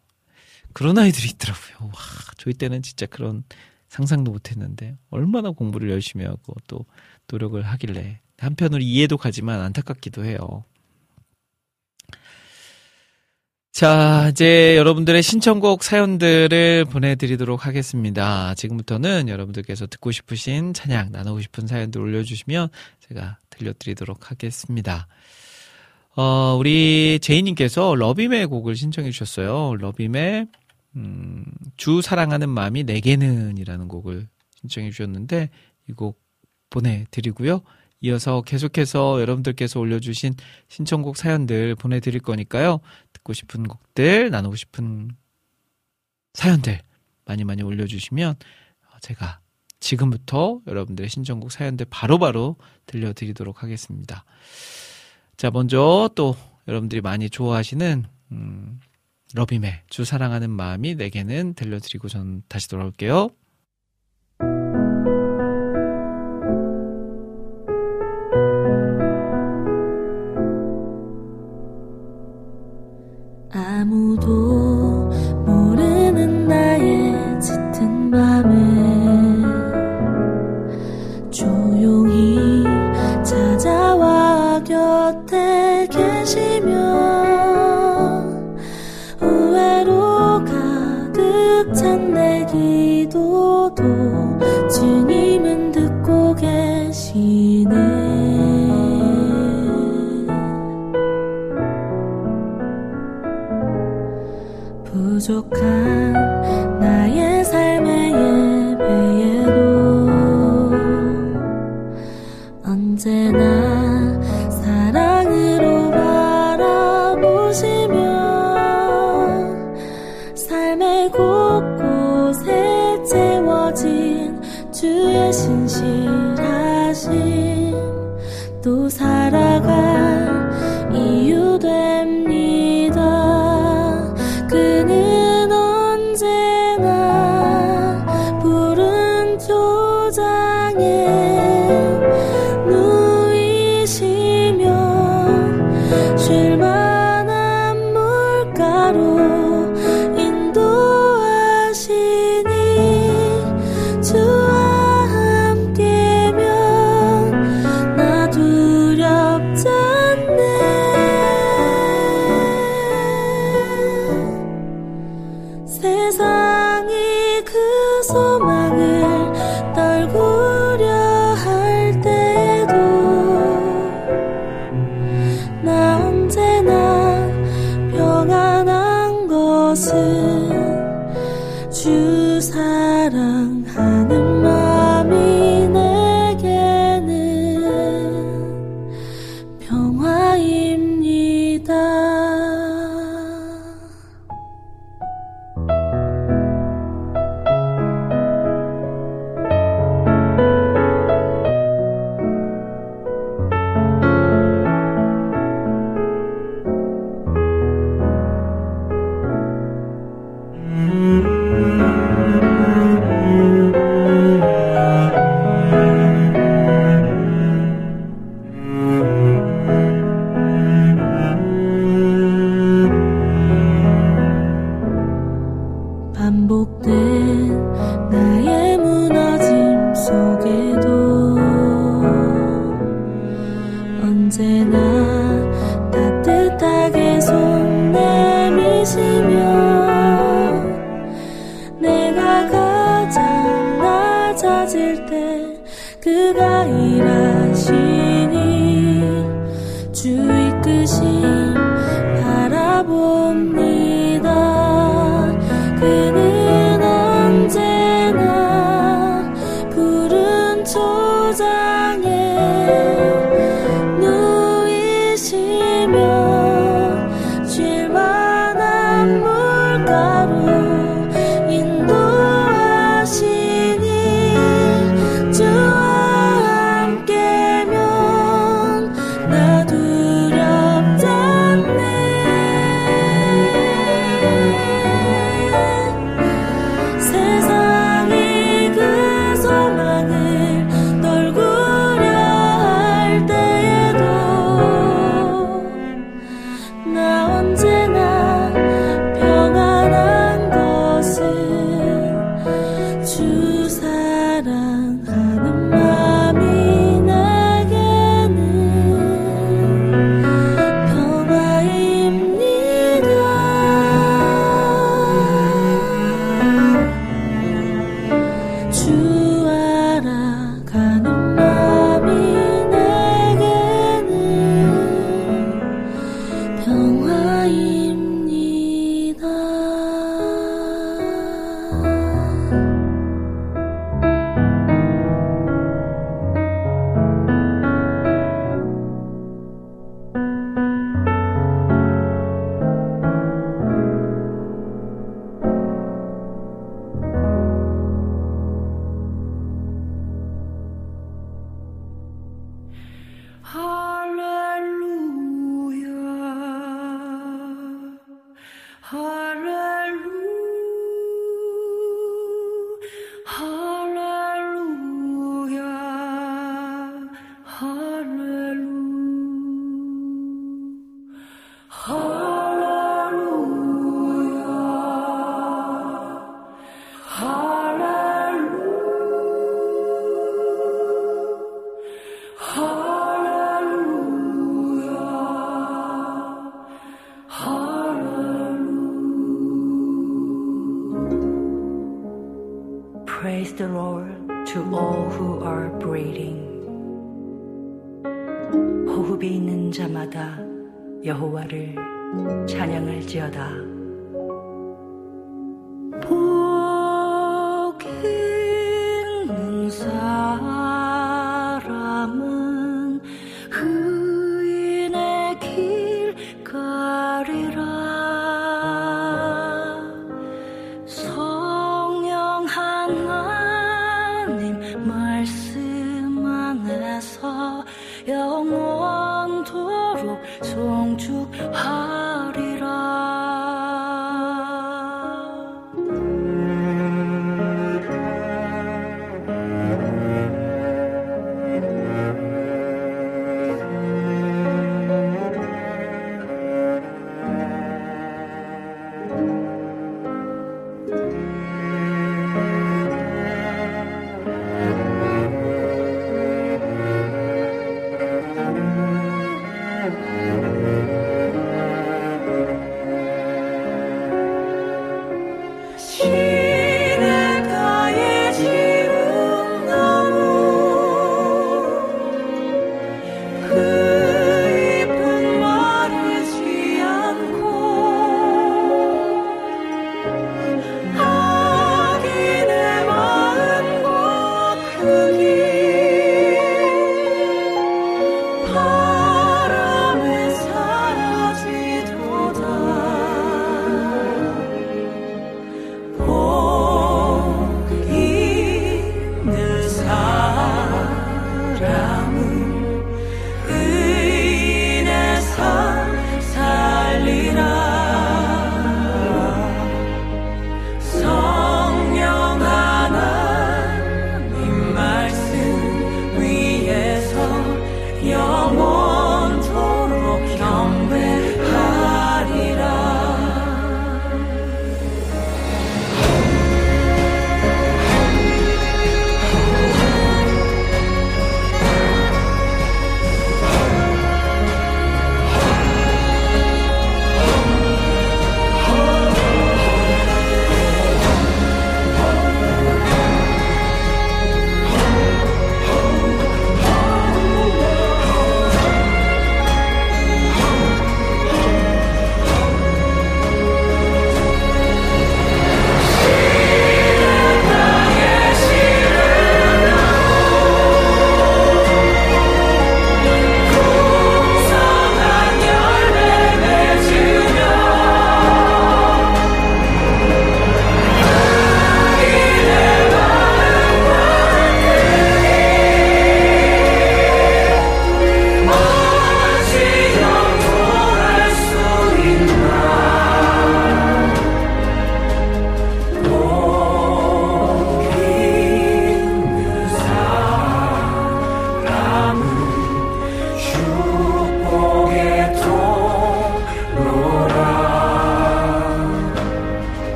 그런 0.73 0.97
아이들이 0.97 1.29
있더라고요. 1.29 1.91
와, 1.93 1.99
저희 2.37 2.53
때는 2.53 2.81
진짜 2.81 3.05
그런 3.05 3.43
상상도 3.87 4.31
못 4.31 4.49
했는데 4.49 4.97
얼마나 5.09 5.51
공부를 5.51 5.91
열심히 5.91 6.25
하고 6.25 6.55
또 6.67 6.85
노력을 7.31 7.61
하길래 7.61 8.19
한편으로 8.37 8.81
이해도 8.81 9.17
가지만 9.17 9.61
안타깝기도 9.61 10.25
해요. 10.25 10.65
자, 13.71 14.29
이제 14.29 14.77
여러분들의 14.77 15.23
신청곡 15.23 15.83
사연들을 15.83 16.85
보내드리도록 16.85 17.65
하겠습니다. 17.65 18.53
지금부터는 18.53 19.27
여러분들께서 19.29 19.87
듣고 19.87 20.11
싶으신 20.11 20.73
찬양, 20.73 21.11
나누고 21.11 21.41
싶은 21.41 21.65
사연들 21.65 21.99
올려주시면 21.99 22.69
제가 23.07 23.39
들려드리도록 23.49 24.29
하겠습니다. 24.29 25.07
어, 26.15 26.55
우리 26.59 27.17
제이님께서 27.19 27.95
러빔의 27.95 28.45
곡을 28.45 28.75
신청해 28.75 29.09
주셨어요. 29.09 29.75
러빔의 29.77 30.47
음, 30.95 31.45
주 31.77 32.01
사랑하는 32.01 32.49
마음이 32.49 32.83
내게는 32.83 33.57
이라는 33.57 33.87
곡을 33.87 34.27
신청해 34.61 34.91
주셨는데 34.91 35.49
이 35.89 35.93
곡 35.93 36.21
보내드리고요. 36.69 37.61
이어서 38.01 38.41
계속해서 38.41 39.21
여러분들께서 39.21 39.79
올려주신 39.79 40.33
신청곡 40.67 41.15
사연들 41.17 41.75
보내드릴 41.75 42.19
거니까요. 42.19 42.79
듣고 43.13 43.33
싶은 43.33 43.63
곡들, 43.63 44.29
나누고 44.29 44.55
싶은 44.55 45.11
사연들 46.33 46.81
많이 47.25 47.43
많이 47.43 47.61
올려주시면 47.61 48.35
제가 49.01 49.39
지금부터 49.79 50.61
여러분들의 50.67 51.09
신청곡 51.09 51.51
사연들 51.51 51.85
바로바로 51.89 52.57
들려드리도록 52.87 53.63
하겠습니다. 53.63 54.25
자, 55.37 55.51
먼저 55.51 56.09
또 56.15 56.35
여러분들이 56.67 57.01
많이 57.01 57.29
좋아하시는 57.29 58.05
음, 58.31 58.79
러빔의 59.33 59.81
주 59.89 60.05
사랑하는 60.05 60.49
마음이 60.49 60.95
내게는 60.95 61.55
들려드리고 61.55 62.07
전 62.07 62.43
다시 62.47 62.69
돌아올게요. 62.69 63.29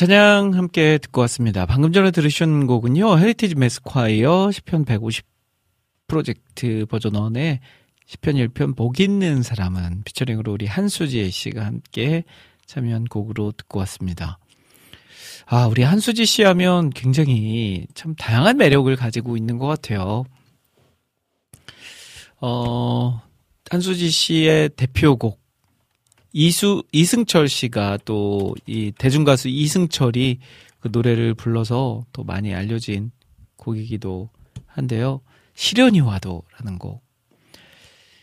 찬양 0.00 0.54
함께 0.54 0.96
듣고 0.96 1.20
왔습니다. 1.20 1.66
방금 1.66 1.92
전에 1.92 2.10
들으신 2.10 2.66
곡은요, 2.66 3.18
헤리티지 3.18 3.56
매스콰이어 3.56 4.48
시편 4.48 4.86
150 4.86 5.26
프로젝트 6.06 6.86
버전 6.88 7.12
1의 7.12 7.58
시편 8.08 8.48
1편 8.48 8.74
복 8.74 8.98
있는 8.98 9.42
사람은 9.42 10.04
피처링으로 10.06 10.52
우리 10.52 10.64
한수지 10.64 11.30
씨가 11.30 11.66
함께 11.66 12.24
참여한 12.64 13.04
곡으로 13.04 13.52
듣고 13.52 13.80
왔습니다. 13.80 14.38
아, 15.44 15.66
우리 15.66 15.82
한수지 15.82 16.24
씨 16.24 16.44
하면 16.44 16.88
굉장히 16.88 17.86
참 17.92 18.14
다양한 18.14 18.56
매력을 18.56 18.96
가지고 18.96 19.36
있는 19.36 19.58
것 19.58 19.66
같아요. 19.66 20.24
어, 22.40 23.20
한수지 23.70 24.08
씨의 24.08 24.70
대표곡, 24.76 25.39
이수 26.32 26.82
이승철 26.92 27.48
씨가 27.48 27.98
또 28.04 28.54
이 28.66 28.92
대중 28.96 29.24
가수 29.24 29.48
이승철이 29.48 30.38
그 30.80 30.88
노래를 30.92 31.34
불러서 31.34 32.04
또 32.12 32.24
많이 32.24 32.54
알려진 32.54 33.10
곡이기도 33.56 34.30
한데요. 34.66 35.20
시련이 35.54 36.00
와도라는 36.00 36.78
곡. 36.78 37.02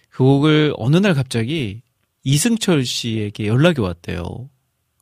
그 0.09 0.23
곡을 0.23 0.73
어느 0.77 0.97
날 0.97 1.13
갑자기 1.13 1.81
이승철 2.23 2.85
씨에게 2.85 3.45
연락이 3.47 3.81
왔대요. 3.81 4.49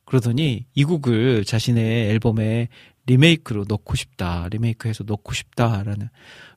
그러더니 0.04 0.66
이 0.74 0.84
곡을 0.84 1.44
자신의 1.44 2.10
앨범에 2.10 2.68
리메이크로 3.06 3.64
넣고 3.68 3.94
싶다. 3.96 4.48
리메이크해서 4.50 5.04
넣고 5.06 5.32
싶다라는. 5.32 6.08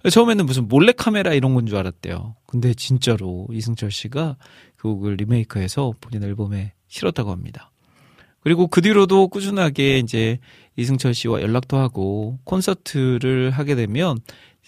처음에는 0.10 0.46
무슨 0.46 0.68
몰래카메라 0.68 1.34
이런 1.34 1.54
건 1.54 1.66
줄 1.66 1.78
알았대요. 1.78 2.36
근데 2.48 2.74
진짜로 2.74 3.48
이승철 3.52 3.92
씨가 3.92 4.38
그 4.76 4.88
곡을 4.88 5.16
리메이크해서 5.16 5.94
본인 6.02 6.24
앨범에 6.24 6.74
실었다고 6.88 7.32
합니다. 7.32 7.72
그리고 8.42 8.68
그 8.68 8.82
뒤로도 8.82 9.28
꾸준하게 9.28 10.00
이제 10.00 10.40
이승철 10.78 11.14
씨와 11.14 11.42
연락도 11.42 11.78
하고 11.78 12.40
콘서트를 12.46 13.52
하게 13.52 13.76
되면 13.76 14.18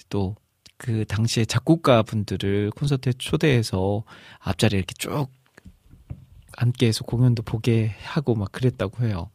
또 0.10 0.36
그 0.82 1.06
당시에 1.06 1.46
작곡가 1.46 2.02
분들을 2.02 2.72
콘서트에 2.72 3.14
초대해서 3.20 4.04
앞자리에 4.40 4.80
이렇게 4.80 4.96
쭉 4.98 5.28
함께해서 6.58 7.04
공연도 7.04 7.44
보게 7.44 7.94
하고 8.04 8.34
막 8.34 8.52
그랬다고 8.52 9.06
해요. 9.06 9.30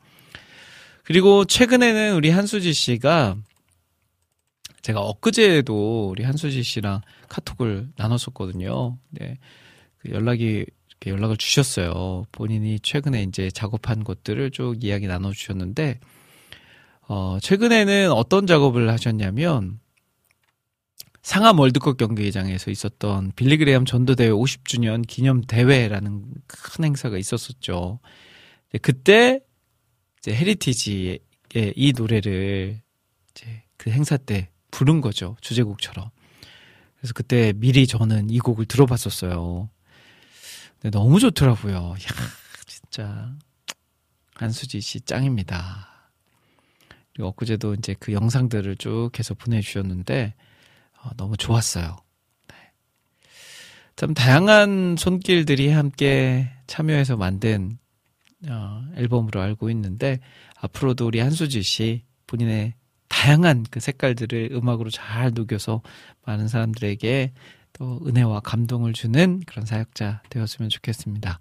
그리고 1.06 1.44
최근에는 1.44 2.16
우리 2.16 2.30
한수지 2.30 2.72
씨가 2.72 3.36
제가 4.82 5.00
엊그제에도 5.00 6.08
우리 6.10 6.24
한수지 6.24 6.64
씨랑 6.64 7.00
카톡을 7.28 7.90
나눴었거든요. 7.96 8.98
네. 9.10 9.38
그 9.98 10.10
연락이 10.10 10.66
이렇게 10.88 11.10
연락을 11.10 11.36
주셨어요. 11.36 12.24
본인이 12.32 12.80
최근에 12.80 13.22
이제 13.22 13.52
작업한 13.52 14.02
것들을 14.02 14.50
쭉 14.50 14.82
이야기 14.82 15.06
나눠 15.06 15.30
주셨는데, 15.30 16.00
어, 17.06 17.38
최근에는 17.40 18.10
어떤 18.10 18.48
작업을 18.48 18.90
하셨냐면, 18.90 19.78
상암 21.22 21.60
월드컵 21.60 21.98
경기장에서 21.98 22.72
있었던 22.72 23.30
빌리그레암 23.36 23.84
전도대회 23.84 24.30
50주년 24.30 25.06
기념 25.06 25.40
대회라는 25.42 26.24
큰 26.48 26.84
행사가 26.84 27.16
있었었죠. 27.16 28.00
네, 28.72 28.78
그때 28.78 29.45
이제 30.26 30.34
헤리티지의 30.34 31.20
이 31.76 31.92
노래를 31.96 32.80
이제 33.30 33.62
그 33.76 33.90
행사 33.90 34.16
때 34.16 34.50
부른 34.72 35.00
거죠. 35.00 35.36
주제곡처럼. 35.40 36.10
그래서 36.96 37.12
그때 37.14 37.52
미리 37.54 37.86
저는 37.86 38.30
이 38.30 38.40
곡을 38.40 38.64
들어봤었어요. 38.66 39.70
근데 40.80 40.98
너무 40.98 41.20
좋더라고요. 41.20 41.94
이야, 42.00 42.08
진짜. 42.66 43.36
한수지 44.34 44.80
씨 44.80 45.00
짱입니다. 45.00 46.10
그리고 47.14 47.28
엊그제도 47.28 47.74
이제 47.74 47.94
그 48.00 48.12
영상들을 48.12 48.76
쭉 48.78 49.10
해서 49.16 49.32
보내주셨는데, 49.34 50.34
어, 51.02 51.10
너무 51.16 51.36
좋았어요. 51.36 51.96
네. 52.48 52.54
참 53.94 54.12
다양한 54.12 54.96
손길들이 54.98 55.70
함께 55.70 56.50
참여해서 56.66 57.16
만든 57.16 57.78
어, 58.48 58.84
앨범으로 58.96 59.40
알고 59.40 59.70
있는데 59.70 60.20
앞으로도 60.60 61.06
우리 61.06 61.20
한수지 61.20 61.62
씨 61.62 62.02
본인의 62.26 62.74
다양한 63.08 63.64
그 63.70 63.80
색깔들을 63.80 64.50
음악으로 64.52 64.90
잘 64.90 65.32
녹여서 65.32 65.82
많은 66.24 66.48
사람들에게 66.48 67.32
또 67.72 68.00
은혜와 68.06 68.40
감동을 68.40 68.92
주는 68.92 69.40
그런 69.46 69.64
사역자 69.64 70.22
되었으면 70.30 70.70
좋겠습니다. 70.70 71.38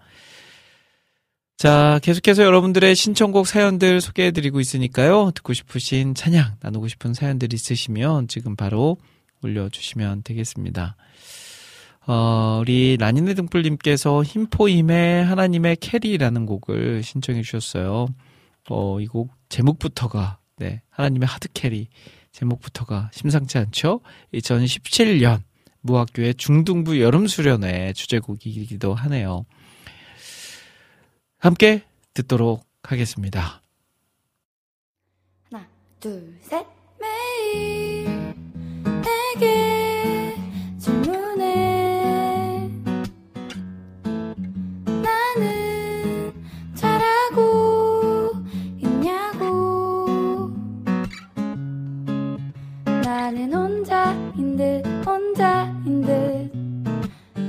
자, 1.57 1.99
계속해서 2.03 2.43
여러분들의 2.43 2.95
신청곡 2.95 3.47
사연들 3.47 4.01
소개해드리고 4.01 4.59
있으니까요. 4.59 5.31
듣고 5.33 5.53
싶으신 5.53 6.13
찬양, 6.13 6.57
나누고 6.59 6.89
싶은 6.89 7.13
사연들 7.13 7.53
있으시면 7.53 8.27
지금 8.27 8.57
바로 8.57 8.97
올려주시면 9.41 10.23
되겠습니다. 10.23 10.97
어, 12.07 12.59
우리 12.61 12.97
라니네 12.97 13.33
등불님께서 13.33 14.21
힘포임의 14.23 15.25
하나님의 15.25 15.77
캐리라는 15.77 16.45
곡을 16.45 17.01
신청해 17.03 17.41
주셨어요. 17.41 18.07
어, 18.69 18.99
이 18.99 19.07
곡 19.07 19.31
제목부터가, 19.49 20.39
네, 20.57 20.81
하나님의 20.89 21.27
hard 21.27 21.49
carry 21.53 21.87
제목부터가 22.31 23.09
심상치 23.13 23.57
않죠? 23.57 24.01
2017년 24.33 25.41
무학교회 25.81 26.35
중등부 26.35 26.99
여름 26.99 27.27
수련회 27.27 27.93
주제곡이기도 27.93 28.93
하네요. 28.93 29.45
함께 31.39 31.83
듣도록 32.13 32.65
하겠습니다. 32.83 33.61
하나, 35.49 35.67
둘, 35.99 36.37
셋. 36.41 36.65
매일 36.99 38.05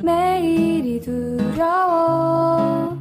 매일이 0.06 1.00
두려워. 1.00 2.96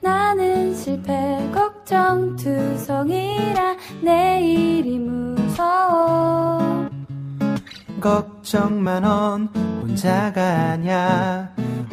나는 0.00 0.72
실패 0.72 1.50
걱정 1.52 2.36
투성이라 2.36 3.74
내일이 4.02 5.00
무서워. 5.00 6.88
걱정만 8.00 9.02
넌 9.02 9.48
혼자가 9.82 10.70
아냐 10.70 11.52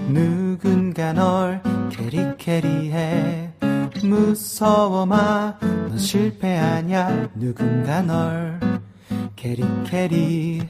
누군가 0.09 1.11
널 1.13 1.59
캐리캐리해. 1.89 3.51
무서워 4.03 5.07
마넌 5.07 5.97
실패하냐? 5.97 7.29
누군가 7.33 8.03
널 8.03 8.59
캐리캐리해. 9.35 10.69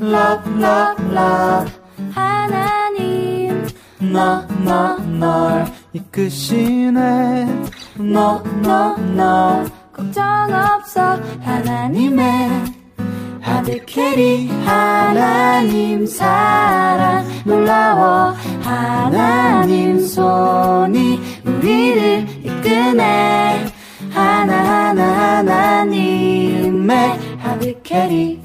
Love 0.00 0.52
love 0.62 1.04
love 1.10 1.85
하나님 2.12 3.66
너 4.00 4.46
너 4.64 4.96
널. 4.98 5.64
이끄시네. 5.92 7.46
no 7.98 8.42
no 8.64 8.96
no 8.98 9.64
걱정 9.92 10.22
없어 10.52 11.18
하나님의 11.40 12.50
하드캐리 13.40 14.48
하나님 14.64 16.04
사랑. 16.06 17.24
놀라워 17.44 18.34
하나님 18.62 20.00
손이 20.00 21.20
우리를 21.44 22.26
이끄네. 22.44 23.66
하나하나 24.12 25.38
하나님의 25.38 27.18
하드캐리 27.38 28.42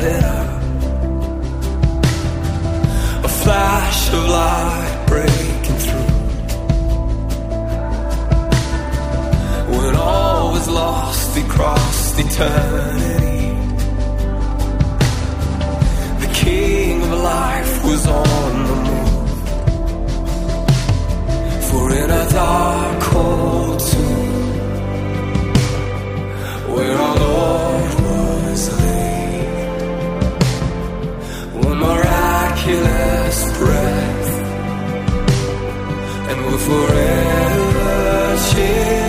up, 0.00 0.62
a 3.24 3.28
flash 3.28 4.08
of 4.12 4.28
light 4.28 5.04
breaking 5.06 5.78
through. 5.84 6.12
When 9.76 9.94
all 9.96 10.52
was 10.52 10.68
lost, 10.68 11.36
we 11.36 11.42
crossed 11.42 12.18
eternity. 12.18 13.50
The 16.20 16.30
King 16.34 17.02
of 17.02 17.12
life 17.12 17.84
was 17.84 18.06
on 18.06 18.52
the 18.68 18.76
move. 18.88 19.30
For 21.68 21.90
in 21.92 22.10
a 22.10 22.28
dark, 22.30 23.02
cold 23.02 23.80
tomb 23.80 24.32
where 26.74 26.96
our 26.96 27.16
Lord 27.18 28.01
your 32.66 32.80
last 32.80 33.54
breath, 33.58 34.30
and 36.28 36.46
we're 36.46 36.58
forever 36.58 38.38
share. 38.38 39.01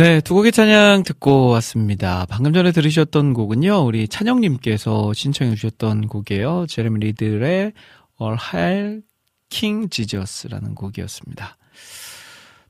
네, 0.00 0.22
두 0.22 0.32
곡의 0.32 0.52
찬양 0.52 1.02
듣고 1.02 1.48
왔습니다. 1.48 2.24
방금 2.30 2.54
전에 2.54 2.72
들으셨던 2.72 3.34
곡은요, 3.34 3.84
우리 3.84 4.08
찬영님께서 4.08 5.12
신청해 5.12 5.54
주셨던 5.56 6.08
곡이에요. 6.08 6.64
제레미 6.70 7.00
리들의 7.00 7.72
All 8.18 8.38
Hail 8.54 9.02
King 9.50 9.90
Jesus라는 9.90 10.74
곡이었습니다. 10.74 11.58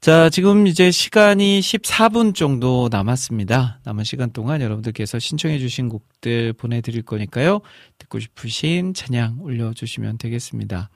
자, 0.00 0.28
지금 0.28 0.66
이제 0.66 0.90
시간이 0.90 1.60
14분 1.60 2.34
정도 2.34 2.88
남았습니다. 2.90 3.78
남은 3.84 4.02
시간 4.02 4.32
동안 4.32 4.60
여러분들께서 4.60 5.20
신청해 5.20 5.60
주신 5.60 5.88
곡들 5.88 6.52
보내드릴 6.54 7.02
거니까요. 7.02 7.60
듣고 7.98 8.18
싶으신 8.18 8.92
찬양 8.92 9.36
올려주시면 9.40 10.18
되겠습니다. 10.18 10.90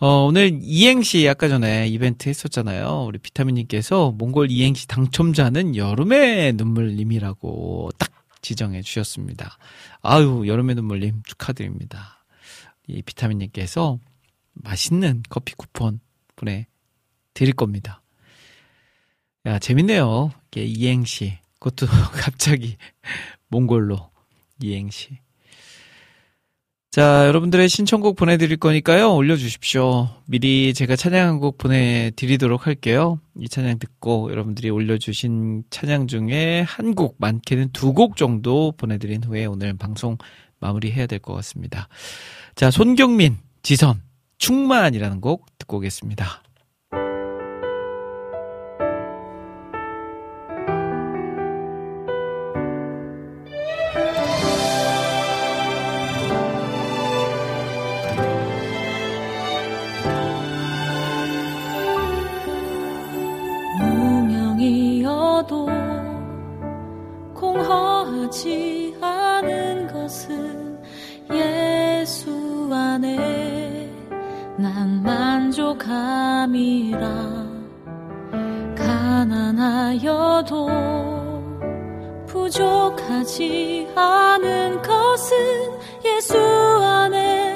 어, 0.00 0.26
오늘 0.26 0.60
이행시 0.62 1.28
아까 1.28 1.48
전에 1.48 1.88
이벤트 1.88 2.28
했었잖아요. 2.28 3.06
우리 3.08 3.18
비타민님께서 3.18 4.12
몽골 4.12 4.48
이행시 4.48 4.86
당첨자는 4.86 5.74
여름의 5.74 6.52
눈물님이라고 6.52 7.90
딱 7.98 8.12
지정해 8.40 8.82
주셨습니다. 8.82 9.58
아유, 10.00 10.44
여름의 10.46 10.76
눈물님 10.76 11.22
축하드립니다. 11.24 12.24
이 12.86 13.02
비타민님께서 13.02 13.98
맛있는 14.52 15.24
커피 15.28 15.56
쿠폰 15.56 15.98
보내 16.36 16.68
드릴 17.34 17.54
겁니다. 17.54 18.00
야, 19.46 19.58
재밌네요. 19.58 20.30
이게 20.52 20.64
이행시. 20.64 21.38
그것도 21.58 21.86
갑자기 22.14 22.76
몽골로 23.48 24.10
이행시. 24.62 25.18
자, 26.90 27.26
여러분들의 27.26 27.68
신청곡 27.68 28.16
보내드릴 28.16 28.56
거니까요. 28.56 29.14
올려주십시오. 29.14 30.08
미리 30.24 30.72
제가 30.72 30.96
찬양한 30.96 31.38
곡 31.38 31.58
보내드리도록 31.58 32.66
할게요. 32.66 33.20
이 33.38 33.46
찬양 33.48 33.78
듣고 33.78 34.30
여러분들이 34.32 34.70
올려주신 34.70 35.64
찬양 35.70 36.06
중에 36.06 36.62
한 36.62 36.94
곡, 36.94 37.16
많게는 37.18 37.70
두 37.72 37.92
곡 37.92 38.16
정도 38.16 38.72
보내드린 38.76 39.22
후에 39.22 39.44
오늘 39.44 39.74
방송 39.76 40.16
마무리해야 40.60 41.06
될 41.06 41.18
것 41.18 41.34
같습니다. 41.34 41.88
자, 42.54 42.70
손경민, 42.70 43.36
지선, 43.62 44.02
충만이라는 44.38 45.20
곡 45.20 45.44
듣고 45.58 45.76
오겠습니다. 45.78 46.42
공허하지 68.38 68.96
않은 69.00 69.88
것은 69.88 70.78
예수 71.32 72.70
안에 72.72 73.90
난 74.56 75.02
만족함이라. 75.02 75.88
가난하여도 78.76 80.68
부족하지 82.26 83.88
않은 83.96 84.82
것은 84.82 85.36
예수 86.04 86.38
안에 86.38 87.47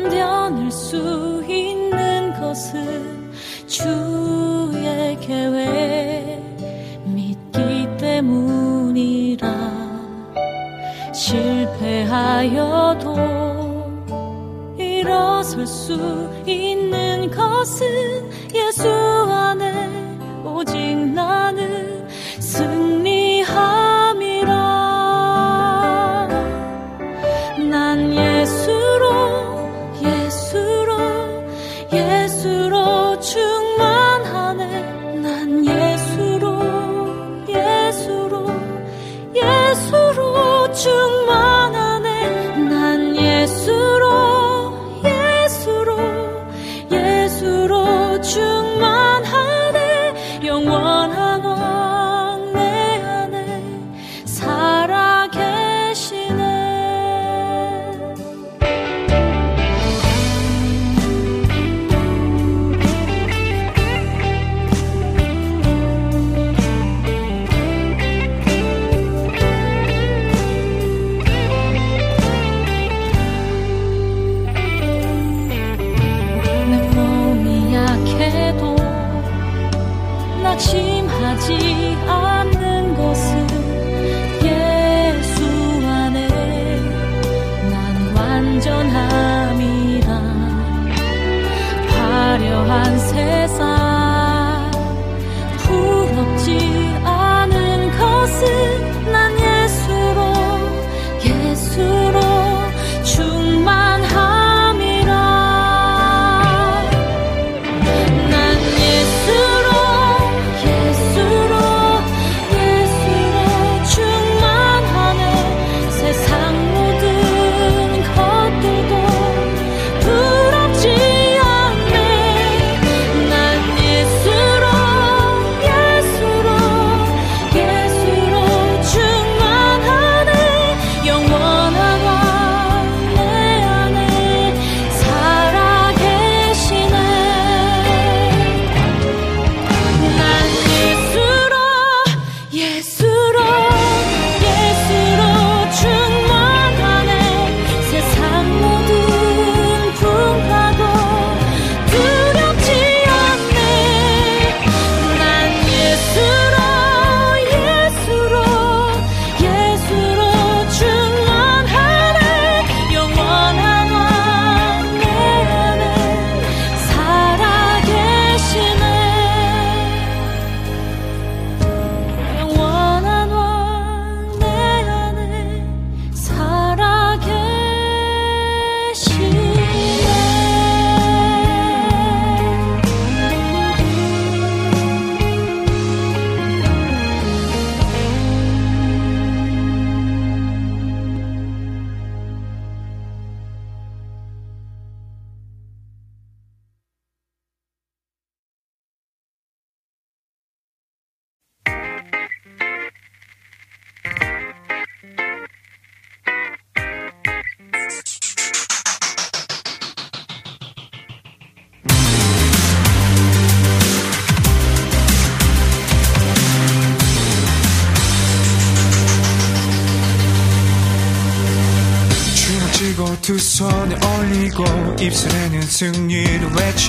견뎌낼 0.00 0.70
수 0.70 1.44
있는 1.46 2.32
것은 2.40 3.32
주의 3.66 5.18
계획 5.20 6.40
믿기 7.04 7.86
때문이라. 7.98 9.48
실패하여도 11.12 12.60
일어설 14.78 15.66
수 15.66 16.30
있는 16.46 17.30
것은 17.30 18.30
예수 18.54 18.88
안에 18.88 19.90
오직 20.44 20.96
나는 20.96 21.59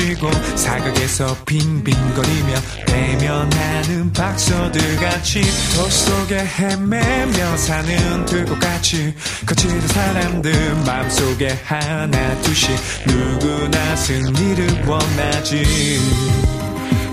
치고 0.01 0.31
사각에서 0.55 1.37
빙빙거리며 1.45 2.55
대면하는 2.87 4.11
박서들 4.11 4.95
같이 4.97 5.41
도 5.75 5.87
속에 5.87 6.39
헤매며 6.39 7.57
사는 7.57 8.25
들꽃같이 8.25 9.13
거칠은 9.45 9.87
사람들 9.87 10.75
마음속에 10.87 11.49
하나 11.63 12.41
둘씩 12.41 12.75
누구나 13.05 13.95
승리를 13.95 14.87
원하지. 14.87 15.63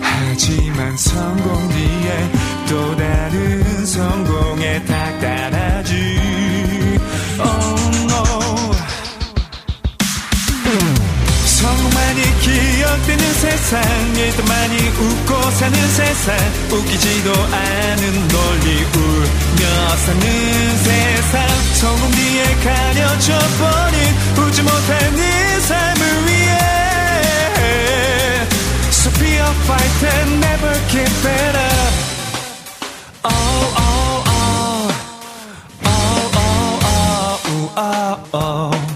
하지만 0.01 0.97
성공 0.97 1.69
뒤에 1.69 2.31
또 2.71 2.97
다른 2.97 3.85
성공에 3.85 4.85
닥달하지. 4.87 6.19
oh 7.41 7.78
성공만이 12.19 12.39
기억되는 12.41 13.35
세상 13.35 13.81
일단 14.17 14.45
많이 14.47 14.77
웃고 14.89 15.51
사는 15.53 15.89
세상. 15.91 16.37
웃기지도 16.71 17.33
않은 17.33 18.29
논리 18.29 18.85
울며 18.95 19.97
사는 19.97 20.77
세상. 20.79 21.47
성공 21.75 22.11
뒤에 22.11 22.55
가려져 22.65 23.39
버린 23.59 24.17
웃지 24.37 24.63
못한 24.63 25.17
네 25.17 25.61
삶을 25.61 26.27
위해. 26.27 26.59
So 28.91 29.11
be 29.19 29.37
a 29.37 29.51
fighter, 29.67 30.27
never 30.41 30.75
give 30.89 31.27
it 31.29 31.57
up. 31.57 31.95
Oh, 33.25 33.31
oh, 33.79 34.25
oh. 34.27 34.91
Oh, 35.85 35.89
oh, 36.35 36.81
oh, 36.85 37.73
oh, 37.77 38.17
oh, 38.33 38.88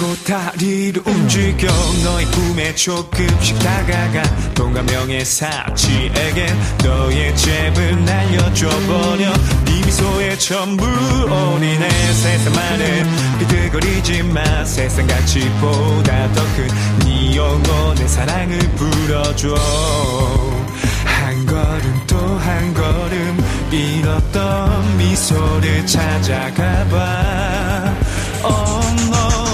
뜨고 0.00 0.16
다리를 0.24 1.02
움직여 1.06 1.68
너의 2.02 2.24
꿈에 2.26 2.74
조금씩 2.74 3.58
다가가. 3.58 4.22
돈과 4.54 4.82
명예 4.82 5.22
사치에겐 5.22 6.58
너의 6.82 7.36
잽을 7.36 8.04
날려줘 8.06 8.68
버려. 8.68 9.30
네 9.66 9.82
미소에 9.84 10.38
전부 10.38 10.86
올인해 10.86 11.88
세상만을 11.90 13.06
비틀거리지 13.40 14.22
마. 14.22 14.64
세상 14.64 15.06
가치보다 15.06 16.32
더 16.32 16.42
큰네 16.56 17.36
영혼의 17.36 18.08
사랑을 18.08 18.58
불어줘. 18.76 19.54
한 21.04 21.46
걸음 21.46 22.00
또 22.06 22.16
한 22.38 22.72
걸음 22.74 23.44
잃었던 23.70 24.96
미소를 24.96 25.86
찾아가봐. 25.86 27.00
oh 28.42 28.80
no 29.10 29.49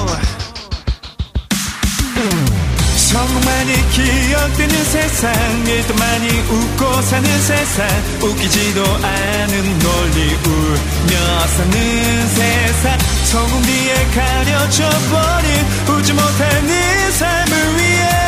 성공만이 3.06 3.72
기억되는 3.90 4.84
세상 4.84 5.32
일도 5.64 5.94
많이 5.94 6.28
웃고 6.40 7.02
사는 7.02 7.40
세상. 7.40 7.86
웃기지도 8.20 8.82
않은 8.82 9.78
논리 9.78 10.34
울며 10.34 11.46
사는 11.46 12.28
세상. 12.28 12.98
성공 13.26 13.62
뒤에 13.62 13.94
가려져 14.12 14.90
버린 14.90 15.96
웃지 15.96 16.12
네 16.12 17.10
삶을 17.12 17.76
위해. 17.78 18.26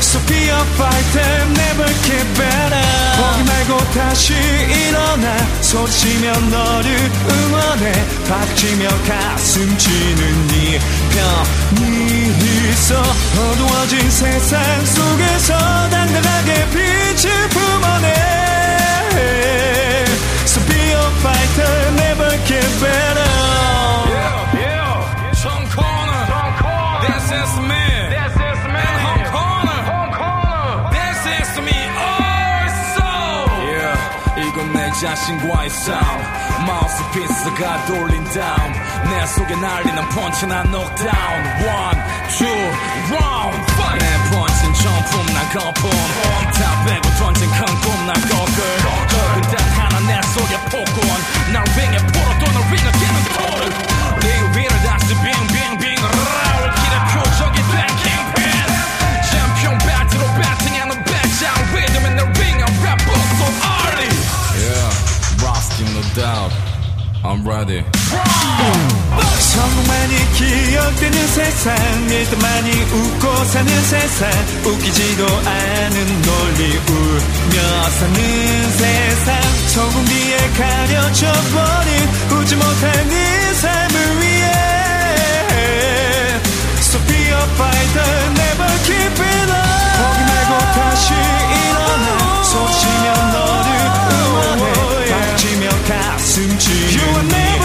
So 0.00 0.20
be 0.26 0.36
a 0.36 0.60
fighter, 0.76 1.46
never 1.48 1.88
it 1.88 2.74
up 2.74 3.08
포기 3.18 3.44
말고 3.44 3.78
다시 3.92 4.34
일어나. 4.34 5.36
소리치며 5.62 6.32
너를 6.32 7.10
응원해. 7.30 7.92
박치며 8.28 8.88
가슴 9.06 9.78
치는 9.78 10.48
네 11.80 12.70
있어 12.70 13.00
어두워진 13.00 14.10
세상 14.10 14.86
속에서 14.86 15.54
당당하게 15.90 16.66
빛을 16.70 17.48
품어내 17.50 18.14
So 20.46 20.60
be 20.66 20.76
a 20.76 21.10
fighter, 21.20 21.92
never. 21.96 22.28
이건 34.58 34.72
내 34.72 34.90
자신과의 34.92 35.70
싸움. 35.70 36.37
마우스피스가 36.66 37.86
돌린 37.86 38.24
다음 38.24 38.72
내 39.10 39.26
속에 39.26 39.54
날리는 39.56 40.08
펀치나 40.10 40.62
knockdown 40.64 41.38
One, 41.68 41.98
two, 42.36 42.48
round, 43.10 43.72
fight! 43.72 43.98
내 43.98 44.30
펀치는 44.30 44.74
정품 44.74 45.26
난 45.34 45.48
거품 45.52 45.90
다 46.52 46.84
빼고 46.84 47.08
던진 47.18 47.50
큰꿈난 47.50 48.14
거글 48.14 48.78
적은 48.78 49.42
단 49.42 49.58
하나 49.76 50.00
내 50.06 50.20
속에 50.28 50.56
폭군 50.70 50.98
날 51.52 51.64
윙에 51.76 51.96
풀어 52.06 52.38
또널 52.38 52.62
윙을 52.72 52.92
끼는 52.92 53.16
토를 53.34 53.70
네 54.20 54.58
위를 54.58 54.70
다시 54.82 55.14
빙빙빙 55.14 55.94
라울 55.96 56.74
길의 56.74 56.98
표 57.12 57.27
no 65.98 66.04
doubt. 66.14 66.52
I'm 67.24 67.42
ready. 67.44 67.82
성공만이 69.38 70.14
기억되는 70.34 71.26
세상 71.28 71.76
일단 72.10 72.38
많이 72.38 72.70
웃고 72.70 73.44
사는 73.44 73.82
세상 73.84 74.30
웃기지도 74.64 75.26
않은 75.26 76.22
논리 76.22 76.76
울며 76.76 77.90
사는 77.90 78.70
세상. 78.72 79.42
성공 79.68 80.04
뒤에 80.04 80.36
가려져 80.56 81.32
버린 81.32 81.90
웃지 82.38 82.56
네 82.56 83.52
삶을 83.54 84.20
위해. 84.20 84.48
So 86.80 86.98
be 87.06 87.16
a 87.16 87.42
fighter, 87.58 88.12
never 88.42 88.72
give 88.86 89.24
it 89.24 89.50
up. 89.50 89.66
포기 89.98 90.18
말고 90.28 90.52
다시 90.74 91.37
가슴 96.38 96.58
치는 96.58 97.28
네 97.28 97.58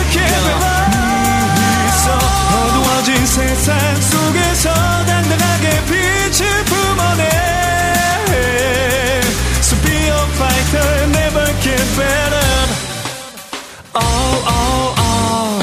있어 1.89 2.17
어두워진 2.57 3.25
세상 3.27 4.01
속에서 4.01 4.73
당당하게 5.05 5.69
빛을 5.85 6.65
품어내 6.65 7.29
So 9.61 9.75
be 9.83 9.93
a 10.07 10.25
fighter, 10.37 11.07
never 11.11 11.45
give 11.61 11.99
it 12.01 12.33
up 12.33 12.69
Oh, 13.93 14.01
oh, 14.47 14.95
oh 14.97 15.61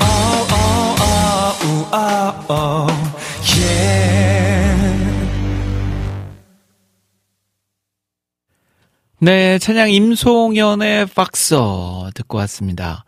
Oh, 0.00 0.04
oh, 0.50 0.96
oh, 1.00 1.66
ooh, 1.66 1.86
oh, 1.92 2.46
oh 2.48 3.07
네, 9.20 9.58
찬양 9.58 9.90
임송현의 9.90 11.06
박서 11.06 12.08
듣고 12.14 12.38
왔습니다. 12.38 13.04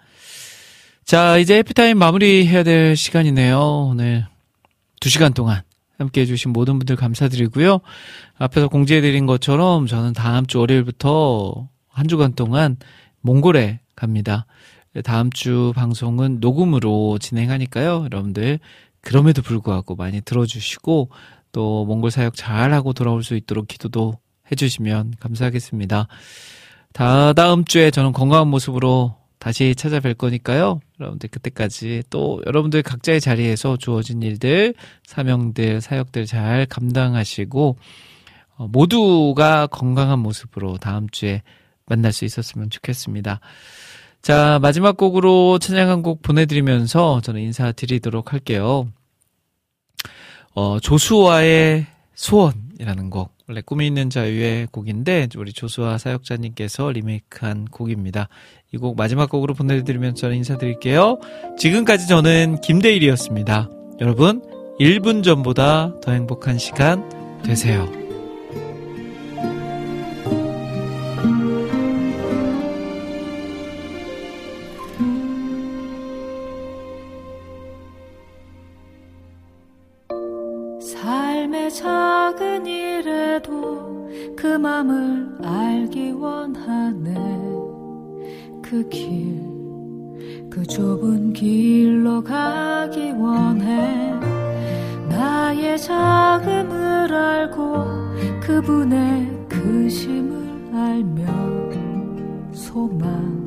자, 1.05 1.39
이제 1.39 1.59
해피타임 1.59 1.99
마무리해야 1.99 2.65
될 2.65 2.97
시간이네요. 2.97 3.61
오늘 3.91 4.27
두 4.99 5.09
시간 5.09 5.32
동안 5.32 5.62
함께 5.99 6.23
해주신 6.23 6.53
모든 6.53 6.81
분들 6.81 6.97
감사드리고요. 6.97 7.78
앞에서 8.39 8.66
공지해드린 8.66 9.27
것처럼 9.27 9.87
저는 9.87 10.12
다음 10.12 10.47
주 10.47 10.59
월요일부터 10.59 11.69
한 11.89 12.09
주간 12.09 12.35
동안 12.35 12.77
몽골에 13.20 13.78
갑니다. 13.95 14.47
다음 15.05 15.31
주 15.31 15.73
방송은 15.77 16.39
녹음으로 16.41 17.19
진행하니까요. 17.20 18.07
여러분들 18.07 18.59
그럼에도 19.01 19.43
불구하고 19.43 19.95
많이 19.95 20.20
들어주시고 20.23 21.11
또 21.53 21.85
몽골 21.85 22.11
사역 22.11 22.35
잘하고 22.35 22.95
돌아올 22.95 23.23
수 23.23 23.37
있도록 23.37 23.69
기도도 23.69 24.19
해주시면 24.52 25.14
감사하겠습니다. 25.20 26.09
다 26.93 27.32
다음 27.32 27.64
주에 27.64 27.90
저는 27.90 28.12
건강한 28.12 28.48
모습으로 28.48 29.16
다시 29.39 29.74
찾아뵐 29.77 30.18
거니까요. 30.18 30.81
여러분들 31.01 31.31
그때까지 31.31 32.02
또 32.10 32.43
여러분들 32.47 32.82
각자의 32.82 33.20
자리에서 33.20 33.77
주어진 33.78 34.22
일들, 34.22 34.74
사명들, 35.05 35.81
사역들 35.81 36.27
잘 36.27 36.66
감당하시고 36.66 37.77
어, 38.56 38.68
모두가 38.68 39.66
건강한 39.68 40.18
모습으로 40.18 40.77
다음 40.77 41.09
주에 41.09 41.43
만날 41.86 42.12
수 42.12 42.27
있었으면 42.27 42.68
좋겠습니다. 42.68 43.40
자, 44.20 44.59
마지막 44.60 44.98
곡으로 44.98 45.59
찬양 45.59 45.89
한 45.89 46.02
곡 46.02 46.20
보내드리면서 46.20 47.22
저는 47.22 47.40
인사드리도록 47.40 48.35
할게요. 48.35 48.86
어, 50.55 50.78
조수와의 50.81 51.86
소원 52.14 52.70
이라는 52.81 53.11
곡. 53.11 53.32
원래 53.47 53.61
꿈이 53.61 53.86
있는 53.86 54.09
자유의 54.09 54.69
곡인데, 54.73 55.28
우리 55.36 55.52
조수아 55.52 55.98
사역자님께서 55.98 56.90
리메이크한 56.93 57.66
곡입니다. 57.66 58.28
이 58.73 58.78
곡 58.78 58.97
마지막 58.97 59.28
곡으로 59.28 59.52
보내드리면서 59.55 60.32
인사드릴게요. 60.32 61.19
지금까지 61.59 62.09
저는 62.09 62.61
김대일이었습니다. 62.62 63.69
여러분, 64.01 64.43
1분 64.81 65.23
전보다 65.23 66.01
더 66.01 66.12
행복한 66.12 66.57
시간 66.57 67.07
되세요. 67.43 67.99
그 84.51 84.56
맘을 84.56 85.36
알기 85.44 86.10
원하네. 86.10 87.14
그 88.60 88.89
길, 88.89 89.40
그 90.51 90.66
좁은 90.66 91.32
길로 91.32 92.20
가기 92.20 93.12
원해. 93.12 94.12
나의 95.09 95.78
자금을 95.78 97.14
알고 97.14 97.85
그분의 98.40 99.47
그심을 99.48 100.74
알며 100.74 101.22
소망 102.52 103.44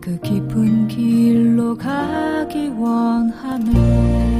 그 0.00 0.18
깊은 0.20 0.88
길로 0.88 1.76
가기 1.76 2.68
원하네 2.68 4.32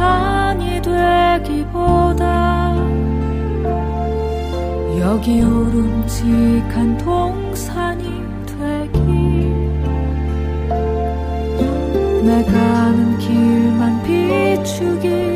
산이 0.00 0.80
되기보다 0.80 2.74
여기 4.98 5.42
오름직한 5.42 6.96
동산이 6.96 8.04
되길. 8.46 9.02
내 12.24 12.42
가는 12.44 13.18
길만 13.18 14.02
비추기 14.02 15.29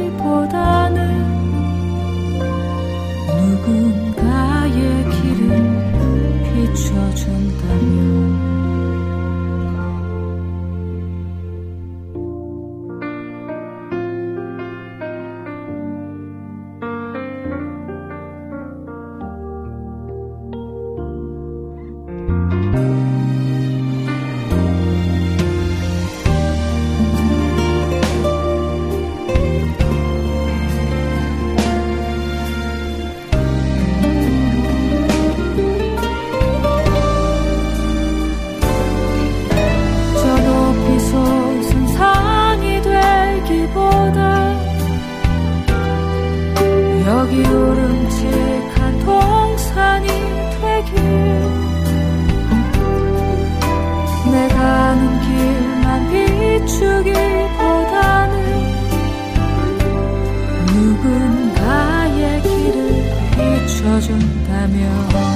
비춰준다면 63.94 65.33